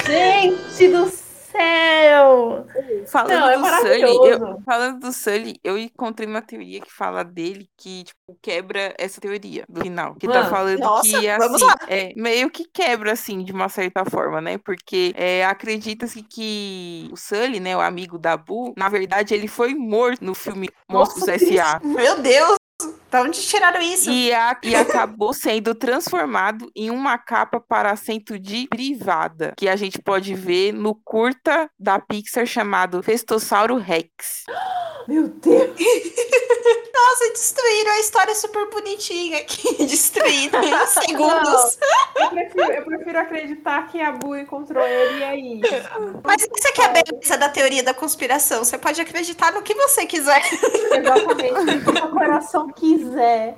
Gente 0.05 0.87
do 0.89 1.09
céu! 1.57 2.65
Falando 3.07 3.29
Não, 3.31 3.49
é 3.49 3.57
do 3.57 3.65
Sully, 3.65 4.29
eu, 4.29 4.61
falando 4.63 4.99
do 4.99 5.13
Sully, 5.13 5.59
eu 5.63 5.77
encontrei 5.77 6.27
uma 6.27 6.41
teoria 6.41 6.79
que 6.79 6.91
fala 6.91 7.23
dele 7.23 7.67
que, 7.77 8.03
tipo, 8.03 8.37
quebra 8.41 8.93
essa 8.97 9.19
teoria 9.19 9.65
do 9.67 9.81
final. 9.81 10.15
Que 10.15 10.27
tá 10.27 10.39
Mano, 10.39 10.49
falando 10.49 10.79
nossa, 10.79 11.03
que, 11.03 11.37
vamos 11.37 11.61
assim, 11.61 11.75
é, 11.87 12.13
meio 12.15 12.49
que 12.49 12.65
quebra, 12.71 13.13
assim, 13.13 13.43
de 13.43 13.51
uma 13.51 13.69
certa 13.69 14.05
forma, 14.05 14.39
né? 14.41 14.57
Porque 14.57 15.13
é, 15.15 15.45
acredita-se 15.45 16.21
que 16.23 17.09
o 17.11 17.17
Sully, 17.17 17.59
né, 17.59 17.75
o 17.75 17.81
amigo 17.81 18.17
da 18.17 18.37
Bu, 18.37 18.73
na 18.77 18.89
verdade, 18.89 19.33
ele 19.33 19.47
foi 19.47 19.73
morto 19.73 20.23
no 20.23 20.35
filme 20.35 20.69
Monstros 20.89 21.27
S.A. 21.27 21.79
Meu 21.83 22.21
Deus! 22.21 22.56
Da 23.09 23.21
onde 23.21 23.41
tiraram 23.41 23.81
isso? 23.81 24.09
E, 24.09 24.33
a- 24.33 24.57
e 24.61 24.75
acabou 24.75 25.33
sendo 25.33 25.73
transformado 25.73 26.69
em 26.75 26.89
uma 26.91 27.17
capa 27.17 27.59
para 27.59 27.91
assento 27.91 28.37
de 28.37 28.67
privada, 28.67 29.53
que 29.57 29.69
a 29.69 29.75
gente 29.77 30.01
pode 30.01 30.33
ver 30.33 30.73
no 30.73 30.93
curta 30.93 31.69
da 31.79 31.99
Pixar 31.99 32.45
chamado 32.45 33.01
Festossauro 33.01 33.77
Rex. 33.77 34.43
Meu 35.07 35.27
Deus! 35.29 35.71
Nossa, 36.97 37.29
destruíram 37.31 37.91
a 37.91 37.99
história 38.01 38.35
super 38.35 38.69
bonitinha 38.69 39.37
aqui. 39.39 39.75
Destruíram 39.85 40.61
em 40.61 40.73
segundos. 40.87 41.77
Eu 42.17 42.29
prefiro, 42.29 42.71
eu 42.73 42.83
prefiro 43.07 43.19
acreditar 43.19 43.87
que 43.87 44.01
a 44.01 44.11
Bu 44.11 44.35
encontrou 44.35 44.85
ele 44.85 45.19
e 45.19 45.23
aí. 45.23 45.61
Mas 46.23 46.41
isso 46.41 46.67
aqui 46.67 46.81
é 46.81 46.85
a 46.85 46.89
beleza 46.89 47.37
da 47.37 47.47
teoria 47.49 47.81
da 47.83 47.93
conspiração. 47.93 48.63
Você 48.63 48.77
pode 48.77 48.99
acreditar 48.99 49.51
no 49.53 49.61
que 49.61 49.73
você 49.73 50.05
quiser. 50.05 50.41
Exatamente. 50.91 51.89
O 51.89 51.93
que 51.93 52.01
o 52.03 52.09
coração 52.09 52.67
quiser. 52.69 53.55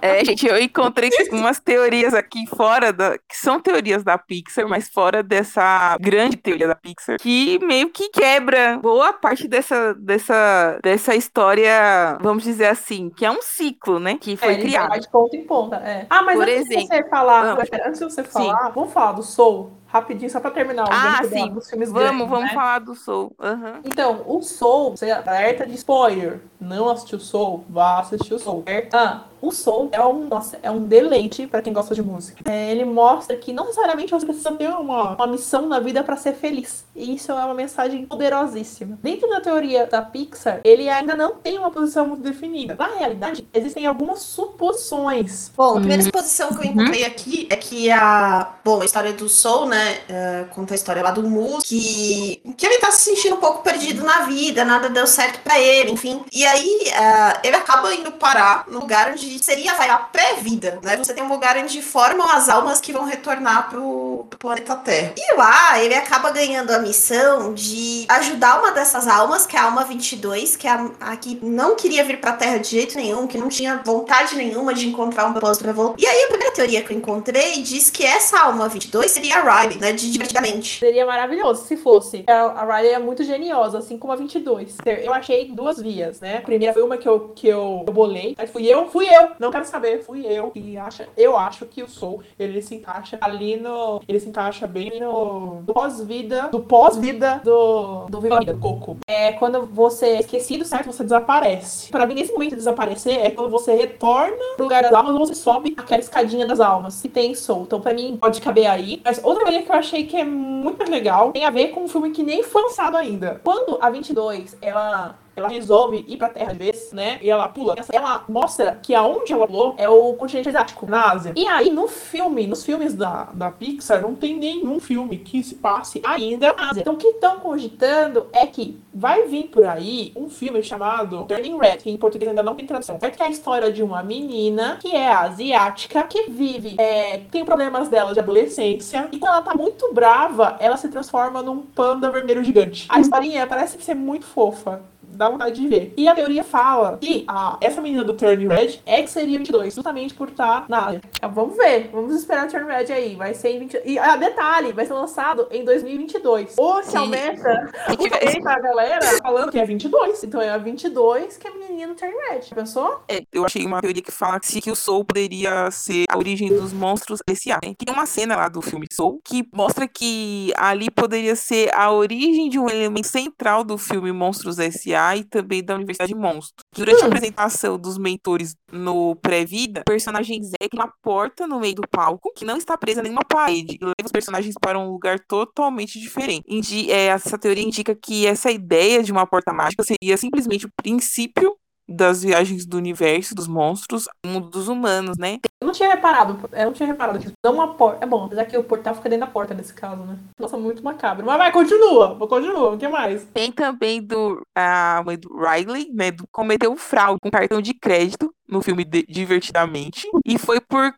É, 0.00 0.24
gente, 0.24 0.46
eu 0.46 0.58
encontrei 0.58 1.10
umas 1.32 1.58
teorias 1.58 2.14
aqui 2.14 2.46
fora 2.46 2.92
da. 2.92 3.18
que 3.18 3.36
são 3.36 3.60
teorias 3.60 4.04
da 4.04 4.16
Pixar, 4.16 4.68
mas 4.68 4.88
fora 4.88 5.22
dessa 5.22 5.96
grande 6.00 6.36
teoria 6.36 6.68
da 6.68 6.74
Pixar, 6.74 7.18
que 7.18 7.58
meio 7.64 7.88
que 7.90 8.08
quebra 8.10 8.78
boa 8.78 9.12
parte 9.12 9.48
dessa, 9.48 9.94
dessa, 9.94 10.78
dessa 10.82 11.14
história, 11.14 12.18
vamos 12.20 12.44
dizer 12.44 12.66
assim, 12.66 13.10
que 13.10 13.24
é 13.24 13.30
um 13.30 13.42
ciclo, 13.42 13.98
né? 13.98 14.16
Que 14.20 14.36
foi 14.36 14.48
É, 14.48 14.52
ele 14.52 14.62
criado. 14.62 14.88
vai 14.88 15.00
de 15.00 15.08
ponta 15.10 15.36
em 15.36 15.44
ponta. 15.44 15.76
É. 15.76 16.06
Ah, 16.08 16.22
mas 16.22 16.36
Por 16.36 16.44
antes 16.48 16.66
exemplo- 16.66 16.76
de 16.82 16.86
você 16.86 17.08
falar, 17.08 17.55
Antes 17.86 17.98
de 18.00 18.04
você 18.04 18.22
falar, 18.24 18.68
vamos 18.70 18.92
falar 18.92 19.12
do 19.12 19.22
Soul, 19.22 19.70
rapidinho, 19.96 20.30
só 20.30 20.40
pra 20.40 20.50
terminar 20.50 20.84
o 20.84 20.92
Ah, 20.92 21.20
sim. 21.28 21.48
dos 21.50 21.68
filmes 21.68 21.90
Vamos, 21.90 22.08
grandes, 22.10 22.28
vamos 22.28 22.44
né? 22.48 22.54
falar 22.54 22.78
do 22.80 22.94
Soul. 22.94 23.32
Aham. 23.40 23.80
Então, 23.84 24.22
o 24.26 24.42
Soul, 24.42 24.96
você 24.96 25.10
alerta 25.10 25.66
de 25.66 25.74
spoiler. 25.74 26.40
Não 26.60 26.88
assistiu 26.88 27.18
o 27.18 27.20
Soul? 27.20 27.64
Vá 27.68 27.98
assistir 28.00 28.32
o 28.34 28.38
Soul. 28.38 28.64
Ah, 28.92 29.24
o 29.42 29.52
Soul 29.52 29.90
é 29.92 30.02
um, 30.04 30.26
nossa, 30.26 30.58
é 30.62 30.70
um 30.70 30.82
deleite 30.82 31.46
pra 31.46 31.60
quem 31.60 31.72
gosta 31.72 31.94
de 31.94 32.02
música. 32.02 32.40
É, 32.50 32.70
ele 32.72 32.84
mostra 32.84 33.36
que 33.36 33.52
não 33.52 33.64
necessariamente 33.64 34.10
você 34.10 34.24
precisa 34.24 34.52
ter 34.52 34.68
uma, 34.70 35.14
uma 35.14 35.26
missão 35.26 35.66
na 35.66 35.78
vida 35.78 36.02
pra 36.02 36.16
ser 36.16 36.32
feliz. 36.34 36.86
E 36.96 37.14
isso 37.14 37.30
é 37.30 37.34
uma 37.34 37.52
mensagem 37.54 38.06
poderosíssima. 38.06 38.98
Dentro 39.02 39.28
da 39.28 39.40
teoria 39.40 39.86
da 39.86 40.00
Pixar, 40.00 40.60
ele 40.64 40.88
ainda 40.88 41.14
não 41.14 41.34
tem 41.36 41.58
uma 41.58 41.70
posição 41.70 42.06
muito 42.08 42.22
definida. 42.22 42.74
Na 42.78 42.86
realidade, 42.86 43.46
existem 43.52 43.86
algumas 43.86 44.20
suposições. 44.20 45.52
Bom, 45.56 45.72
a 45.76 45.78
primeira 45.80 46.02
exposição 46.02 46.48
que 46.54 46.66
eu 46.66 46.70
encontrei 46.70 47.04
aqui 47.04 47.46
é 47.50 47.56
que 47.56 47.90
a. 47.90 48.54
Bom, 48.64 48.80
a 48.80 48.84
história 48.84 49.12
do 49.12 49.28
Soul, 49.28 49.66
né? 49.66 49.85
É, 50.08 50.44
conta 50.50 50.74
a 50.74 50.76
história 50.76 51.02
lá 51.02 51.10
do 51.10 51.22
Mus, 51.22 51.64
que, 51.64 52.40
que 52.56 52.66
ele 52.66 52.78
tá 52.78 52.90
se 52.90 53.04
sentindo 53.04 53.36
um 53.36 53.40
pouco 53.40 53.62
perdido 53.62 54.04
na 54.04 54.20
vida, 54.20 54.64
nada 54.64 54.88
deu 54.88 55.06
certo 55.06 55.40
pra 55.40 55.58
ele, 55.58 55.92
enfim. 55.92 56.24
E 56.32 56.44
aí 56.44 56.88
é, 56.88 57.46
ele 57.48 57.56
acaba 57.56 57.92
indo 57.94 58.12
parar 58.12 58.64
no 58.68 58.80
lugar 58.80 59.10
onde 59.10 59.42
seria 59.42 59.74
vai, 59.74 59.88
a 59.88 59.98
pré-vida, 59.98 60.78
né? 60.82 60.96
Você 60.96 61.12
tem 61.12 61.22
um 61.22 61.28
lugar 61.28 61.56
onde 61.56 61.80
formam 61.82 62.28
as 62.28 62.48
almas 62.48 62.80
que 62.80 62.92
vão 62.92 63.04
retornar 63.04 63.68
pro, 63.68 64.26
pro 64.30 64.38
planeta 64.38 64.76
Terra. 64.76 65.12
E 65.16 65.36
lá 65.36 65.82
ele 65.82 65.94
acaba 65.94 66.30
ganhando 66.30 66.70
a 66.70 66.78
missão 66.78 67.54
de 67.54 68.06
ajudar 68.08 68.58
uma 68.60 68.72
dessas 68.72 69.06
almas, 69.06 69.46
que 69.46 69.56
é 69.56 69.60
a 69.60 69.64
alma 69.64 69.84
22, 69.84 70.56
que 70.56 70.66
é 70.66 70.70
a, 70.70 70.90
a 71.00 71.16
que 71.16 71.38
não 71.42 71.76
queria 71.76 72.04
vir 72.04 72.20
pra 72.20 72.32
Terra 72.32 72.58
de 72.58 72.68
jeito 72.68 72.96
nenhum, 72.96 73.26
que 73.26 73.38
não 73.38 73.48
tinha 73.48 73.80
vontade 73.84 74.36
nenhuma 74.36 74.74
de 74.74 74.86
encontrar 74.88 75.26
um 75.26 75.32
propósito 75.32 75.64
pra 75.64 75.72
voltar. 75.72 76.00
E 76.00 76.06
aí 76.06 76.24
a 76.24 76.28
primeira 76.28 76.54
teoria 76.54 76.82
que 76.82 76.92
eu 76.92 76.96
encontrei 76.96 77.62
diz 77.62 77.90
que 77.90 78.04
essa 78.04 78.40
alma 78.40 78.68
22 78.68 79.10
seria 79.10 79.38
a 79.38 79.42
Riley, 79.68 79.80
né? 79.80 79.92
De 79.92 80.10
divertidamente. 80.10 80.78
Seria 80.78 81.06
maravilhoso 81.06 81.64
se 81.64 81.76
fosse. 81.76 82.24
A, 82.26 82.32
a 82.32 82.76
Riley 82.76 82.94
é 82.94 82.98
muito 82.98 83.24
geniosa, 83.24 83.78
assim 83.78 83.98
como 83.98 84.12
a 84.12 84.16
22. 84.16 84.78
Eu 85.02 85.12
achei 85.12 85.50
duas 85.52 85.80
vias, 85.80 86.20
né? 86.20 86.38
A 86.38 86.42
primeira 86.42 86.72
foi 86.72 86.82
uma 86.82 86.96
que 86.96 87.08
eu, 87.08 87.32
que 87.34 87.48
eu, 87.48 87.84
eu 87.86 87.92
bolei. 87.92 88.34
Aí 88.38 88.46
fui 88.46 88.66
eu, 88.66 88.88
fui 88.88 89.06
eu. 89.08 89.30
Não 89.38 89.50
quero 89.50 89.64
saber, 89.64 90.02
fui 90.02 90.26
eu. 90.26 90.52
E 90.54 90.76
acha, 90.76 91.08
eu 91.16 91.36
acho 91.36 91.66
que 91.66 91.82
o 91.82 91.88
Soul, 91.88 92.22
ele 92.38 92.60
se 92.62 92.74
encaixa 92.74 93.18
ali 93.20 93.56
no... 93.56 94.00
Ele 94.06 94.20
se 94.20 94.28
encaixa 94.28 94.66
bem 94.66 95.00
no, 95.00 95.62
no 95.66 95.74
pós-vida, 95.74 96.48
do 96.50 96.60
pós-vida 96.60 97.40
do, 97.44 98.06
do 98.06 98.20
Viva 98.20 98.38
Vida, 98.38 98.54
do 98.54 98.60
Coco. 98.60 98.96
É 99.06 99.32
quando 99.32 99.66
você 99.66 100.06
é 100.06 100.20
esquecido, 100.20 100.64
certo? 100.64 100.86
Você 100.86 101.02
desaparece. 101.02 101.90
Pra 101.90 102.06
mim, 102.06 102.14
nesse 102.14 102.32
momento 102.32 102.50
de 102.50 102.56
desaparecer, 102.56 103.24
é 103.24 103.30
quando 103.30 103.50
você 103.50 103.74
retorna 103.74 104.36
pro 104.56 104.64
lugar 104.64 104.82
das 104.82 104.92
almas, 104.92 105.16
você 105.16 105.34
sobe 105.34 105.74
aquela 105.76 106.00
escadinha 106.00 106.46
das 106.46 106.60
almas. 106.60 107.00
Que 107.00 107.08
tem 107.08 107.34
Soul. 107.34 107.62
Então, 107.62 107.80
pra 107.80 107.94
mim, 107.94 108.16
pode 108.20 108.40
caber 108.40 108.66
aí. 108.66 109.00
Mas 109.04 109.20
outra 109.22 109.44
que 109.62 109.70
eu 109.70 109.76
achei 109.76 110.06
que 110.06 110.16
é 110.16 110.24
muito 110.24 110.88
legal 110.90 111.32
tem 111.32 111.44
a 111.44 111.50
ver 111.50 111.68
com 111.68 111.84
um 111.84 111.88
filme 111.88 112.10
que 112.10 112.22
nem 112.22 112.42
foi 112.42 112.62
lançado 112.62 112.96
ainda. 112.96 113.40
Quando 113.42 113.78
a 113.80 113.90
22, 113.90 114.56
ela 114.60 115.18
ela 115.36 115.48
resolve 115.48 116.04
ir 116.08 116.16
pra 116.16 116.30
Terra 116.30 116.52
de 116.52 116.58
vez, 116.58 116.92
né? 116.92 117.18
E 117.22 117.30
ela 117.30 117.46
pula. 117.48 117.76
Ela 117.92 118.24
mostra 118.28 118.78
que 118.82 118.94
aonde 118.94 119.32
ela 119.32 119.46
pulou 119.46 119.74
é 119.76 119.88
o 119.88 120.14
continente 120.14 120.48
asiático, 120.48 120.86
na 120.86 121.12
Ásia. 121.12 121.32
E 121.36 121.46
aí, 121.46 121.70
no 121.70 121.86
filme, 121.86 122.46
nos 122.46 122.64
filmes 122.64 122.94
da, 122.94 123.28
da 123.34 123.50
Pixar, 123.50 124.00
não 124.00 124.14
tem 124.14 124.36
nenhum 124.36 124.80
filme 124.80 125.18
que 125.18 125.42
se 125.42 125.56
passe 125.56 126.00
ainda 126.04 126.54
na 126.54 126.70
Ásia. 126.70 126.80
Então, 126.80 126.94
o 126.94 126.96
que 126.96 127.08
estão 127.08 127.38
cogitando 127.38 128.26
é 128.32 128.46
que 128.46 128.80
vai 128.94 129.26
vir 129.28 129.48
por 129.48 129.64
aí 129.64 130.12
um 130.16 130.30
filme 130.30 130.62
chamado 130.62 131.24
Turning 131.24 131.58
Red, 131.58 131.76
que 131.78 131.90
em 131.90 131.96
português 131.98 132.30
ainda 132.30 132.42
não 132.42 132.54
tem 132.54 132.66
tradução. 132.66 132.98
Vai 132.98 133.10
que 133.10 133.22
é 133.22 133.26
a 133.26 133.30
história 133.30 133.70
de 133.70 133.82
uma 133.82 134.02
menina 134.02 134.78
que 134.80 134.94
é 134.94 135.12
asiática, 135.12 136.02
que 136.04 136.30
vive, 136.30 136.76
é, 136.78 137.18
tem 137.30 137.44
problemas 137.44 137.88
dela 137.88 138.12
de 138.12 138.20
adolescência, 138.20 139.08
e 139.12 139.18
quando 139.18 139.32
ela 139.32 139.42
tá 139.42 139.54
muito 139.54 139.92
brava, 139.92 140.56
ela 140.60 140.76
se 140.76 140.88
transforma 140.88 141.42
num 141.42 141.62
panda 141.62 142.10
vermelho 142.10 142.42
gigante. 142.42 142.86
A 142.88 143.00
historinha 143.00 143.46
parece 143.46 143.80
ser 143.82 143.94
muito 143.94 144.24
fofa 144.24 144.82
dá 145.16 145.28
vontade 145.28 145.60
de 145.60 145.66
ver. 145.68 145.92
E 145.96 146.08
a 146.08 146.14
teoria 146.14 146.44
fala 146.44 146.98
que 147.00 147.24
a, 147.28 147.56
essa 147.60 147.80
menina 147.80 148.04
do 148.04 148.14
Turn 148.14 148.46
Red 148.48 148.80
é 148.86 149.02
que 149.02 149.10
seria 149.10 149.38
22, 149.38 149.74
justamente 149.74 150.14
por 150.14 150.28
estar 150.28 150.66
na 150.68 150.86
área. 150.86 151.00
Então, 151.16 151.32
vamos 151.32 151.56
ver, 151.56 151.90
vamos 151.92 152.14
esperar 152.14 152.46
o 152.46 152.50
Turn 152.50 152.66
Red 152.66 152.92
aí. 152.92 153.14
Vai 153.16 153.34
ser 153.34 153.50
em 153.50 153.58
20... 153.60 153.80
E, 153.84 153.98
ah, 153.98 154.16
detalhe, 154.16 154.72
vai 154.72 154.84
ser 154.86 154.94
lançado 154.94 155.46
em 155.50 155.64
2022. 155.64 156.54
Ou 156.56 156.82
se 156.82 156.96
aumenta, 156.96 157.72
Se 157.88 157.96
tivesse- 157.96 158.26
aumenta 158.26 158.50
a 158.50 158.60
galera 158.60 159.00
falando 159.22 159.50
que 159.50 159.58
é 159.58 159.64
22. 159.64 160.24
Então 160.24 160.40
é 160.40 160.50
a 160.50 160.58
22 160.58 161.36
que 161.36 161.46
é 161.46 161.50
a 161.50 161.54
menininha 161.54 161.88
do 161.88 161.94
Turn 161.94 162.14
Red. 162.30 162.54
Pensou? 162.54 163.00
É, 163.08 163.22
eu 163.32 163.44
achei 163.44 163.64
uma 163.64 163.80
teoria 163.80 164.02
que 164.02 164.12
fala 164.12 164.38
que 164.40 164.70
o 164.70 164.76
Soul 164.76 165.04
poderia 165.04 165.70
ser 165.70 166.04
a 166.10 166.16
origem 166.18 166.48
dos 166.48 166.72
monstros 166.72 167.20
S.A. 167.28 167.58
né? 167.64 167.74
Tem 167.76 167.92
uma 167.94 168.06
cena 168.06 168.36
lá 168.36 168.48
do 168.48 168.60
filme 168.62 168.86
Soul 168.92 169.20
que 169.24 169.44
mostra 169.54 169.86
que 169.88 170.52
ali 170.56 170.90
poderia 170.90 171.36
ser 171.36 171.72
a 171.74 171.90
origem 171.90 172.48
de 172.48 172.58
um 172.58 172.68
elemento 172.68 173.06
central 173.06 173.64
do 173.64 173.78
filme 173.78 174.12
Monstros 174.12 174.58
S.A. 174.58 175.05
e 175.14 175.24
também 175.24 175.62
da 175.62 175.74
Universidade 175.74 176.14
Monstro. 176.14 176.64
Durante 176.74 177.02
a 177.02 177.04
Hum. 177.04 177.08
apresentação 177.08 177.78
dos 177.78 177.98
mentores 177.98 178.56
no 178.72 179.14
pré-vida, 179.16 179.80
o 179.82 179.84
personagem 179.84 180.42
Zé 180.42 180.56
uma 180.72 180.90
porta 181.02 181.46
no 181.46 181.60
meio 181.60 181.74
do 181.74 181.86
palco 181.88 182.32
que 182.34 182.44
não 182.44 182.56
está 182.56 182.76
presa 182.78 183.02
nenhuma 183.02 183.22
parede 183.28 183.76
e 183.80 183.84
leva 183.84 183.94
os 184.04 184.10
personagens 184.12 184.54
para 184.60 184.78
um 184.78 184.90
lugar 184.90 185.20
totalmente 185.20 186.00
diferente. 186.00 186.44
Indi- 186.48 186.90
é, 186.90 187.06
essa 187.06 187.36
teoria 187.38 187.62
indica 187.62 187.94
que 187.94 188.26
essa 188.26 188.50
ideia 188.50 189.02
de 189.02 189.12
uma 189.12 189.26
porta 189.26 189.52
mágica 189.52 189.82
seria 189.82 190.16
simplesmente 190.16 190.66
o 190.66 190.70
princípio 190.82 191.54
das 191.88 192.22
viagens 192.22 192.66
do 192.66 192.76
universo, 192.76 193.34
dos 193.34 193.46
monstros, 193.46 194.06
mundo 194.24 194.48
dos 194.50 194.68
humanos, 194.68 195.16
né? 195.18 195.38
Eu 195.60 195.66
não 195.66 195.72
tinha 195.72 195.88
reparado, 195.88 196.38
eu 196.52 196.64
não 196.66 196.72
tinha 196.72 196.86
reparado 196.86 197.18
que 197.18 197.30
não 197.44 197.54
uma 197.54 197.74
porta. 197.74 198.04
É 198.04 198.08
bom, 198.08 198.24
apesar 198.24 198.44
que 198.44 198.56
o 198.58 198.64
portal 198.64 198.94
fica 198.94 199.08
dentro 199.08 199.26
da 199.26 199.32
porta 199.32 199.54
nesse 199.54 199.72
caso, 199.72 200.02
né? 200.02 200.18
Nossa, 200.38 200.56
muito 200.56 200.82
macabro. 200.82 201.24
Mas 201.24 201.38
vai, 201.38 201.52
continua, 201.52 202.16
continua, 202.16 202.72
o 202.72 202.78
que 202.78 202.88
mais? 202.88 203.24
Tem 203.32 203.52
também 203.52 204.02
do 204.02 204.42
a 204.54 205.02
mãe 205.04 205.16
do 205.18 205.28
Riley, 205.38 205.90
né? 205.92 206.10
Do, 206.10 206.24
cometeu 206.32 206.74
fraude 206.76 207.18
com 207.22 207.30
cartão 207.30 207.60
de 207.62 207.72
crédito 207.74 208.30
no 208.48 208.60
filme 208.62 208.84
de- 208.84 209.06
Divertidamente. 209.08 210.08
E 210.24 210.38
foi 210.38 210.60
por 210.60 210.92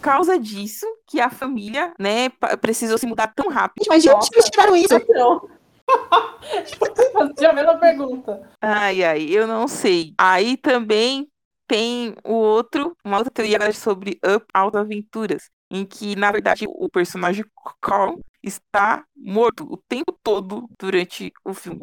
causa 0.00 0.38
disso 0.38 0.86
que 1.06 1.20
a 1.20 1.28
família, 1.28 1.92
né, 1.98 2.30
precisou 2.60 2.96
se 2.96 3.06
mudar 3.06 3.32
tão 3.34 3.48
rápido. 3.50 3.84
Mas 3.88 4.02
de 4.02 4.10
onde 4.10 4.28
eles 4.32 4.48
tiraram 4.48 4.74
isso? 4.76 4.94
Não. 5.10 5.42
Fazer 7.12 7.46
a 7.46 7.52
mesma 7.52 7.78
pergunta. 7.78 8.50
Ai, 8.60 9.02
ai, 9.04 9.26
eu 9.30 9.46
não 9.46 9.68
sei. 9.68 10.14
Aí 10.18 10.56
também 10.56 11.28
tem 11.66 12.14
o 12.24 12.34
outro, 12.34 12.96
uma 13.04 13.18
outra 13.18 13.32
teoria 13.32 13.56
agora 13.56 13.72
sobre 13.72 14.18
Up 14.24 14.44
Alto 14.52 14.78
Aventuras, 14.78 15.50
em 15.70 15.84
que, 15.84 16.16
na 16.16 16.32
verdade, 16.32 16.66
o 16.68 16.88
personagem 16.88 17.44
Carl 17.80 18.18
está 18.42 19.04
morto 19.16 19.64
o 19.70 19.76
tempo 19.76 20.18
todo 20.22 20.68
durante 20.78 21.32
o 21.44 21.54
filme. 21.54 21.80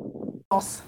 Nossa. 0.51 0.83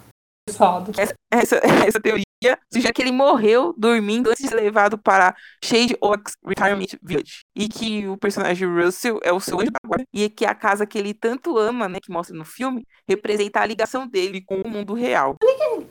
Pesado. 0.45 0.91
Essa, 0.97 1.13
essa, 1.31 1.55
essa 1.87 2.01
teoria 2.01 2.23
sugere 2.71 2.93
que 2.93 3.01
ele 3.01 3.11
morreu 3.11 3.73
dormindo 3.77 4.29
antes 4.29 4.43
de 4.43 4.49
ser 4.49 4.55
levado 4.55 4.97
para 4.97 5.35
Shade 5.63 5.97
Oaks 6.01 6.35
Retirement 6.45 6.97
Village. 7.01 7.43
E 7.55 7.67
que 7.67 8.07
o 8.07 8.17
personagem 8.17 8.67
Russell 8.67 9.19
é 9.23 9.31
o 9.31 9.39
seu 9.39 9.59
anjo 9.59 9.71
da 9.71 9.87
guarda. 9.87 10.05
E 10.13 10.29
que 10.29 10.45
a 10.45 10.55
casa 10.55 10.85
que 10.85 10.97
ele 10.97 11.13
tanto 11.13 11.57
ama, 11.57 11.89
né, 11.89 11.99
que 12.01 12.11
mostra 12.11 12.35
no 12.35 12.45
filme, 12.45 12.85
representa 13.07 13.59
a 13.59 13.65
ligação 13.65 14.07
dele 14.07 14.41
com 14.41 14.61
o 14.61 14.69
mundo 14.69 14.93
real. 14.93 15.35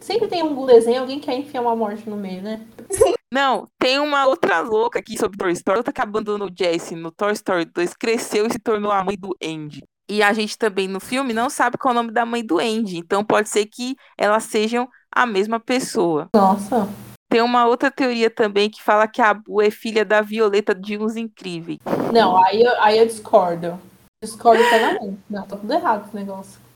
Sempre 0.00 0.28
tem 0.28 0.42
um 0.42 0.66
desenho, 0.66 1.00
alguém 1.00 1.20
quer 1.20 1.34
enfiar 1.34 1.60
uma 1.60 1.76
morte 1.76 2.08
no 2.08 2.16
meio, 2.16 2.42
né? 2.42 2.66
Não, 3.30 3.68
tem 3.78 3.98
uma 3.98 4.26
outra 4.26 4.60
louca 4.60 4.98
aqui 4.98 5.18
sobre 5.18 5.36
Toy 5.36 5.52
Story, 5.52 5.78
outra 5.78 5.92
que 5.92 6.00
abandonou 6.00 6.48
Jessie 6.56 6.96
no 6.96 7.10
Toy 7.10 7.32
Story 7.32 7.66
2, 7.66 7.92
cresceu 7.94 8.46
e 8.46 8.50
se 8.52 8.58
tornou 8.58 8.90
a 8.90 9.04
mãe 9.04 9.16
do 9.18 9.36
Andy. 9.42 9.82
E 10.08 10.22
a 10.22 10.32
gente 10.32 10.56
também 10.56 10.88
no 10.88 10.98
filme 10.98 11.34
não 11.34 11.50
sabe 11.50 11.76
qual 11.76 11.92
é 11.92 11.98
o 11.98 12.00
nome 12.00 12.10
da 12.10 12.24
mãe 12.24 12.42
do 12.42 12.58
Andy, 12.58 12.96
então 12.96 13.22
pode 13.22 13.50
ser 13.50 13.66
que 13.66 13.94
elas 14.16 14.44
sejam 14.44 14.88
a 15.14 15.26
mesma 15.26 15.58
pessoa. 15.60 16.28
Nossa. 16.34 16.88
Tem 17.30 17.42
uma 17.42 17.66
outra 17.66 17.90
teoria 17.90 18.30
também 18.30 18.70
que 18.70 18.82
fala 18.82 19.06
que 19.06 19.20
a 19.20 19.34
Bu 19.34 19.60
é 19.60 19.70
filha 19.70 20.04
da 20.04 20.22
Violeta 20.22 20.74
de 20.74 20.96
uns 20.96 21.14
incríveis. 21.14 21.78
Não, 22.12 22.42
aí 22.42 22.62
eu, 22.62 22.82
aí 22.82 22.98
eu 22.98 23.06
discordo. 23.06 23.78
Discordo 24.22 24.62
plenamente. 24.68 25.18
Não, 25.28 25.46
tá 25.46 25.56
tudo 25.56 25.72
errado 25.72 26.06
esse 26.06 26.16
negócio. 26.16 26.68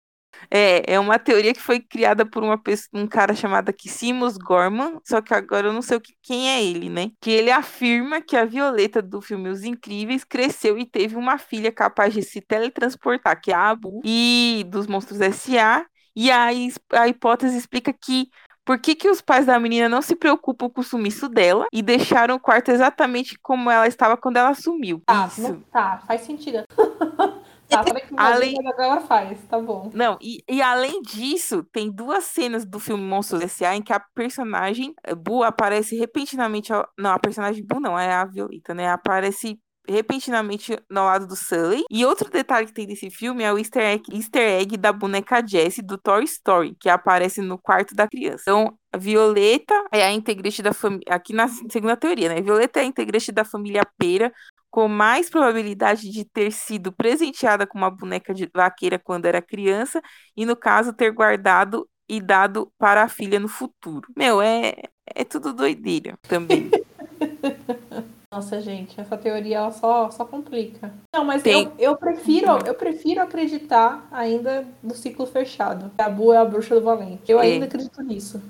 É, 0.50 0.94
é 0.94 1.00
uma 1.00 1.18
teoria 1.18 1.54
que 1.54 1.60
foi 1.60 1.80
criada 1.80 2.26
por 2.26 2.42
uma 2.42 2.58
pessoa, 2.58 3.02
um 3.02 3.06
cara 3.06 3.34
chamado 3.34 3.72
Kissimus 3.72 4.36
Gorman, 4.36 4.98
só 5.04 5.20
que 5.20 5.32
agora 5.32 5.68
eu 5.68 5.72
não 5.72 5.82
sei 5.82 5.96
o 5.96 6.00
que, 6.00 6.12
quem 6.22 6.50
é 6.50 6.62
ele, 6.62 6.88
né? 6.88 7.10
Que 7.20 7.30
ele 7.30 7.50
afirma 7.50 8.20
que 8.20 8.36
a 8.36 8.44
Violeta 8.44 9.00
do 9.00 9.20
filme 9.20 9.48
Os 9.48 9.62
Incríveis 9.62 10.24
cresceu 10.24 10.78
e 10.78 10.84
teve 10.84 11.16
uma 11.16 11.38
filha 11.38 11.72
capaz 11.72 12.12
de 12.12 12.22
se 12.22 12.40
teletransportar, 12.40 13.40
que 13.40 13.50
é 13.50 13.54
a 13.54 13.70
Abu, 13.70 14.00
e 14.04 14.64
dos 14.68 14.86
Monstros 14.86 15.20
S.A. 15.20 15.86
E 16.14 16.30
a, 16.30 16.52
his- 16.52 16.78
a 16.92 17.08
hipótese 17.08 17.56
explica 17.56 17.92
que 17.92 18.28
por 18.64 18.78
que, 18.78 18.94
que 18.94 19.08
os 19.08 19.20
pais 19.20 19.46
da 19.46 19.58
menina 19.58 19.88
não 19.88 20.00
se 20.00 20.14
preocupam 20.14 20.68
com 20.70 20.80
o 20.80 20.84
sumiço 20.84 21.28
dela 21.28 21.66
e 21.72 21.82
deixaram 21.82 22.36
o 22.36 22.40
quarto 22.40 22.70
exatamente 22.70 23.36
como 23.42 23.68
ela 23.70 23.88
estava 23.88 24.16
quando 24.16 24.36
ela 24.36 24.54
sumiu. 24.54 25.02
Tá, 25.04 25.26
Isso. 25.26 25.60
tá, 25.72 26.00
faz 26.06 26.20
sentido. 26.20 26.62
tá, 27.68 27.82
para 27.82 28.00
que 28.00 28.14
Além- 28.16 28.56
agora 28.68 29.00
faz, 29.00 29.36
tá 29.48 29.58
bom. 29.58 29.90
Não, 29.92 30.16
e, 30.20 30.44
e 30.48 30.62
além 30.62 31.02
disso, 31.02 31.64
tem 31.72 31.90
duas 31.90 32.22
cenas 32.24 32.64
do 32.64 32.78
filme 32.78 33.02
Monstros 33.02 33.42
S.A. 33.42 33.74
em 33.74 33.82
que 33.82 33.92
a 33.92 33.98
personagem 34.14 34.94
eh, 35.04 35.14
Boo 35.14 35.42
aparece 35.42 35.96
repentinamente. 35.98 36.72
ao- 36.72 36.88
Não, 36.96 37.10
a 37.10 37.18
personagem 37.18 37.64
Boo 37.66 37.80
não, 37.80 37.98
é 37.98 38.12
a 38.14 38.24
Violeta, 38.24 38.72
né? 38.74 38.88
Aparece 38.90 39.58
repentinamente 39.88 40.78
ao 40.90 41.04
lado 41.04 41.26
do 41.26 41.36
Sully. 41.36 41.84
E 41.90 42.04
outro 42.04 42.30
detalhe 42.30 42.66
que 42.66 42.72
tem 42.72 42.86
desse 42.86 43.10
filme 43.10 43.42
é 43.42 43.52
o 43.52 43.58
easter 43.58 43.82
egg, 43.82 44.04
easter 44.12 44.60
egg 44.60 44.76
da 44.76 44.92
boneca 44.92 45.44
Jessie 45.46 45.82
do 45.82 45.98
Toy 45.98 46.24
Story, 46.24 46.76
que 46.78 46.88
aparece 46.88 47.40
no 47.40 47.58
quarto 47.58 47.94
da 47.94 48.08
criança. 48.08 48.42
Então, 48.42 48.78
a 48.92 48.98
Violeta 48.98 49.74
é 49.92 50.04
a 50.04 50.12
integrante 50.12 50.62
da 50.62 50.72
família. 50.72 51.04
Aqui 51.08 51.32
na 51.32 51.48
segunda 51.48 51.96
teoria, 51.96 52.28
né? 52.28 52.40
Violeta 52.40 52.80
é 52.80 52.82
a 52.82 52.86
integrante 52.86 53.32
da 53.32 53.44
família 53.44 53.86
Pera 53.98 54.32
com 54.70 54.88
mais 54.88 55.28
probabilidade 55.28 56.08
de 56.10 56.24
ter 56.24 56.50
sido 56.50 56.90
presenteada 56.92 57.66
com 57.66 57.76
uma 57.76 57.90
boneca 57.90 58.32
de 58.32 58.50
vaqueira 58.54 58.98
quando 58.98 59.26
era 59.26 59.42
criança 59.42 60.00
e, 60.34 60.46
no 60.46 60.56
caso, 60.56 60.94
ter 60.94 61.10
guardado 61.10 61.86
e 62.08 62.20
dado 62.20 62.72
para 62.78 63.02
a 63.02 63.08
filha 63.08 63.38
no 63.38 63.48
futuro. 63.48 64.08
Meu, 64.16 64.40
é, 64.40 64.74
é 65.06 65.24
tudo 65.24 65.52
doideira 65.52 66.18
também. 66.22 66.70
Nossa, 68.32 68.62
gente, 68.62 68.98
essa 68.98 69.14
teoria 69.18 69.58
ela 69.58 69.70
só, 69.70 70.10
só 70.10 70.24
complica. 70.24 70.90
Não, 71.14 71.22
mas 71.22 71.42
Tem- 71.42 71.64
eu, 71.78 71.90
eu 71.90 71.96
prefiro 71.98 72.58
eu 72.66 72.74
prefiro 72.74 73.20
acreditar 73.20 74.08
ainda 74.10 74.66
no 74.82 74.94
ciclo 74.94 75.26
fechado. 75.26 75.90
A 75.98 76.08
Bu 76.08 76.32
é 76.32 76.38
a 76.38 76.44
bruxa 76.44 76.74
do 76.74 76.80
Valente. 76.80 77.30
Eu 77.30 77.38
É. 77.38 77.42
ainda 77.42 77.66
acredito 77.66 78.02
nisso. 78.02 78.40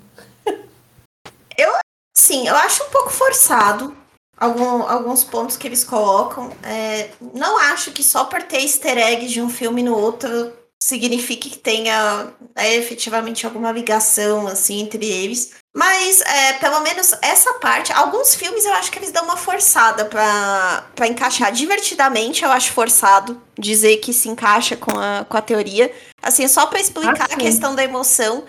Sim, 2.14 2.46
eu 2.46 2.54
acho 2.54 2.84
um 2.84 2.90
pouco 2.90 3.10
forçado 3.10 3.96
algum- 4.38 4.82
alguns 4.86 5.24
pontos 5.24 5.56
que 5.56 5.66
eles 5.66 5.82
colocam. 5.82 6.50
É, 6.62 7.10
não 7.34 7.58
acho 7.58 7.90
que 7.90 8.02
só 8.02 8.24
por 8.26 8.42
ter 8.42 8.60
easter 8.60 8.96
eggs 8.96 9.32
de 9.32 9.42
um 9.42 9.48
filme 9.50 9.82
no 9.82 9.96
outro 9.98 10.52
signifique 10.82 11.50
que 11.50 11.58
tenha 11.58 12.32
é, 12.54 12.76
efetivamente 12.76 13.44
alguma 13.44 13.72
ligação 13.72 14.46
assim 14.46 14.80
entre 14.80 15.04
eles. 15.04 15.54
Mas 15.74 16.20
é, 16.20 16.52
pelo 16.54 16.80
menos 16.80 17.14
essa 17.22 17.54
parte, 17.54 17.92
alguns 17.92 18.34
filmes 18.34 18.64
eu 18.66 18.72
acho 18.74 18.92
que 18.92 18.98
eles 18.98 19.10
dão 19.10 19.24
uma 19.24 19.38
forçada 19.38 20.04
pra 20.04 20.84
pra 20.94 21.06
encaixar 21.06 21.50
divertidamente. 21.50 22.44
Eu 22.44 22.52
acho 22.52 22.72
forçado 22.72 23.40
dizer 23.58 23.96
que 23.96 24.12
se 24.12 24.28
encaixa 24.28 24.76
com 24.76 24.98
a, 24.98 25.24
com 25.26 25.36
a 25.36 25.40
teoria. 25.42 25.90
Assim, 26.22 26.46
só 26.46 26.66
pra 26.66 26.78
explicar 26.80 27.26
Ah, 27.30 27.34
a 27.34 27.36
questão 27.36 27.74
da 27.74 27.82
emoção. 27.82 28.44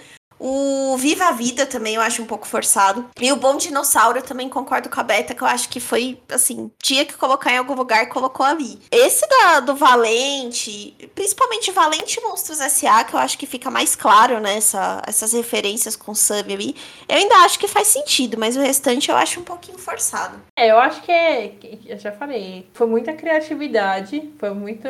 O 0.45 0.97
Viva 0.97 1.25
a 1.27 1.31
Vida 1.31 1.65
também 1.65 1.95
eu 1.95 2.01
acho 2.01 2.21
um 2.21 2.25
pouco 2.25 2.45
forçado. 2.45 3.05
E 3.21 3.31
o 3.31 3.37
Bom 3.37 3.55
Dinossauro 3.55 4.17
eu 4.17 4.21
também 4.23 4.49
concordo 4.49 4.89
com 4.89 4.99
a 4.99 5.03
Beta, 5.03 5.33
que 5.33 5.41
eu 5.41 5.47
acho 5.47 5.69
que 5.69 5.79
foi, 5.79 6.19
assim, 6.29 6.69
tinha 6.81 7.05
que 7.05 7.13
colocar 7.13 7.53
em 7.53 7.57
algum 7.59 7.73
lugar, 7.73 8.09
colocou 8.09 8.45
ali. 8.45 8.77
Esse 8.91 9.25
da, 9.29 9.61
do 9.61 9.73
Valente, 9.73 10.93
principalmente 11.15 11.71
Valente 11.71 12.19
Monstros 12.21 12.59
S.A., 12.59 13.05
que 13.05 13.13
eu 13.13 13.19
acho 13.19 13.37
que 13.37 13.45
fica 13.45 13.71
mais 13.71 13.95
claro, 13.95 14.41
né, 14.41 14.57
essa- 14.57 15.01
essas 15.07 15.31
referências 15.31 15.95
com 15.95 16.13
Sub 16.13 16.53
ali, 16.53 16.75
eu 17.07 17.15
ainda 17.15 17.35
acho 17.45 17.57
que 17.57 17.67
faz 17.67 17.87
sentido, 17.87 18.37
mas 18.37 18.57
o 18.57 18.59
restante 18.61 19.09
eu 19.09 19.15
acho 19.15 19.39
um 19.39 19.43
pouquinho 19.43 19.77
forçado. 19.77 20.35
É, 20.59 20.71
eu 20.71 20.77
acho 20.77 21.01
que 21.03 21.11
é. 21.11 21.53
Eu 21.85 21.97
já 21.97 22.11
falei. 22.11 22.67
Foi 22.73 22.85
muita 22.87 23.13
criatividade. 23.13 24.29
Foi 24.37 24.49
muito. 24.51 24.89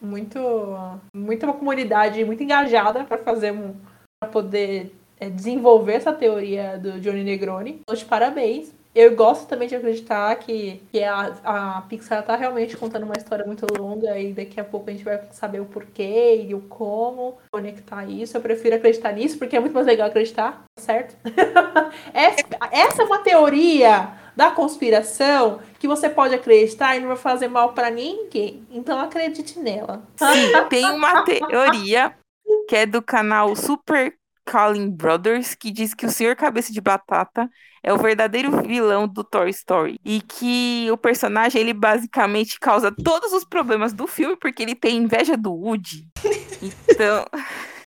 Muito. 0.00 0.40
Muita 1.14 1.46
uma 1.46 1.52
comunidade 1.54 2.24
muito 2.24 2.42
engajada 2.42 3.04
pra 3.04 3.18
fazer 3.18 3.52
um. 3.52 3.74
Pra 4.22 4.28
poder 4.28 4.94
é, 5.18 5.28
desenvolver 5.28 5.94
essa 5.94 6.12
teoria 6.12 6.78
do 6.78 7.00
Johnny 7.00 7.24
Negroni. 7.24 7.80
De 7.92 8.04
parabéns. 8.04 8.72
Eu 8.94 9.16
gosto 9.16 9.48
também 9.48 9.66
de 9.66 9.74
acreditar 9.74 10.32
que, 10.36 10.80
que 10.92 11.02
a, 11.02 11.32
a 11.42 11.82
Pixar 11.88 12.22
tá 12.22 12.36
realmente 12.36 12.76
contando 12.76 13.02
uma 13.02 13.16
história 13.16 13.44
muito 13.44 13.66
longa 13.76 14.16
e 14.20 14.32
daqui 14.32 14.60
a 14.60 14.64
pouco 14.64 14.88
a 14.88 14.92
gente 14.92 15.02
vai 15.02 15.18
saber 15.32 15.60
o 15.60 15.64
porquê 15.64 16.44
e 16.46 16.54
o 16.54 16.60
como 16.60 17.38
conectar 17.50 18.04
isso. 18.04 18.36
Eu 18.36 18.40
prefiro 18.40 18.76
acreditar 18.76 19.10
nisso 19.12 19.38
porque 19.38 19.56
é 19.56 19.60
muito 19.60 19.74
mais 19.74 19.86
legal 19.86 20.06
acreditar, 20.06 20.62
certo? 20.78 21.16
essa, 22.14 22.44
essa 22.70 23.02
é 23.02 23.04
uma 23.04 23.18
teoria 23.18 24.10
da 24.36 24.50
conspiração 24.50 25.58
que 25.80 25.88
você 25.88 26.08
pode 26.08 26.34
acreditar 26.34 26.94
e 26.94 27.00
não 27.00 27.08
vai 27.08 27.16
fazer 27.16 27.48
mal 27.48 27.72
pra 27.72 27.90
ninguém. 27.90 28.64
Então 28.70 29.00
acredite 29.00 29.58
nela. 29.58 30.02
Sim, 30.16 30.52
tem 30.68 30.84
uma 30.90 31.24
teoria 31.24 32.14
que 32.68 32.76
é 32.76 32.86
do 32.86 33.02
canal 33.02 33.54
Super 33.56 34.14
Calling 34.44 34.90
Brothers 34.90 35.54
que 35.54 35.70
diz 35.70 35.94
que 35.94 36.06
o 36.06 36.10
Senhor 36.10 36.34
Cabeça 36.36 36.72
de 36.72 36.80
Batata 36.80 37.48
é 37.82 37.92
o 37.92 37.98
verdadeiro 37.98 38.62
vilão 38.62 39.06
do 39.08 39.24
Toy 39.24 39.50
Story 39.50 39.98
e 40.04 40.20
que 40.20 40.88
o 40.90 40.96
personagem 40.96 41.60
ele 41.60 41.72
basicamente 41.72 42.58
causa 42.58 42.92
todos 42.92 43.32
os 43.32 43.44
problemas 43.44 43.92
do 43.92 44.06
filme 44.06 44.36
porque 44.36 44.62
ele 44.62 44.74
tem 44.74 44.96
inveja 44.96 45.36
do 45.36 45.52
Woody. 45.52 46.08
Então, 46.88 47.24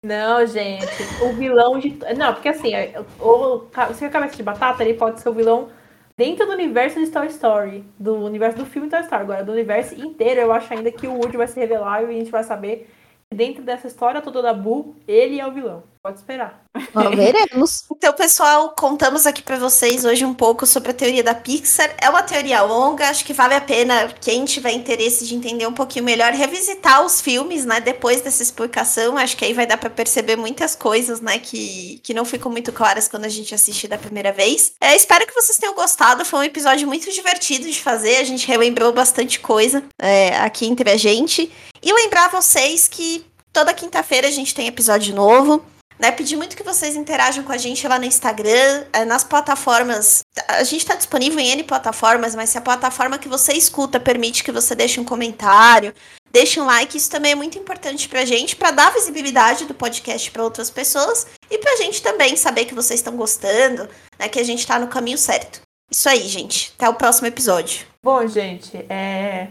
Não, 0.04 0.46
gente, 0.46 0.86
o 1.22 1.34
vilão 1.34 1.80
de. 1.80 1.98
Não, 2.18 2.34
porque 2.34 2.50
assim, 2.50 2.74
o, 3.20 3.66
o 3.66 3.94
Senhor 3.94 4.12
Cabeça 4.12 4.36
de 4.36 4.44
Batata 4.44 4.84
ele 4.84 4.94
pode 4.94 5.20
ser 5.22 5.30
o 5.30 5.34
vilão 5.34 5.70
dentro 6.18 6.46
do 6.46 6.54
universo 6.54 7.00
de 7.00 7.10
Toy 7.12 7.28
Story, 7.28 7.86
do 8.00 8.16
universo 8.26 8.58
do 8.58 8.66
filme 8.66 8.90
Toy 8.90 9.02
Story. 9.02 9.22
Agora, 9.24 9.44
do 9.44 9.52
universo 9.52 9.96
inteiro, 9.96 10.42
eu 10.42 10.52
acho 10.52 10.74
ainda 10.74 10.92
que 10.92 11.08
o 11.08 11.14
Woody 11.14 11.38
vai 11.38 11.48
se 11.48 11.60
revelar 11.60 12.04
e 12.04 12.06
a 12.06 12.12
gente 12.12 12.32
vai 12.32 12.44
saber 12.44 12.90
dentro 13.34 13.64
dessa 13.64 13.88
história 13.88 14.22
toda 14.22 14.42
da 14.42 14.54
Boo, 14.54 14.96
ele 15.08 15.40
é 15.40 15.48
o 15.48 15.52
vilão. 15.52 15.84
Pode 16.08 16.20
esperar. 16.20 16.64
Ó, 16.96 17.10
veremos. 17.14 17.84
Então, 17.92 18.14
pessoal, 18.14 18.70
contamos 18.70 19.28
aqui 19.28 19.42
pra 19.42 19.58
vocês 19.58 20.06
hoje 20.06 20.24
um 20.24 20.34
pouco 20.34 20.66
sobre 20.66 20.92
a 20.92 20.94
teoria 20.94 21.22
da 21.22 21.36
Pixar. 21.36 21.94
É 22.02 22.10
uma 22.10 22.24
teoria 22.24 22.62
longa, 22.62 23.10
acho 23.10 23.26
que 23.26 23.34
vale 23.34 23.54
a 23.54 23.60
pena 23.60 24.08
quem 24.22 24.46
tiver 24.46 24.72
interesse 24.72 25.28
de 25.28 25.36
entender 25.36 25.68
um 25.68 25.74
pouquinho 25.74 26.06
melhor 26.06 26.32
revisitar 26.32 27.06
os 27.06 27.20
filmes, 27.20 27.66
né, 27.66 27.82
depois 27.82 28.22
dessa 28.22 28.42
explicação. 28.42 29.18
Acho 29.18 29.36
que 29.36 29.44
aí 29.44 29.52
vai 29.52 29.68
dar 29.68 29.76
pra 29.76 29.90
perceber 29.90 30.38
muitas 30.38 30.78
coisas, 30.78 31.20
né, 31.20 31.40
que, 31.40 32.00
que 32.02 32.14
não 32.14 32.24
ficam 32.24 32.50
muito 32.50 32.72
claras 32.72 33.10
quando 33.10 33.26
a 33.26 33.30
gente 33.30 33.54
assiste 33.54 33.86
da 33.86 33.98
primeira 33.98 34.32
vez. 34.32 34.76
É, 34.80 34.96
espero 34.96 35.28
que 35.28 35.34
vocês 35.34 35.58
tenham 35.58 35.76
gostado. 35.76 36.24
Foi 36.24 36.40
um 36.40 36.44
episódio 36.44 36.88
muito 36.88 37.12
divertido 37.12 37.70
de 37.70 37.82
fazer. 37.82 38.16
A 38.16 38.24
gente 38.24 38.48
relembrou 38.48 38.94
bastante 38.94 39.42
coisa 39.42 39.84
é, 40.02 40.38
aqui 40.38 40.68
entre 40.68 40.90
a 40.90 40.96
gente. 40.96 41.52
E 41.84 41.92
lembrar 41.92 42.30
vocês 42.30 42.88
que 42.88 43.26
toda 43.52 43.74
quinta-feira 43.74 44.30
a 44.30 44.32
gente 44.32 44.56
tem 44.56 44.68
episódio 44.68 45.14
novo. 45.14 45.62
Né? 46.00 46.12
Pedir 46.12 46.36
muito 46.36 46.56
que 46.56 46.64
vocês 46.64 46.96
interajam 46.96 47.44
com 47.44 47.52
a 47.52 47.58
gente 47.58 47.88
lá 47.88 47.98
no 47.98 48.06
Instagram, 48.06 48.86
eh, 48.94 49.06
nas 49.06 49.24
plataformas. 49.24 50.24
A 50.48 50.64
gente 50.64 50.82
está 50.82 50.96
disponível 50.96 51.40
em 51.40 51.50
N 51.50 51.64
plataformas, 51.64 52.36
mas 52.36 52.50
se 52.52 52.58
a 52.58 52.62
plataforma 52.62 53.18
que 53.18 53.28
você 53.28 53.54
escuta 53.54 54.00
permite 54.00 54.44
que 54.44 54.52
você 54.52 54.76
deixe 54.76 55.00
um 55.00 55.04
comentário, 55.04 55.94
deixe 56.32 56.62
um 56.62 56.66
like, 56.66 56.98
isso 56.98 57.10
também 57.10 57.32
é 57.32 57.36
muito 57.36 57.58
importante 57.58 58.08
pra 58.08 58.26
gente, 58.26 58.56
para 58.56 58.72
dar 58.72 58.94
visibilidade 58.94 59.66
do 59.66 59.74
podcast 59.74 60.30
para 60.30 60.44
outras 60.44 60.70
pessoas 60.70 61.26
e 61.50 61.58
pra 61.58 61.78
gente 61.78 62.02
também 62.02 62.36
saber 62.36 62.66
que 62.66 62.76
vocês 62.76 63.00
estão 63.00 63.16
gostando, 63.16 63.90
né, 64.20 64.30
que 64.30 64.40
a 64.40 64.44
gente 64.44 64.68
tá 64.68 64.78
no 64.78 64.88
caminho 64.88 65.18
certo. 65.18 65.62
Isso 65.90 66.10
aí, 66.10 66.28
gente. 66.28 66.74
Até 66.76 66.90
o 66.90 66.94
próximo 66.94 67.28
episódio. 67.28 67.88
Bom, 68.04 68.28
gente, 68.28 68.78
é... 68.90 69.48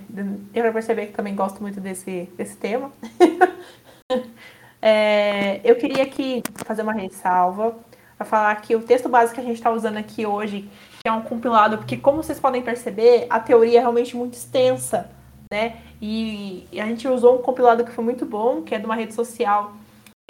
eu 0.54 0.62
já 0.62 0.72
percebi 0.72 1.06
que 1.06 1.12
também 1.12 1.34
gosto 1.34 1.60
muito 1.62 1.80
desse, 1.80 2.28
desse 2.36 2.56
tema. 2.56 2.92
é... 4.86 5.60
Eu 5.64 5.76
queria 5.76 6.02
aqui 6.02 6.42
fazer 6.64 6.82
uma 6.82 6.92
ressalva 6.92 7.76
para 8.16 8.26
falar 8.26 8.54
que 8.56 8.74
o 8.74 8.82
texto 8.82 9.08
básico 9.08 9.34
que 9.34 9.40
a 9.40 9.44
gente 9.44 9.56
está 9.56 9.70
usando 9.70 9.96
aqui 9.96 10.24
hoje 10.24 10.68
é 11.04 11.12
um 11.12 11.22
compilado, 11.22 11.78
porque 11.78 11.96
como 11.96 12.22
vocês 12.22 12.40
podem 12.40 12.62
perceber, 12.62 13.26
a 13.28 13.38
teoria 13.38 13.78
é 13.78 13.80
realmente 13.80 14.16
muito 14.16 14.34
extensa, 14.34 15.10
né? 15.52 15.76
E, 16.00 16.66
e 16.72 16.80
a 16.80 16.86
gente 16.86 17.06
usou 17.08 17.38
um 17.38 17.42
compilado 17.42 17.84
que 17.84 17.92
foi 17.92 18.04
muito 18.04 18.24
bom, 18.24 18.62
que 18.62 18.74
é 18.74 18.78
de 18.78 18.86
uma 18.86 18.94
rede 18.94 19.14
social 19.14 19.74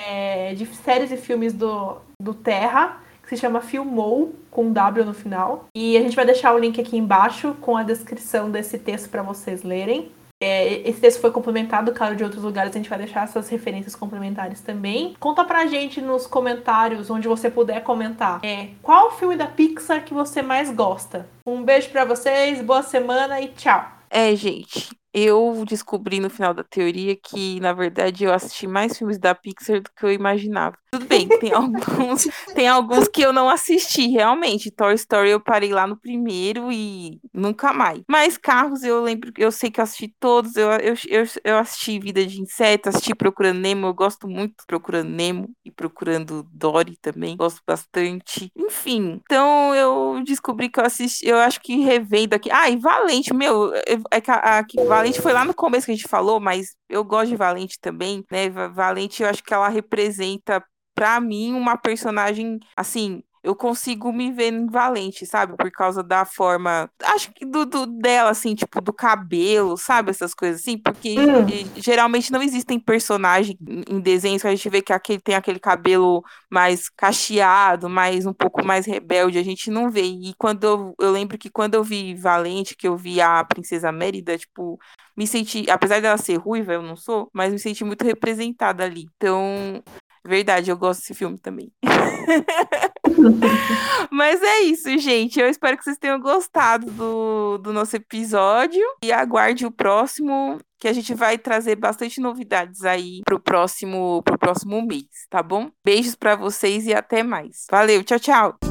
é, 0.00 0.54
de 0.54 0.66
séries 0.66 1.10
e 1.10 1.16
filmes 1.16 1.52
do, 1.52 1.98
do 2.20 2.34
Terra, 2.34 3.00
que 3.22 3.30
se 3.30 3.36
chama 3.36 3.60
Filmou, 3.60 4.34
com 4.50 4.72
W 4.72 5.04
no 5.04 5.14
final. 5.14 5.64
E 5.76 5.96
a 5.96 6.00
gente 6.00 6.14
vai 6.14 6.24
deixar 6.24 6.54
o 6.54 6.58
link 6.58 6.80
aqui 6.80 6.96
embaixo 6.96 7.54
com 7.60 7.76
a 7.76 7.82
descrição 7.82 8.50
desse 8.50 8.78
texto 8.78 9.08
para 9.08 9.22
vocês 9.22 9.62
lerem. 9.62 10.10
É, 10.40 10.88
esse 10.88 11.00
texto 11.00 11.20
foi 11.20 11.30
complementado, 11.30 11.92
claro, 11.92 12.14
de 12.14 12.22
outros 12.22 12.42
lugares, 12.42 12.74
a 12.74 12.78
gente 12.78 12.90
vai 12.90 12.98
deixar 12.98 13.24
essas 13.24 13.48
referências 13.48 13.94
complementares 13.94 14.60
também. 14.60 15.16
Conta 15.18 15.44
pra 15.44 15.66
gente 15.66 16.00
nos 16.00 16.26
comentários, 16.26 17.08
onde 17.08 17.26
você 17.26 17.50
puder 17.50 17.82
comentar, 17.82 18.40
é, 18.44 18.68
qual 18.82 19.16
filme 19.16 19.36
da 19.36 19.46
Pixar 19.46 20.04
que 20.04 20.12
você 20.12 20.42
mais 20.42 20.70
gosta. 20.70 21.26
Um 21.46 21.62
beijo 21.62 21.88
para 21.88 22.04
vocês, 22.04 22.60
boa 22.60 22.82
semana 22.82 23.40
e 23.40 23.48
tchau! 23.48 23.92
É, 24.10 24.36
gente, 24.36 24.90
eu 25.18 25.64
descobri 25.66 26.20
no 26.20 26.28
final 26.28 26.52
da 26.52 26.62
teoria 26.62 27.16
que, 27.16 27.58
na 27.58 27.72
verdade, 27.72 28.24
eu 28.24 28.34
assisti 28.34 28.66
mais 28.66 28.98
filmes 28.98 29.18
da 29.18 29.34
Pixar 29.34 29.80
do 29.80 29.90
que 29.96 30.04
eu 30.04 30.12
imaginava. 30.12 30.76
Tudo 30.90 31.06
bem, 31.06 31.26
tem 31.26 31.52
alguns, 31.56 32.28
tem 32.54 32.68
alguns 32.68 33.08
que 33.08 33.22
eu 33.22 33.32
não 33.32 33.48
assisti, 33.48 34.08
realmente. 34.08 34.70
Toy 34.70 34.92
Story 34.92 35.30
eu 35.30 35.40
parei 35.40 35.72
lá 35.72 35.86
no 35.86 35.96
primeiro 35.96 36.70
e 36.70 37.18
nunca 37.32 37.72
mais. 37.72 38.02
Mas 38.06 38.36
Carros 38.36 38.82
eu 38.82 39.02
lembro, 39.02 39.32
eu 39.38 39.50
sei 39.50 39.70
que 39.70 39.80
eu 39.80 39.84
assisti 39.84 40.14
todos. 40.20 40.54
Eu, 40.54 40.70
eu, 40.72 40.94
eu, 41.08 41.24
eu 41.42 41.56
assisti 41.56 41.98
Vida 41.98 42.26
de 42.26 42.38
Inseto, 42.38 42.90
assisti 42.90 43.14
Procurando 43.14 43.58
Nemo. 43.58 43.86
Eu 43.86 43.94
gosto 43.94 44.28
muito 44.28 44.50
de 44.50 44.66
Procurando 44.66 45.08
Nemo 45.08 45.48
e 45.64 45.70
Procurando 45.70 46.46
Dory 46.52 46.98
também. 47.00 47.38
Gosto 47.38 47.62
bastante. 47.66 48.52
Enfim, 48.54 49.18
então 49.24 49.74
eu 49.74 50.22
descobri 50.24 50.68
que 50.68 50.78
eu 50.78 50.84
assisti, 50.84 51.26
eu 51.26 51.38
acho 51.38 51.58
que 51.62 51.78
revendo 51.78 52.34
aqui. 52.34 52.50
Ah, 52.50 52.68
e 52.68 52.76
Valente, 52.76 53.32
meu, 53.32 53.72
é 54.10 54.20
que 54.20 54.30
a, 54.30 54.58
a 54.58 54.64
que 54.64 54.84
Valente 54.84 55.05
foi 55.14 55.32
lá 55.32 55.44
no 55.44 55.54
começo 55.54 55.86
que 55.86 55.92
a 55.92 55.94
gente 55.94 56.08
falou, 56.08 56.40
mas 56.40 56.74
eu 56.88 57.04
gosto 57.04 57.28
de 57.28 57.36
Valente 57.36 57.78
também, 57.80 58.24
né? 58.30 58.48
Valente, 58.50 59.22
eu 59.22 59.28
acho 59.28 59.42
que 59.42 59.52
ela 59.54 59.68
representa 59.68 60.64
para 60.94 61.20
mim 61.20 61.52
uma 61.52 61.76
personagem 61.76 62.58
assim 62.76 63.22
eu 63.46 63.54
consigo 63.54 64.12
me 64.12 64.32
ver 64.32 64.52
em 64.52 64.66
Valente, 64.66 65.24
sabe? 65.24 65.56
Por 65.56 65.70
causa 65.70 66.02
da 66.02 66.24
forma. 66.24 66.90
Acho 67.00 67.32
que 67.32 67.46
do, 67.46 67.64
do 67.64 67.86
dela, 67.86 68.30
assim, 68.30 68.56
tipo, 68.56 68.80
do 68.80 68.92
cabelo, 68.92 69.76
sabe? 69.76 70.10
Essas 70.10 70.34
coisas 70.34 70.60
assim. 70.60 70.76
Porque 70.76 71.14
hum. 71.16 71.46
geralmente 71.76 72.32
não 72.32 72.42
existem 72.42 72.80
personagens 72.80 73.56
em 73.88 74.00
desenhos 74.00 74.42
que 74.42 74.48
a 74.48 74.50
gente 74.50 74.68
vê 74.68 74.82
que 74.82 74.92
aquele, 74.92 75.20
tem 75.20 75.36
aquele 75.36 75.60
cabelo 75.60 76.24
mais 76.50 76.88
cacheado, 76.88 77.88
mais 77.88 78.26
um 78.26 78.32
pouco 78.32 78.64
mais 78.64 78.84
rebelde. 78.84 79.38
A 79.38 79.44
gente 79.44 79.70
não 79.70 79.92
vê. 79.92 80.02
E 80.02 80.34
quando 80.36 80.64
eu, 80.64 80.94
eu 80.98 81.12
lembro 81.12 81.38
que 81.38 81.48
quando 81.48 81.74
eu 81.74 81.84
vi 81.84 82.16
Valente, 82.16 82.74
que 82.76 82.88
eu 82.88 82.96
vi 82.96 83.20
a 83.20 83.44
Princesa 83.44 83.92
Mérida, 83.92 84.36
tipo, 84.36 84.76
me 85.16 85.24
senti, 85.24 85.70
apesar 85.70 86.02
dela 86.02 86.18
ser 86.18 86.34
ruiva, 86.34 86.72
eu 86.72 86.82
não 86.82 86.96
sou, 86.96 87.30
mas 87.32 87.52
me 87.52 87.60
senti 87.60 87.84
muito 87.84 88.04
representada 88.04 88.82
ali. 88.82 89.06
Então, 89.16 89.84
Verdade, 90.26 90.70
eu 90.70 90.76
gosto 90.76 91.00
desse 91.00 91.14
filme 91.14 91.38
também. 91.38 91.72
Mas 94.10 94.42
é 94.42 94.60
isso, 94.60 94.96
gente. 94.98 95.38
Eu 95.40 95.48
espero 95.48 95.76
que 95.76 95.84
vocês 95.84 95.98
tenham 95.98 96.20
gostado 96.20 96.90
do, 96.90 97.58
do 97.58 97.72
nosso 97.72 97.96
episódio. 97.96 98.82
E 99.04 99.12
aguarde 99.12 99.66
o 99.66 99.70
próximo, 99.70 100.58
que 100.78 100.88
a 100.88 100.92
gente 100.92 101.14
vai 101.14 101.38
trazer 101.38 101.76
bastante 101.76 102.20
novidades 102.20 102.84
aí 102.84 103.20
pro 103.24 103.40
próximo, 103.40 104.22
pro 104.22 104.38
próximo 104.38 104.80
mês, 104.86 105.06
tá 105.28 105.42
bom? 105.42 105.70
Beijos 105.84 106.14
para 106.14 106.36
vocês 106.36 106.86
e 106.86 106.94
até 106.94 107.22
mais. 107.22 107.66
Valeu, 107.70 108.02
tchau, 108.04 108.18
tchau. 108.18 108.65